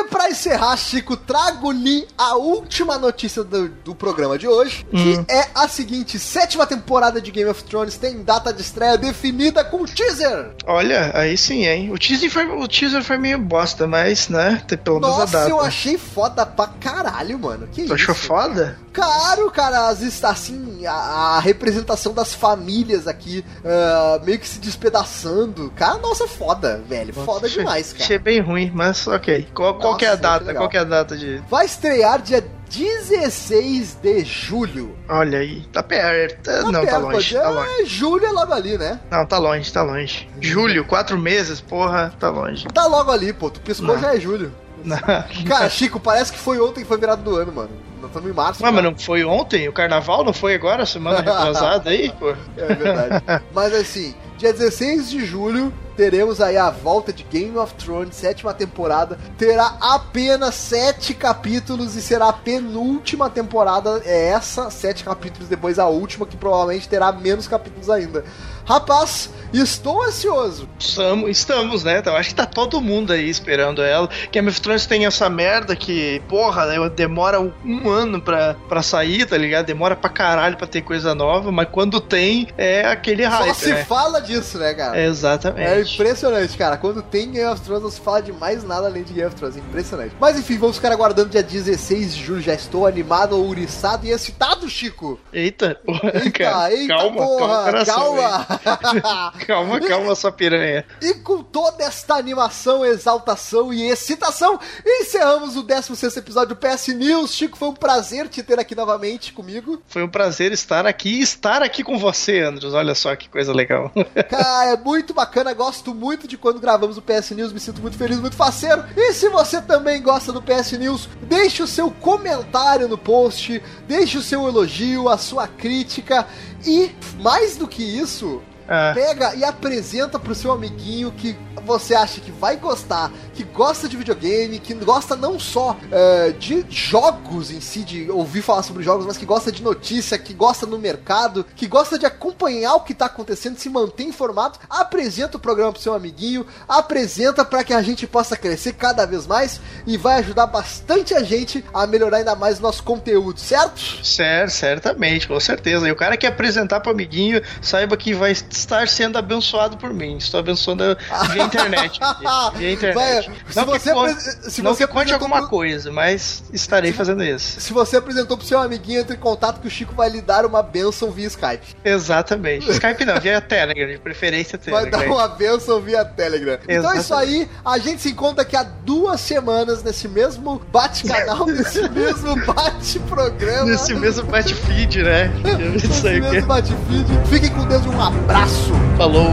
E 0.00 0.04
pra 0.04 0.30
encerrar, 0.30 0.76
Chico, 0.76 1.16
trago-lhe 1.16 2.06
a 2.16 2.34
última 2.36 2.96
notícia 2.98 3.44
do, 3.44 3.68
do 3.68 3.94
programa 3.94 4.38
de 4.38 4.48
hoje, 4.48 4.86
que 4.90 4.96
Hum. 5.18 5.24
é 5.28 5.48
a 5.54 5.68
seguinte: 5.68 6.18
sétima 6.18 6.66
temporada 6.66 7.20
de 7.20 7.30
Game 7.30 7.50
of 7.50 7.62
Thrones 7.64 7.96
tem 7.96 8.22
data 8.22 8.52
de 8.52 8.62
estreia 8.62 8.96
definida 8.96 9.62
com 9.64 9.84
teaser. 9.84 10.52
Olha, 10.66 11.10
aí 11.14 11.36
sim, 11.36 11.66
hein? 11.66 11.92
O 11.92 11.98
teaser 11.98 12.30
foi, 12.30 12.46
o 12.46 12.66
teaser 12.66 13.02
foi 13.04 13.18
meio 13.18 13.38
bosta, 13.38 13.86
mas, 13.86 14.28
né, 14.28 14.62
tem 14.66 14.78
pelo 14.78 15.00
menos 15.00 15.16
a 15.16 15.20
Nossa, 15.20 15.32
data. 15.38 15.50
eu 15.50 15.60
achei 15.60 15.98
foda 15.98 16.46
pra 16.46 16.66
caralho, 16.68 17.38
mano. 17.38 17.66
Que 17.66 17.82
Tu 17.82 17.84
isso? 17.84 17.94
achou 17.94 18.14
foda? 18.14 18.78
Claro, 18.92 19.50
cara, 19.50 19.88
as, 19.88 20.24
assim, 20.24 20.84
a, 20.86 20.92
a 20.92 21.40
representação 21.40 22.12
das 22.12 22.34
famílias 22.34 23.06
aqui, 23.06 23.44
ah, 23.64 24.20
meio 24.24 24.38
que 24.38 24.48
se 24.48 24.58
despedaçando. 24.58 25.70
Cara, 25.76 25.98
nossa, 25.98 26.26
foda, 26.26 26.82
velho. 26.88 27.12
Foda 27.14 27.46
Achei- 27.46 27.58
demais, 27.58 27.92
cara. 27.92 28.04
Achei 28.04 28.18
bem 28.18 28.40
ruim, 28.40 28.70
mas 28.74 29.06
ok. 29.06 29.48
Qual, 29.54 29.78
qual 29.78 29.89
que 29.96 30.04
é 30.04 30.08
a 30.10 30.14
data? 30.16 30.54
Qual 30.54 30.68
que 30.68 30.76
é 30.76 30.80
a 30.80 30.84
data 30.84 31.16
de. 31.16 31.42
Vai 31.48 31.66
estrear 31.66 32.20
dia 32.22 32.44
16 32.68 33.94
de 34.02 34.24
julho. 34.24 34.96
Olha 35.08 35.38
aí, 35.40 35.62
tá 35.72 35.82
perto. 35.82 36.42
Tá 36.42 36.62
não, 36.62 36.72
tá 36.72 36.80
perto, 36.80 37.00
longe, 37.02 37.12
pode- 37.12 37.34
tá 37.34 37.48
longe. 37.50 37.82
É, 37.82 37.84
julho 37.84 38.26
é 38.26 38.30
logo 38.30 38.52
ali, 38.52 38.78
né? 38.78 39.00
Não, 39.10 39.26
tá 39.26 39.38
longe, 39.38 39.72
tá 39.72 39.82
longe. 39.82 40.28
Julho, 40.40 40.84
quatro 40.84 41.18
meses, 41.18 41.60
porra, 41.60 42.12
tá 42.18 42.30
longe. 42.30 42.66
Tá 42.68 42.86
logo 42.86 43.10
ali, 43.10 43.32
pô. 43.32 43.50
Tu 43.50 43.60
piscou, 43.60 43.88
Não. 43.94 43.98
já 43.98 44.14
é 44.14 44.20
julho. 44.20 44.52
Não. 44.84 44.98
Cara, 45.46 45.68
Chico, 45.68 45.98
parece 46.00 46.32
que 46.32 46.38
foi 46.38 46.60
ontem 46.60 46.80
que 46.82 46.86
foi 46.86 46.98
virado 46.98 47.22
do 47.22 47.36
ano, 47.36 47.52
mano. 47.52 47.70
Nós 48.00 48.10
estamos 48.10 48.30
em 48.30 48.34
março. 48.34 48.62
Ué, 48.62 48.70
mas 48.70 48.80
cara. 48.80 48.90
não 48.90 48.98
foi 48.98 49.24
ontem? 49.24 49.68
O 49.68 49.72
carnaval 49.72 50.24
não 50.24 50.32
foi 50.32 50.54
agora, 50.54 50.86
semana 50.86 51.18
retrasada 51.20 51.90
aí, 51.90 52.12
pô? 52.18 52.30
É 52.56 52.74
verdade. 52.74 53.44
Mas 53.52 53.74
assim, 53.74 54.14
dia 54.38 54.52
16 54.52 55.10
de 55.10 55.24
julho 55.24 55.72
teremos 56.00 56.40
aí 56.40 56.56
a 56.56 56.70
volta 56.70 57.12
de 57.12 57.22
Game 57.24 57.58
of 57.58 57.74
Thrones, 57.74 58.16
sétima 58.16 58.54
temporada. 58.54 59.18
Terá 59.36 59.76
apenas 59.82 60.54
sete 60.54 61.12
capítulos 61.12 61.94
e 61.94 62.00
será 62.00 62.30
a 62.30 62.32
penúltima 62.32 63.28
temporada. 63.28 64.00
É 64.06 64.28
essa, 64.28 64.70
sete 64.70 65.04
capítulos, 65.04 65.46
depois 65.46 65.78
a 65.78 65.88
última, 65.88 66.24
que 66.24 66.38
provavelmente 66.38 66.88
terá 66.88 67.12
menos 67.12 67.46
capítulos 67.46 67.90
ainda. 67.90 68.24
Rapaz, 68.64 69.28
estou 69.52 70.02
ansioso. 70.02 70.68
Estamos, 70.78 71.28
estamos, 71.28 71.84
né? 71.84 71.98
Então, 71.98 72.16
acho 72.16 72.30
que 72.30 72.34
tá 72.34 72.46
todo 72.46 72.80
mundo 72.80 73.12
aí 73.12 73.28
esperando 73.28 73.82
ela. 73.82 74.08
Game 74.32 74.48
of 74.48 74.58
Thrones 74.58 74.86
tem 74.86 75.04
essa 75.04 75.28
merda 75.28 75.76
que, 75.76 76.22
porra, 76.28 76.88
demora 76.88 77.40
um, 77.40 77.52
um 77.90 77.92
ano 77.92 78.20
pra, 78.20 78.54
pra 78.68 78.82
sair, 78.82 79.26
tá 79.26 79.36
ligado? 79.36 79.66
Demora 79.66 79.96
pra 79.96 80.08
caralho 80.10 80.56
pra 80.56 80.66
ter 80.66 80.82
coisa 80.82 81.14
nova, 81.14 81.50
mas 81.50 81.68
quando 81.70 82.00
tem, 82.00 82.48
é 82.56 82.86
aquele 82.86 83.24
Só 83.24 83.30
hype, 83.30 83.54
se 83.54 83.70
né? 83.72 83.84
fala 83.84 84.20
disso, 84.20 84.58
né, 84.58 84.74
cara? 84.74 84.98
É 84.98 85.06
Exatamente. 85.06 85.94
impressionante, 85.94 86.56
cara. 86.56 86.76
Quando 86.76 87.02
tem 87.02 87.30
Game 87.30 87.46
of 87.50 87.60
Thrones, 87.62 87.82
não 87.82 87.90
se 87.90 88.00
fala 88.00 88.22
de 88.22 88.32
mais 88.32 88.62
nada 88.64 88.86
além 88.86 89.02
de 89.02 89.12
Game 89.12 89.26
of 89.26 89.36
Thrones. 89.36 89.56
É 89.56 89.60
impressionante. 89.60 90.14
Mas 90.20 90.38
enfim, 90.38 90.56
vamos 90.58 90.76
ficar 90.76 90.92
aguardando 90.92 91.30
dia 91.30 91.42
16 91.42 92.14
de 92.14 92.24
julho. 92.24 92.40
Já 92.40 92.54
estou 92.54 92.86
animado, 92.86 93.36
ouriçado 93.36 94.06
e 94.06 94.10
excitado, 94.10 94.68
Chico. 94.68 95.18
Eita, 95.32 95.74
porra, 95.84 96.12
Eita, 96.14 96.30
cara. 96.30 96.72
eita, 96.72 96.94
calma, 96.94 97.16
porra, 97.16 97.38
calma, 97.48 97.64
coração, 97.64 97.94
calma. 97.94 98.46
velho. 98.48 99.00
calma, 99.46 99.80
calma, 99.80 100.14
sua 100.14 100.32
piranha. 100.32 100.84
E 101.00 101.14
com 101.14 101.42
toda 101.42 101.82
esta 101.84 102.14
animação, 102.14 102.84
exaltação 102.84 103.72
e 103.72 103.88
excitação, 103.88 104.58
encerramos 104.84 105.56
o 105.56 105.62
16 105.62 106.16
episódio 106.16 106.54
do 106.54 106.56
PS 106.56 106.88
News. 106.88 107.34
Chico, 107.34 107.56
foi 107.56 107.68
um 107.68 107.74
prazer 107.80 108.28
te 108.28 108.42
ter 108.42 108.60
aqui 108.60 108.74
novamente 108.74 109.32
comigo. 109.32 109.82
Foi 109.88 110.02
um 110.02 110.08
prazer 110.08 110.52
estar 110.52 110.86
aqui 110.86 111.18
e 111.18 111.22
estar 111.22 111.62
aqui 111.62 111.82
com 111.82 111.98
você, 111.98 112.40
Andros. 112.40 112.74
Olha 112.74 112.94
só 112.94 113.16
que 113.16 113.28
coisa 113.28 113.52
legal. 113.52 113.90
Cara, 114.28 114.72
é 114.72 114.76
muito 114.76 115.12
bacana, 115.14 115.52
gosto 115.54 115.94
muito 115.94 116.28
de 116.28 116.36
quando 116.36 116.60
gravamos 116.60 116.98
o 116.98 117.02
PS 117.02 117.30
News, 117.30 117.52
me 117.52 117.58
sinto 117.58 117.80
muito 117.80 117.96
feliz, 117.96 118.20
muito 118.20 118.36
faceiro. 118.36 118.84
E 118.96 119.12
se 119.14 119.28
você 119.30 119.60
também 119.60 120.00
gosta 120.02 120.32
do 120.32 120.42
PS 120.42 120.72
News, 120.72 121.08
deixe 121.22 121.62
o 121.62 121.66
seu 121.66 121.90
comentário 121.90 122.86
no 122.86 122.98
post, 122.98 123.60
deixe 123.88 124.18
o 124.18 124.22
seu 124.22 124.46
elogio, 124.46 125.08
a 125.08 125.16
sua 125.16 125.48
crítica 125.48 126.26
e, 126.66 126.90
mais 127.18 127.56
do 127.56 127.66
que 127.66 127.82
isso, 127.82 128.42
Ah, 128.68 128.92
pega 128.94 129.34
e 129.34 129.42
apresenta 129.42 130.18
pro 130.18 130.34
seu 130.34 130.52
amiguinho 130.52 131.10
que 131.10 131.34
você 131.64 131.94
acha 131.94 132.20
que 132.20 132.30
vai 132.30 132.56
gostar, 132.56 133.10
que 133.34 133.44
gosta 133.44 133.88
de 133.88 133.96
videogame, 133.96 134.58
que 134.58 134.74
gosta 134.74 135.16
não 135.16 135.38
só 135.38 135.76
é, 135.90 136.30
de 136.32 136.64
jogos 136.68 137.50
em 137.50 137.60
si, 137.60 137.80
de 137.80 138.10
ouvir 138.10 138.42
falar 138.42 138.62
sobre 138.62 138.82
jogos, 138.82 139.06
mas 139.06 139.16
que 139.16 139.26
gosta 139.26 139.52
de 139.52 139.62
notícia, 139.62 140.18
que 140.18 140.34
gosta 140.34 140.66
no 140.66 140.78
mercado, 140.78 141.44
que 141.56 141.66
gosta 141.66 141.98
de 141.98 142.06
acompanhar 142.06 142.74
o 142.74 142.80
que 142.80 142.94
tá 142.94 143.06
acontecendo, 143.06 143.58
se 143.58 143.68
manter 143.68 144.04
informado. 144.04 144.58
Apresenta 144.68 145.36
o 145.36 145.40
programa 145.40 145.72
pro 145.72 145.82
seu 145.82 145.94
amiguinho, 145.94 146.46
apresenta 146.68 147.44
para 147.44 147.64
que 147.64 147.72
a 147.72 147.82
gente 147.82 148.06
possa 148.06 148.36
crescer 148.36 148.74
cada 148.74 149.06
vez 149.06 149.26
mais 149.26 149.60
e 149.86 149.96
vai 149.96 150.18
ajudar 150.18 150.46
bastante 150.46 151.14
a 151.14 151.22
gente 151.22 151.64
a 151.72 151.86
melhorar 151.86 152.18
ainda 152.18 152.34
mais 152.34 152.58
o 152.58 152.62
nosso 152.62 152.82
conteúdo, 152.82 153.38
certo? 153.38 154.04
Certo, 154.04 154.50
certamente, 154.50 155.28
com 155.28 155.38
certeza. 155.38 155.88
E 155.88 155.92
o 155.92 155.96
cara 155.96 156.16
que 156.16 156.26
apresentar 156.26 156.80
pro 156.80 156.92
amiguinho, 156.92 157.42
saiba 157.60 157.96
que 157.96 158.14
vai 158.14 158.32
estar 158.32 158.88
sendo 158.88 159.18
abençoado 159.18 159.76
por 159.76 159.92
mim. 159.92 160.16
Estou 160.16 160.40
abençoando 160.40 160.96
via 161.32 161.44
internet. 161.56 162.00
Via 162.56 162.72
internet. 162.72 162.94
Vai, 162.94 163.22
se 163.50 163.56
não 163.56 163.64
você 163.66 163.92
conte, 163.92 164.20
se 164.50 164.62
não 164.62 164.74
você 164.74 164.86
conte 164.86 165.12
alguma 165.12 165.38
pro- 165.40 165.48
coisa, 165.48 165.90
mas 165.92 166.42
estarei 166.52 166.92
fazendo 166.92 167.22
isso. 167.24 167.60
Se 167.60 167.72
você 167.72 167.96
apresentou 167.96 168.36
pro 168.36 168.46
seu 168.46 168.58
amiguinho, 168.60 169.00
entre 169.00 169.16
em 169.16 169.18
contato 169.20 169.60
que 169.60 169.66
o 169.66 169.70
Chico 169.70 169.94
vai 169.94 170.08
lhe 170.08 170.20
dar 170.20 170.44
uma 170.46 170.62
benção 170.62 171.10
via 171.10 171.26
Skype. 171.26 171.76
Exatamente. 171.84 172.70
Skype 172.72 173.04
não, 173.04 173.20
via 173.20 173.40
Telegram, 173.40 173.86
de 173.88 173.98
preferência 173.98 174.58
Vai 174.58 174.84
Telegram. 174.84 175.00
dar 175.00 175.06
uma 175.14 175.28
benção 175.28 175.80
via 175.80 176.04
Telegram. 176.04 176.58
Então 176.68 176.92
é 176.92 176.98
isso 176.98 177.12
Exatamente. 177.14 177.40
aí. 177.42 177.48
A 177.64 177.78
gente 177.78 178.02
se 178.02 178.10
encontra 178.10 178.36
daqui 178.44 178.56
a 178.56 178.62
duas 178.62 179.20
semanas 179.20 179.82
nesse 179.82 180.08
mesmo 180.08 180.60
bate-canal, 180.72 181.46
nesse 181.46 181.88
mesmo 181.88 182.34
bate-programa. 182.46 183.64
Nesse 183.70 183.94
mesmo 183.94 184.24
bate-feed, 184.24 185.02
né? 185.02 185.30
Isso 185.76 185.88
Nesse 185.88 186.20
mesmo 186.20 186.46
bate-feed. 186.48 187.06
Fiquem 187.28 187.50
com 187.50 187.64
Deus 187.66 187.84
e 187.84 187.88
um 187.88 188.00
abraço. 188.02 188.70
Falou. 188.96 189.30